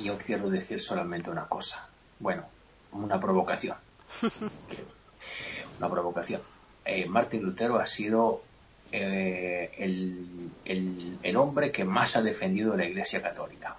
yo 0.00 0.18
quiero 0.18 0.50
decir 0.50 0.80
solamente 0.80 1.30
una 1.30 1.46
cosa. 1.46 1.88
Bueno, 2.18 2.44
una 2.92 3.18
provocación. 3.18 3.76
una 5.78 5.88
provocación. 5.88 6.40
Eh, 6.84 7.06
Martín 7.06 7.42
Lutero 7.42 7.78
ha 7.78 7.86
sido 7.86 8.42
eh, 8.90 9.70
el, 9.78 10.50
el, 10.64 11.18
el, 11.22 11.36
hombre 11.36 11.70
que 11.70 11.84
más 11.84 12.16
ha 12.16 12.22
defendido 12.22 12.76
la 12.76 12.84
Iglesia 12.84 13.22
Católica 13.22 13.76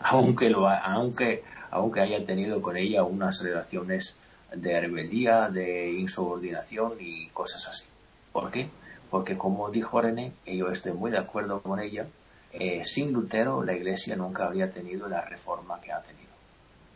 aunque, 0.00 0.50
lo, 0.50 0.68
aunque, 0.68 1.42
aunque 1.70 2.00
haya 2.00 2.24
tenido 2.24 2.60
con 2.60 2.76
ella 2.76 3.04
unas 3.04 3.42
relaciones 3.42 4.16
de 4.54 4.80
rebeldía, 4.80 5.48
de 5.48 5.92
insubordinación 5.92 6.94
y 7.00 7.28
cosas 7.28 7.66
así. 7.68 7.86
¿Por 8.32 8.50
qué? 8.50 8.68
Porque 9.16 9.38
como 9.38 9.70
dijo 9.70 9.98
René, 9.98 10.32
y 10.44 10.58
yo 10.58 10.68
estoy 10.70 10.92
muy 10.92 11.10
de 11.10 11.16
acuerdo 11.16 11.62
con 11.62 11.80
ella, 11.80 12.06
eh, 12.52 12.84
sin 12.84 13.14
Lutero 13.14 13.64
la 13.64 13.72
Iglesia 13.72 14.14
nunca 14.14 14.44
habría 14.44 14.70
tenido 14.70 15.08
la 15.08 15.22
reforma 15.22 15.80
que 15.80 15.90
ha 15.90 16.02
tenido. 16.02 16.34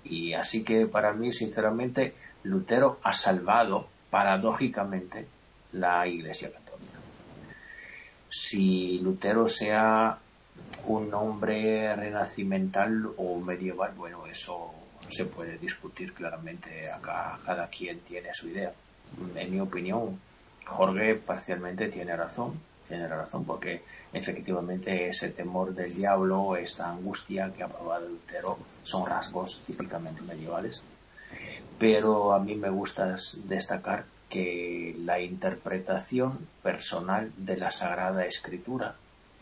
Y 0.05 0.35
así 0.35 0.63
que 0.63 0.87
para 0.87 1.15
mí, 1.15 1.33
sinceramente, 1.33 2.13
Lutero 2.43 2.99
ha 3.05 3.15
salvado 3.15 3.87
paradójicamente 4.11 5.29
la 5.73 6.07
Iglesia 6.07 6.53
Católica. 6.53 6.99
Si 8.29 8.99
Lutero 8.99 9.49
se 9.49 9.73
ha 9.73 10.19
un 10.89 11.15
hombre 11.15 11.97
renacimental 11.97 13.13
o 13.17 13.41
medieval, 13.41 13.95
bueno, 13.97 14.27
eso 14.27 14.75
se 15.09 15.25
puede 15.25 15.57
discutir 15.57 16.13
claramente. 16.13 16.93
Acá 16.93 17.39
cada 17.47 17.69
quien 17.69 18.01
tiene 18.01 18.35
su 18.35 18.51
idea. 18.51 18.75
En 19.37 19.51
mi 19.51 19.59
opinión, 19.59 20.21
Jorge 20.71 21.15
parcialmente 21.17 21.89
tiene 21.89 22.17
razón, 22.17 22.59
tiene 22.87 23.07
razón, 23.09 23.45
porque 23.45 23.83
efectivamente 24.13 25.09
ese 25.09 25.29
temor 25.31 25.75
del 25.75 25.95
diablo, 25.95 26.57
esta 26.57 26.91
angustia 26.91 27.53
que 27.57 27.63
ha 27.63 27.69
probado 27.69 28.09
Lutero, 28.09 28.59
son 28.83 29.07
rasgos 29.07 29.63
típicamente 29.67 30.23
medievales. 30.23 30.83
Pero 31.79 32.33
a 32.33 32.41
mí 32.41 32.55
me 32.57 32.71
gusta 32.71 33.15
destacar 33.45 34.05
que 34.29 34.95
la 34.99 35.21
interpretación 35.21 36.47
personal 36.63 37.33
de 37.37 37.57
la 37.57 37.71
Sagrada 37.71 38.25
Escritura 38.27 38.95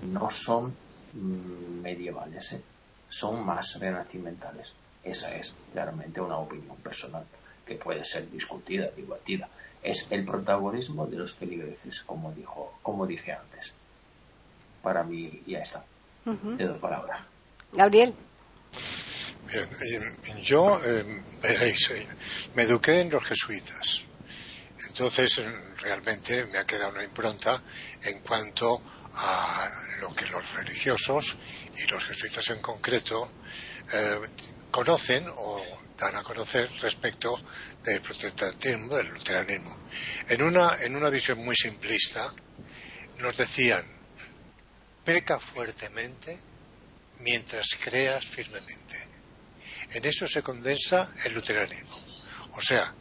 no 0.03 0.31
son 0.31 0.74
Mm, 1.12 1.81
medievales, 1.81 2.53
¿eh? 2.53 2.62
son 3.09 3.45
más 3.45 3.79
renacimentales. 3.81 4.74
Esa 5.03 5.35
es 5.35 5.55
claramente 5.72 6.20
una 6.20 6.37
opinión 6.37 6.76
personal 6.76 7.24
que 7.64 7.76
puede 7.76 8.05
ser 8.05 8.31
discutida, 8.31 8.91
debatida. 8.95 9.49
Es 9.83 10.07
el 10.11 10.24
protagonismo 10.24 11.07
de 11.07 11.18
los 11.18 11.35
feligreses, 11.35 12.03
como 12.03 12.33
dijo, 12.33 12.79
como 12.83 13.07
dije 13.07 13.33
antes. 13.33 13.72
Para 14.83 15.03
mí 15.03 15.43
ya 15.47 15.61
está. 15.61 15.85
Te 16.57 16.64
doy 16.64 16.79
palabra. 16.79 17.26
Gabriel. 17.72 18.14
Bien, 19.51 19.68
eh, 20.03 20.43
yo, 20.43 20.79
eh, 20.85 21.22
veréis, 21.41 21.91
me 22.55 22.64
eduqué 22.64 23.01
en 23.01 23.11
los 23.11 23.24
jesuitas. 23.24 24.03
Entonces, 24.89 25.41
realmente 25.81 26.47
me 26.47 26.59
ha 26.59 26.64
quedado 26.64 26.91
una 26.91 27.05
impronta 27.05 27.62
en 28.03 28.20
cuanto 28.20 28.83
a 29.14 29.68
lo 30.01 30.14
que 30.14 30.26
los 30.26 30.53
religiosos 30.55 31.37
y 31.76 31.87
los 31.91 32.05
jesuitas 32.05 32.49
en 32.51 32.61
concreto 32.61 33.31
eh, 33.93 34.20
conocen 34.70 35.24
o 35.29 35.62
dan 35.99 36.15
a 36.17 36.23
conocer 36.23 36.71
respecto 36.81 37.43
del 37.83 38.01
protestantismo, 38.01 38.97
del 38.97 39.09
luteranismo. 39.09 39.77
En 40.29 40.43
una, 40.43 40.77
en 40.81 40.95
una 40.95 41.11
visión 41.11 41.39
muy 41.45 41.57
simplista, 41.57 42.33
nos 43.19 43.37
decían, 43.37 43.85
peca 45.05 45.41
fuertemente 45.41 46.39
mientras 47.21 47.67
creas 47.83 48.25
firmemente. 48.25 49.09
En 49.91 50.05
eso 50.05 50.29
se 50.29 50.43
condensa 50.43 51.13
el 51.25 51.35
luteranismo. 51.35 51.99
O 52.53 52.63
sea, 52.63 52.95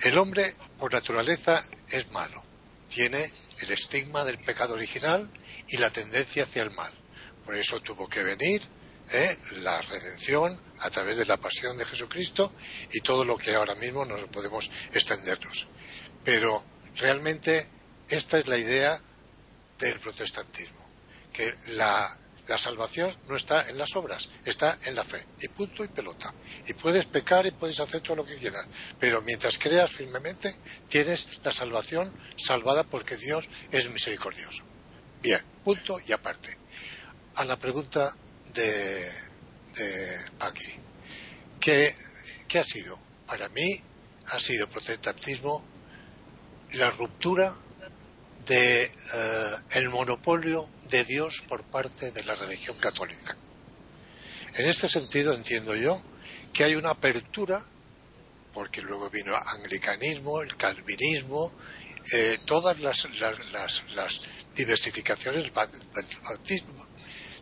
el 0.00 0.16
hombre 0.16 0.54
por 0.78 0.92
naturaleza 0.92 1.66
es 1.88 2.08
malo, 2.12 2.42
tiene 2.88 3.32
el 3.60 3.72
estigma 3.72 4.24
del 4.24 4.38
pecado 4.38 4.74
original 4.74 5.28
y 5.66 5.76
la 5.78 5.90
tendencia 5.90 6.44
hacia 6.44 6.62
el 6.62 6.70
mal. 6.70 6.92
Por 7.44 7.56
eso 7.56 7.80
tuvo 7.80 8.06
que 8.06 8.22
venir 8.22 8.62
¿eh? 9.12 9.38
la 9.62 9.80
redención 9.82 10.58
a 10.80 10.90
través 10.90 11.16
de 11.16 11.26
la 11.26 11.36
pasión 11.36 11.76
de 11.76 11.84
Jesucristo 11.84 12.52
y 12.92 13.00
todo 13.00 13.24
lo 13.24 13.36
que 13.36 13.54
ahora 13.54 13.74
mismo 13.74 14.04
nos 14.04 14.24
podemos 14.24 14.70
extendernos. 14.92 15.66
Pero 16.24 16.64
realmente 16.96 17.68
esta 18.08 18.38
es 18.38 18.48
la 18.48 18.58
idea 18.58 19.00
del 19.78 19.98
protestantismo, 20.00 20.86
que 21.32 21.54
la, 21.68 22.18
la 22.48 22.58
salvación 22.58 23.16
no 23.28 23.36
está 23.36 23.68
en 23.68 23.78
las 23.78 23.94
obras, 23.96 24.28
está 24.44 24.78
en 24.84 24.94
la 24.94 25.04
fe, 25.04 25.24
y 25.40 25.48
punto 25.48 25.84
y 25.84 25.88
pelota. 25.88 26.32
Y 26.66 26.72
puedes 26.74 27.06
pecar 27.06 27.46
y 27.46 27.52
puedes 27.52 27.78
hacer 27.80 28.00
todo 28.00 28.16
lo 28.16 28.26
que 28.26 28.36
quieras, 28.36 28.66
pero 28.98 29.22
mientras 29.22 29.58
creas 29.58 29.90
firmemente, 29.90 30.56
tienes 30.88 31.26
la 31.44 31.52
salvación 31.52 32.12
salvada 32.36 32.82
porque 32.82 33.16
Dios 33.16 33.48
es 33.70 33.88
misericordioso. 33.90 34.64
Bien, 35.22 35.42
punto 35.64 35.98
y 36.06 36.12
aparte. 36.12 36.56
A 37.34 37.44
la 37.44 37.56
pregunta 37.56 38.16
de, 38.54 39.10
de. 39.74 40.28
¿Qué, 41.60 42.58
ha 42.58 42.64
sido? 42.64 42.98
Para 43.26 43.48
mí 43.48 43.80
ha 44.26 44.38
sido 44.38 44.68
protestantismo 44.68 45.64
la 46.72 46.90
ruptura 46.90 47.54
de 48.46 48.84
eh, 48.84 48.90
el 49.72 49.88
monopolio 49.90 50.68
de 50.88 51.04
Dios 51.04 51.42
por 51.48 51.62
parte 51.64 52.10
de 52.10 52.24
la 52.24 52.34
religión 52.34 52.76
católica. 52.78 53.36
En 54.54 54.66
este 54.66 54.88
sentido 54.88 55.34
entiendo 55.34 55.76
yo 55.76 56.02
que 56.52 56.64
hay 56.64 56.74
una 56.74 56.90
apertura, 56.90 57.64
porque 58.52 58.80
luego 58.80 59.10
vino 59.10 59.36
el 59.36 59.42
anglicanismo, 59.46 60.40
el 60.40 60.56
calvinismo, 60.56 61.52
eh, 62.12 62.38
todas 62.46 62.80
las, 62.80 63.06
las, 63.20 63.82
las, 63.94 64.20
diversificaciones 64.54 65.44
del 65.44 65.52
bautismo, 65.52 66.87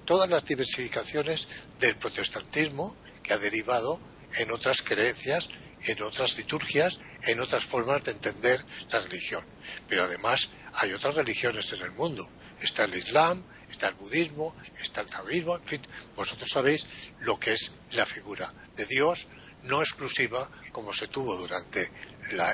todas 0.06 0.30
las 0.30 0.44
diversificaciones 0.44 1.46
del 1.78 1.96
protestantismo 1.96 2.96
que 3.22 3.34
ha 3.34 3.38
derivado 3.38 4.00
en 4.36 4.50
otras 4.50 4.82
creencias, 4.82 5.48
en 5.82 6.02
otras 6.02 6.36
liturgias, 6.36 7.00
en 7.22 7.40
otras 7.40 7.64
formas 7.64 8.02
de 8.04 8.12
entender 8.12 8.64
la 8.90 9.00
religión. 9.00 9.44
Pero 9.88 10.04
además 10.04 10.48
hay 10.74 10.92
otras 10.92 11.14
religiones 11.14 11.72
en 11.72 11.82
el 11.82 11.92
mundo. 11.92 12.28
Está 12.60 12.84
el 12.84 12.94
Islam, 12.94 13.44
está 13.70 13.88
el 13.88 13.94
budismo, 13.94 14.54
está 14.80 15.02
el 15.02 15.08
taoísmo, 15.08 15.56
en 15.56 15.64
fin, 15.64 15.82
vosotros 16.14 16.48
sabéis 16.48 16.86
lo 17.20 17.38
que 17.38 17.52
es 17.52 17.72
la 17.92 18.06
figura 18.06 18.52
de 18.74 18.86
Dios, 18.86 19.26
no 19.64 19.80
exclusiva 19.80 20.50
como 20.72 20.94
se 20.94 21.08
tuvo 21.08 21.36
durante 21.36 21.90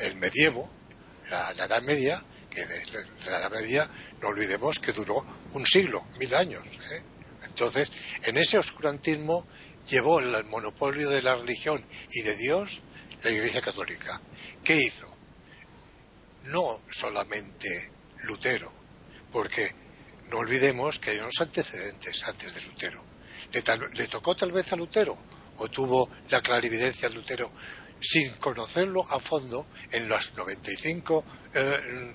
el 0.03 0.17
medievo, 0.17 0.71
la, 1.31 1.51
Edad 1.51 1.83
Media, 1.83 2.25
que 2.51 2.67
de 2.67 2.85
la 3.27 3.39
Edad 3.39 3.51
Media 3.51 3.91
no 4.21 4.29
olvidemos 4.29 4.79
que 4.79 4.93
duró 4.93 5.25
un 5.53 5.67
siglo, 5.67 6.07
mil 6.19 6.35
años. 6.35 6.63
¿eh? 6.91 7.03
Entonces, 7.53 7.91
en 8.25 8.39
ese 8.39 8.57
oscurantismo 8.57 9.47
llevó 9.87 10.21
el 10.21 10.45
monopolio 10.45 11.11
de 11.11 11.21
la 11.21 11.35
religión 11.35 11.85
y 12.11 12.23
de 12.23 12.35
Dios 12.35 12.81
la 13.23 13.31
Iglesia 13.31 13.61
Católica. 13.61 14.21
¿Qué 14.65 14.81
hizo? 14.81 15.15
No 16.45 16.81
solamente 16.91 17.91
Lutero, 18.23 18.73
porque 19.31 19.75
no 20.31 20.39
olvidemos 20.39 20.99
que 20.99 21.11
hay 21.11 21.19
unos 21.19 21.39
antecedentes 21.41 22.27
antes 22.27 22.55
de 22.55 22.63
Lutero. 22.63 23.05
¿Le, 23.93 24.07
tocó 24.07 24.35
tal 24.35 24.51
vez 24.51 24.73
a 24.73 24.77
Lutero? 24.77 25.19
¿O 25.59 25.69
tuvo 25.69 26.09
la 26.31 26.41
clarividencia 26.41 27.11
de 27.11 27.15
Lutero 27.15 27.53
sin 28.01 28.33
conocerlo 28.37 29.05
a 29.11 29.21
fondo 29.21 29.67
en 29.91 30.09
los 30.09 30.33
95 30.35 31.25
eh, 31.55 32.15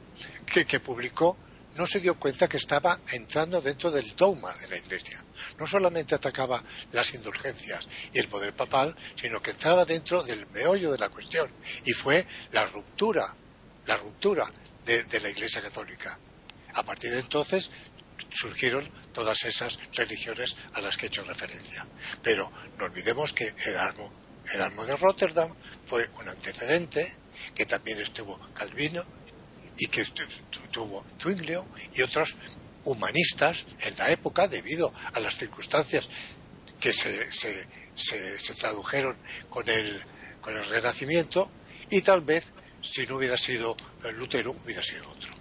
que 0.66 0.80
publicó 0.80 1.38
no 1.78 1.86
se 1.86 2.00
dio 2.00 2.16
cuenta 2.18 2.48
que 2.48 2.58
estaba 2.58 3.00
entrando 3.12 3.62
dentro 3.62 3.92
del 3.92 4.16
dogma 4.16 4.54
de 4.56 4.68
la 4.68 4.78
Iglesia. 4.78 5.24
No 5.60 5.68
solamente 5.68 6.16
atacaba 6.16 6.64
las 6.92 7.14
indulgencias 7.14 7.88
y 8.12 8.20
el 8.20 8.28
poder 8.28 8.54
papal, 8.56 8.96
sino 9.16 9.42
que 9.42 9.52
entraba 9.52 9.86
dentro 9.86 10.24
del 10.24 10.48
meollo 10.48 10.92
de 10.92 10.98
la 10.98 11.10
cuestión. 11.10 11.52
Y 11.86 11.94
fue 11.94 12.26
la 12.52 12.66
ruptura, 12.66 13.34
la 13.86 13.96
ruptura 13.96 14.52
de, 14.86 15.20
la 15.20 15.30
Iglesia 15.30 15.62
Católica. 15.62 16.18
A 16.74 16.84
partir 16.84 17.12
de 17.12 17.20
entonces 17.20 17.70
surgieron 18.32 18.90
todas 19.14 19.46
esas 19.46 19.80
religiones 19.94 20.58
a 20.74 20.82
las 20.82 20.98
que 20.98 21.06
he 21.06 21.10
hecho 21.10 21.24
referencia. 21.24 21.86
Pero 22.24 22.52
no 22.78 22.86
olvidemos 22.86 23.34
que 23.34 23.54
Erasmo, 23.66 24.12
Erasmo 24.52 24.86
de 24.86 24.96
Rotterdam 24.96 25.54
fue 25.86 26.10
un 26.20 26.28
antecedente, 26.28 27.16
que 27.54 27.68
también 27.68 28.02
estuvo 28.02 28.40
Calvino 28.54 29.17
y 29.78 29.88
que 29.88 30.06
tuvo 30.72 31.06
Zwinglio 31.20 31.66
y 31.94 32.02
otros 32.02 32.36
humanistas 32.84 33.66
en 33.82 33.98
la 33.98 34.12
época 34.12 34.48
debido 34.48 34.94
a 35.14 35.20
las 35.20 35.38
circunstancias 35.38 36.08
que 36.80 36.94
se, 36.94 37.32
se, 37.32 37.68
se, 37.96 38.54
tradujeron 38.54 39.18
con 39.50 39.68
el, 39.68 40.02
con 40.42 40.56
el 40.56 40.66
Renacimiento 40.68 41.50
y 41.90 42.02
tal 42.02 42.22
vez 42.22 42.46
si 42.82 43.06
no 43.06 43.18
hubiera 43.18 43.38
sido 43.38 43.76
Lutero 44.14 44.56
hubiera 44.64 44.82
sido 44.82 45.10
otro. 45.10 45.34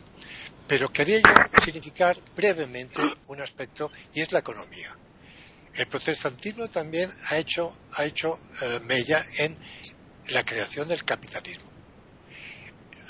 Pero 0.66 0.88
quería 0.92 1.18
yo 1.18 1.62
significar 1.64 2.16
brevemente 2.34 3.00
un 3.28 3.40
aspecto 3.40 3.92
y 4.12 4.20
es 4.20 4.32
la 4.32 4.40
economía. 4.40 4.96
El 5.74 5.86
protestantismo 5.86 6.68
también 6.68 7.10
ha 7.28 7.36
hecho, 7.36 7.76
ha 7.92 8.04
hecho 8.04 8.40
eh, 8.62 8.80
mella 8.82 9.24
en 9.38 9.56
la 10.30 10.42
creación 10.42 10.88
del 10.88 11.04
capitalismo. 11.04 11.65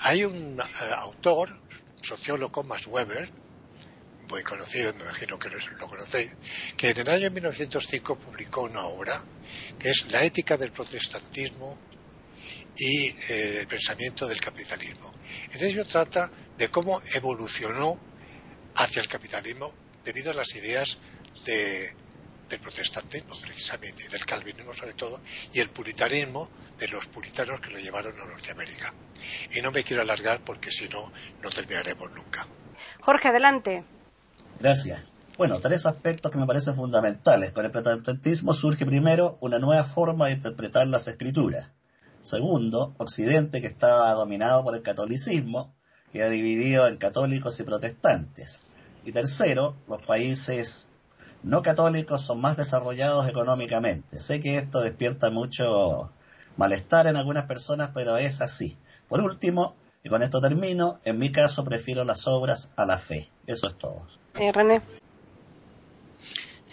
Hay 0.08 0.22
un 0.22 0.60
eh, 0.60 0.62
autor, 0.98 1.50
sociólogo, 2.00 2.62
Max 2.62 2.86
Weber, 2.86 3.28
muy 4.30 4.44
conocido, 4.44 4.94
me 4.94 5.02
imagino 5.02 5.36
que 5.36 5.48
lo 5.48 5.88
conocéis, 5.88 6.30
que 6.76 6.90
en 6.90 6.98
el 6.98 7.08
año 7.08 7.28
1905 7.32 8.16
publicó 8.16 8.62
una 8.62 8.84
obra 8.84 9.24
que 9.76 9.90
es 9.90 10.06
La 10.12 10.22
ética 10.22 10.56
del 10.56 10.70
protestantismo 10.70 11.76
y 12.76 13.08
eh, 13.08 13.58
el 13.62 13.66
pensamiento 13.66 14.28
del 14.28 14.40
capitalismo. 14.40 15.12
En 15.52 15.64
ello 15.64 15.84
trata 15.84 16.30
de 16.56 16.68
cómo 16.68 17.02
evolucionó 17.12 17.98
hacia 18.76 19.02
el 19.02 19.08
capitalismo 19.08 19.74
debido 20.04 20.30
a 20.30 20.34
las 20.34 20.54
ideas 20.54 20.98
del 22.48 22.60
protestantismo, 22.60 23.34
precisamente, 23.40 24.08
del 24.08 24.24
calvinismo 24.24 24.72
sobre 24.72 24.94
todo, 24.94 25.20
y 25.52 25.60
el 25.60 25.70
puritanismo 25.70 26.48
de 26.78 26.88
los 26.88 27.06
puritanos 27.06 27.60
que 27.60 27.70
lo 27.70 27.78
llevaron 27.78 28.18
a 28.20 28.24
Norteamérica. 28.24 28.92
Y 29.54 29.60
no 29.60 29.72
me 29.72 29.82
quiero 29.82 30.02
alargar 30.02 30.44
porque 30.44 30.70
si 30.70 30.88
no, 30.88 31.12
no 31.42 31.50
terminaremos 31.50 32.10
nunca. 32.12 32.46
Jorge, 33.00 33.28
adelante. 33.28 33.84
Gracias. 34.60 35.12
Bueno, 35.36 35.60
tres 35.60 35.84
aspectos 35.84 36.32
que 36.32 36.38
me 36.38 36.46
parecen 36.46 36.74
fundamentales. 36.74 37.50
Para 37.50 37.66
el 37.66 37.72
protestantismo 37.72 38.54
surge 38.54 38.86
primero 38.86 39.36
una 39.40 39.58
nueva 39.58 39.84
forma 39.84 40.26
de 40.26 40.32
interpretar 40.32 40.86
las 40.86 41.08
escrituras. 41.08 41.68
Segundo, 42.22 42.94
Occidente, 42.98 43.60
que 43.60 43.66
estaba 43.66 44.12
dominado 44.14 44.64
por 44.64 44.74
el 44.74 44.82
catolicismo, 44.82 45.74
queda 46.10 46.30
dividido 46.30 46.88
en 46.88 46.96
católicos 46.96 47.60
y 47.60 47.64
protestantes. 47.64 48.62
Y 49.04 49.12
tercero, 49.12 49.76
los 49.86 50.02
países 50.02 50.88
no 51.42 51.62
católicos 51.62 52.22
son 52.22 52.40
más 52.40 52.56
desarrollados 52.56 53.28
económicamente. 53.28 54.20
Sé 54.20 54.40
que 54.40 54.56
esto 54.56 54.80
despierta 54.80 55.30
mucho 55.30 56.10
malestar 56.56 57.06
en 57.06 57.16
algunas 57.16 57.46
personas, 57.46 57.90
pero 57.94 58.16
es 58.16 58.40
así. 58.40 58.76
Por 59.08 59.20
último, 59.20 59.74
y 60.02 60.08
con 60.08 60.22
esto 60.22 60.40
termino, 60.40 60.98
en 61.04 61.18
mi 61.18 61.30
caso 61.30 61.64
prefiero 61.64 62.04
las 62.04 62.26
obras 62.26 62.70
a 62.76 62.84
la 62.84 62.98
fe. 62.98 63.28
Eso 63.46 63.68
es 63.68 63.76
todo. 63.76 64.06
Eh, 64.34 64.52
René. 64.52 64.80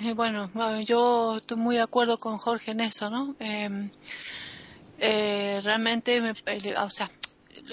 Eh, 0.02 0.14
bueno, 0.14 0.50
yo 0.82 1.38
estoy 1.38 1.58
muy 1.58 1.76
de 1.76 1.82
acuerdo 1.82 2.18
con 2.18 2.38
Jorge 2.38 2.72
en 2.72 2.82
eso, 2.82 3.10
¿no? 3.10 3.36
Em, 3.40 3.90
eh, 5.00 5.62
realmente, 5.64 6.20
me, 6.20 6.32
o 6.32 6.90
sea, 6.90 7.10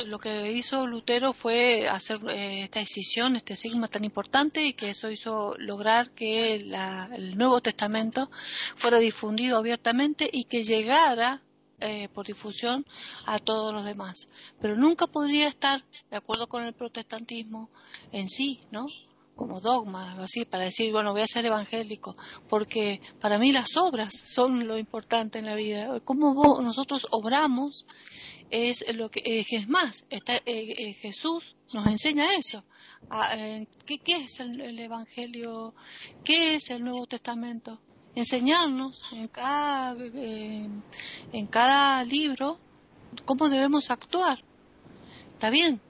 lo 0.07 0.19
que 0.19 0.53
hizo 0.53 0.87
Lutero 0.87 1.33
fue 1.33 1.89
hacer 1.89 2.21
esta 2.29 2.81
decisión, 2.81 3.37
este 3.37 3.57
sigma 3.57 3.89
tan 3.89 4.05
importante 4.05 4.65
y 4.65 4.73
que 4.73 4.91
eso 4.91 5.11
hizo 5.11 5.55
lograr 5.59 6.11
que 6.11 6.55
el 6.55 7.37
Nuevo 7.37 7.61
Testamento 7.61 8.31
fuera 8.77 8.99
difundido 8.99 9.57
abiertamente 9.57 10.29
y 10.33 10.45
que 10.45 10.65
llegara 10.65 11.43
eh, 11.83 12.09
por 12.13 12.27
difusión 12.27 12.85
a 13.25 13.39
todos 13.39 13.73
los 13.73 13.85
demás. 13.85 14.29
Pero 14.61 14.77
nunca 14.77 15.07
podría 15.07 15.49
estar 15.49 15.83
de 16.11 16.17
acuerdo 16.17 16.47
con 16.47 16.63
el 16.63 16.75
protestantismo 16.75 17.71
en 18.13 18.29
sí, 18.29 18.61
¿no? 18.71 18.87
Como 19.35 19.63
dogma, 19.63 20.23
así, 20.23 20.45
para 20.45 20.65
decir, 20.65 20.93
bueno, 20.93 21.13
voy 21.13 21.23
a 21.23 21.27
ser 21.27 21.47
evangélico, 21.47 22.15
porque 22.51 23.01
para 23.19 23.39
mí 23.39 23.53
las 23.53 23.79
obras 23.79 24.13
son 24.15 24.69
lo 24.69 24.77
importante 24.77 25.39
en 25.39 25.47
la 25.47 25.55
vida. 25.55 26.01
Cómo 26.01 26.61
nosotros 26.61 27.07
obramos 27.11 27.87
es 28.51 28.85
lo 28.95 29.11
que 29.11 29.23
es 29.25 29.69
más, 29.69 30.07
está, 30.11 30.37
eh, 30.37 30.43
eh, 30.47 30.95
Jesús 30.95 31.57
nos 31.73 31.87
enseña 31.87 32.35
eso. 32.35 32.65
¿qué, 33.87 33.99
¿qué, 33.99 34.17
es 34.17 34.41
el 34.41 34.79
Evangelio? 34.79 35.75
¿Qué 36.25 36.57
es 36.57 36.71
el 36.71 36.85
Nuevo 36.85 37.07
Testamento? 37.07 37.81
enseñarnos 38.15 39.05
en 39.13 39.29
cada, 39.29 39.97
en 40.03 41.47
cada 41.49 42.05
libro 42.05 42.59
cómo 43.25 43.49
debemos 43.49 43.91
actuar. 43.91 44.43
Está 45.29 45.51
bien, 45.51 45.81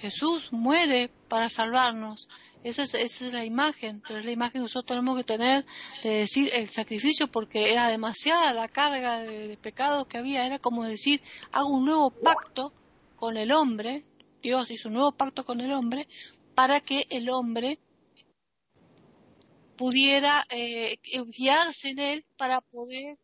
Jesús 0.00 0.52
muere 0.52 1.10
para 1.28 1.48
salvarnos. 1.48 2.28
Esa 2.64 2.82
es, 2.84 2.94
esa 2.94 3.26
es 3.26 3.32
la 3.32 3.44
imagen, 3.44 4.02
pero 4.06 4.20
es 4.20 4.24
la 4.24 4.30
imagen 4.30 4.52
que 4.52 4.58
nosotros 4.60 4.86
tenemos 4.86 5.16
que 5.16 5.24
tener 5.24 5.66
de 6.02 6.10
decir 6.10 6.50
el 6.52 6.68
sacrificio 6.68 7.26
porque 7.26 7.72
era 7.72 7.88
demasiada 7.88 8.52
la 8.52 8.68
carga 8.68 9.20
de, 9.20 9.48
de 9.48 9.56
pecados 9.56 10.06
que 10.06 10.18
había. 10.18 10.46
Era 10.46 10.58
como 10.58 10.84
decir, 10.84 11.22
hago 11.50 11.70
un 11.70 11.84
nuevo 11.84 12.10
pacto 12.10 12.72
con 13.16 13.36
el 13.36 13.52
hombre, 13.52 14.04
Dios 14.42 14.70
hizo 14.70 14.88
un 14.88 14.94
nuevo 14.94 15.12
pacto 15.12 15.44
con 15.44 15.60
el 15.60 15.72
hombre 15.72 16.08
para 16.54 16.80
que 16.80 17.06
el 17.10 17.30
hombre 17.30 17.78
pudiera 19.76 20.44
eh, 20.50 20.98
guiarse 21.36 21.90
en 21.90 21.98
él 21.98 22.24
para 22.36 22.60
poder 22.60 23.18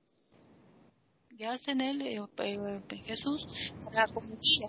guiarse 1.30 1.72
en 1.72 1.80
él, 1.80 2.02
eh, 2.02 2.20
eh, 2.38 3.02
Jesús, 3.04 3.46
para, 3.84 4.08
como 4.08 4.36
guía, 4.38 4.68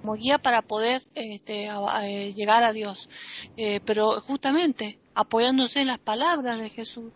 como 0.00 0.14
guía 0.14 0.38
para 0.38 0.62
poder 0.62 1.06
este, 1.14 1.68
llegar 2.34 2.64
a 2.64 2.72
Dios. 2.72 3.08
pero 3.84 4.20
justamente 4.20 4.98
apoyándose 5.14 5.80
en 5.80 5.88
las 5.88 5.98
palabras 5.98 6.58
de 6.60 6.70
Jesús 6.70 7.12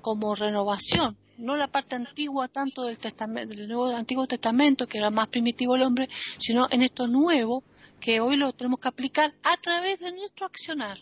como 0.00 0.34
renovación, 0.34 1.16
no 1.38 1.56
la 1.56 1.68
parte 1.68 1.96
antigua 1.96 2.48
tanto 2.48 2.84
del, 2.84 2.98
testamento, 2.98 3.54
del 3.54 3.68
Nuevo 3.68 3.86
Antiguo 3.94 4.26
Testamento, 4.26 4.86
que 4.86 4.98
era 4.98 5.10
más 5.10 5.28
primitivo 5.28 5.76
el 5.76 5.82
hombre, 5.82 6.08
sino 6.38 6.66
en 6.70 6.82
esto 6.82 7.06
nuevo 7.06 7.62
que 8.00 8.20
hoy 8.20 8.36
lo 8.36 8.52
tenemos 8.52 8.80
que 8.80 8.88
aplicar 8.88 9.34
a 9.42 9.56
través 9.56 10.00
de 10.00 10.12
nuestro 10.12 10.46
accionar 10.46 10.98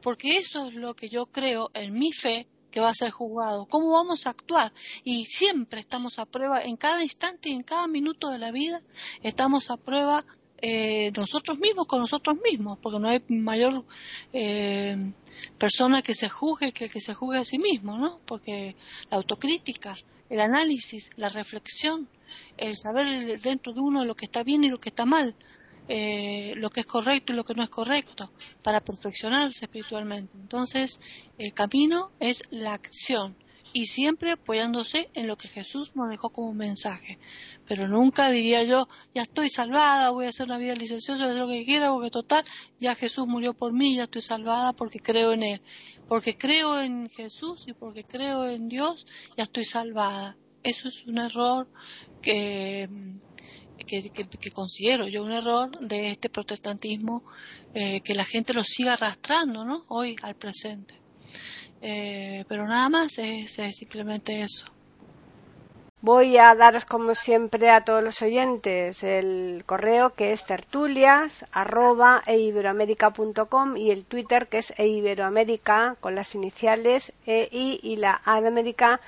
porque 0.00 0.38
eso 0.38 0.68
es 0.68 0.74
lo 0.74 0.94
que 0.94 1.08
yo 1.08 1.26
creo 1.26 1.70
en 1.74 1.98
mi 1.98 2.12
fe 2.12 2.46
que 2.70 2.80
va 2.80 2.90
a 2.90 2.94
ser 2.94 3.10
juzgado, 3.10 3.66
cómo 3.66 3.90
vamos 3.90 4.26
a 4.26 4.30
actuar. 4.30 4.72
Y 5.02 5.24
siempre 5.24 5.80
estamos 5.80 6.18
a 6.18 6.26
prueba, 6.26 6.62
en 6.62 6.76
cada 6.76 7.02
instante 7.02 7.48
y 7.48 7.52
en 7.52 7.62
cada 7.62 7.88
minuto 7.88 8.30
de 8.30 8.38
la 8.38 8.52
vida, 8.52 8.80
estamos 9.22 9.70
a 9.70 9.76
prueba 9.76 10.24
eh, 10.62 11.10
nosotros 11.16 11.58
mismos 11.58 11.86
con 11.86 12.00
nosotros 12.00 12.36
mismos, 12.42 12.78
porque 12.80 12.98
no 12.98 13.08
hay 13.08 13.22
mayor 13.28 13.84
eh, 14.32 15.12
persona 15.58 16.02
que 16.02 16.14
se 16.14 16.28
juzgue 16.28 16.72
que 16.72 16.84
el 16.84 16.92
que 16.92 17.00
se 17.00 17.14
juzgue 17.14 17.38
a 17.38 17.44
sí 17.44 17.58
mismo, 17.58 17.96
¿no? 17.96 18.20
Porque 18.26 18.76
la 19.10 19.16
autocrítica, 19.16 19.96
el 20.28 20.40
análisis, 20.40 21.10
la 21.16 21.28
reflexión, 21.28 22.08
el 22.56 22.76
saber 22.76 23.40
dentro 23.40 23.72
de 23.72 23.80
uno 23.80 24.04
lo 24.04 24.14
que 24.14 24.26
está 24.26 24.42
bien 24.42 24.64
y 24.64 24.68
lo 24.68 24.78
que 24.78 24.90
está 24.90 25.06
mal, 25.06 25.34
eh, 25.88 26.52
lo 26.56 26.70
que 26.70 26.80
es 26.80 26.86
correcto 26.86 27.32
y 27.32 27.36
lo 27.36 27.44
que 27.44 27.54
no 27.54 27.62
es 27.62 27.70
correcto 27.70 28.30
para 28.62 28.80
perfeccionarse 28.80 29.64
espiritualmente. 29.64 30.36
Entonces, 30.36 31.00
el 31.38 31.54
camino 31.54 32.12
es 32.20 32.44
la 32.50 32.74
acción 32.74 33.34
y 33.72 33.86
siempre 33.86 34.32
apoyándose 34.32 35.10
en 35.14 35.26
lo 35.26 35.36
que 35.36 35.48
Jesús 35.48 35.96
nos 35.96 36.10
dejó 36.10 36.30
como 36.30 36.52
mensaje. 36.54 37.18
Pero 37.66 37.88
nunca 37.88 38.30
diría 38.30 38.62
yo, 38.64 38.88
ya 39.14 39.22
estoy 39.22 39.48
salvada, 39.50 40.10
voy 40.10 40.26
a 40.26 40.30
hacer 40.30 40.46
una 40.46 40.58
vida 40.58 40.74
licenciosa, 40.74 41.24
voy 41.24 41.30
a 41.30 41.34
hacer 41.34 41.46
lo 41.46 41.52
que 41.52 41.64
quiera, 41.64 41.90
porque 41.90 42.10
total, 42.10 42.44
ya 42.78 42.94
Jesús 42.94 43.26
murió 43.26 43.54
por 43.54 43.72
mí, 43.72 43.96
ya 43.96 44.04
estoy 44.04 44.22
salvada 44.22 44.72
porque 44.72 45.00
creo 45.00 45.32
en 45.32 45.42
Él. 45.42 45.62
Porque 46.08 46.36
creo 46.36 46.80
en 46.80 47.08
Jesús 47.08 47.68
y 47.68 47.72
porque 47.72 48.04
creo 48.04 48.46
en 48.46 48.68
Dios, 48.68 49.06
ya 49.36 49.44
estoy 49.44 49.64
salvada. 49.64 50.36
Eso 50.62 50.88
es 50.88 51.06
un 51.06 51.18
error 51.18 51.68
que 52.20 52.88
que, 53.86 54.50
considero 54.52 55.08
yo 55.08 55.24
un 55.24 55.32
error 55.32 55.70
de 55.80 56.10
este 56.10 56.28
protestantismo 56.28 57.24
eh, 57.74 58.00
que 58.02 58.14
la 58.14 58.24
gente 58.24 58.54
lo 58.54 58.62
siga 58.62 58.92
arrastrando 58.92 59.64
¿no? 59.64 59.84
hoy 59.88 60.16
al 60.22 60.36
presente. 60.36 60.99
Eh, 61.82 62.44
pero 62.48 62.66
nada 62.66 62.88
más 62.88 63.18
es, 63.18 63.52
simplemente 63.72 64.42
eso. 64.42 64.66
Voy 66.02 66.38
a 66.38 66.54
daros 66.54 66.86
como 66.86 67.14
siempre 67.14 67.68
a 67.68 67.84
todos 67.84 68.02
los 68.02 68.22
oyentes 68.22 69.02
el 69.02 69.64
correo 69.66 70.14
que 70.14 70.32
es 70.32 70.46
tertulias 70.46 71.44
arroba, 71.52 72.22
e 72.26 72.38
y 72.38 73.90
el 73.90 74.04
Twitter 74.06 74.48
que 74.48 74.58
es 74.58 74.72
eiberoamérica 74.78 75.96
con 76.00 76.14
las 76.14 76.34
iniciales 76.34 77.12
EI 77.26 77.80
y 77.82 77.96
la 77.96 78.22
A 78.24 78.40
de 78.40 78.48
América 78.48 79.00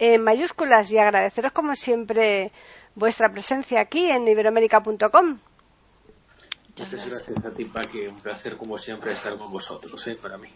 en 0.00 0.22
mayúsculas 0.22 0.90
y 0.90 0.98
agradeceros 0.98 1.52
como 1.52 1.76
siempre 1.76 2.50
vuestra 2.96 3.30
presencia 3.30 3.80
aquí 3.80 4.10
en 4.10 4.26
iberoamérica.com. 4.26 5.38
Muchas 6.76 7.06
gracias 7.06 7.44
a 7.44 7.50
ti, 7.50 7.64
Paqui. 7.66 8.06
Un 8.06 8.18
placer, 8.18 8.56
como 8.56 8.76
siempre, 8.78 9.12
estar 9.12 9.38
con 9.38 9.52
vosotros, 9.52 10.06
¿eh? 10.08 10.16
para 10.20 10.38
mí. 10.38 10.48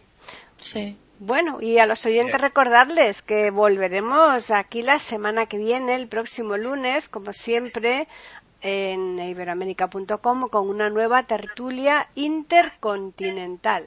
Sí. 0.57 0.99
Bueno, 1.21 1.61
y 1.61 1.79
a 1.79 1.87
los 1.87 2.05
oyentes 2.07 2.41
recordarles 2.41 3.23
que 3.23 3.51
volveremos 3.51 4.51
aquí 4.51 4.83
la 4.83 4.99
semana 4.99 5.47
que 5.47 5.59
viene, 5.59 5.95
el 5.95 6.09
próximo 6.09 6.57
lunes, 6.57 7.09
como 7.09 7.33
siempre, 7.33 8.09
en 8.61 9.19
iberoamérica.com 9.19 10.49
con 10.49 10.69
una 10.69 10.91
nueva 10.91 11.23
tertulia 11.25 12.09
intercontinental. 12.17 13.87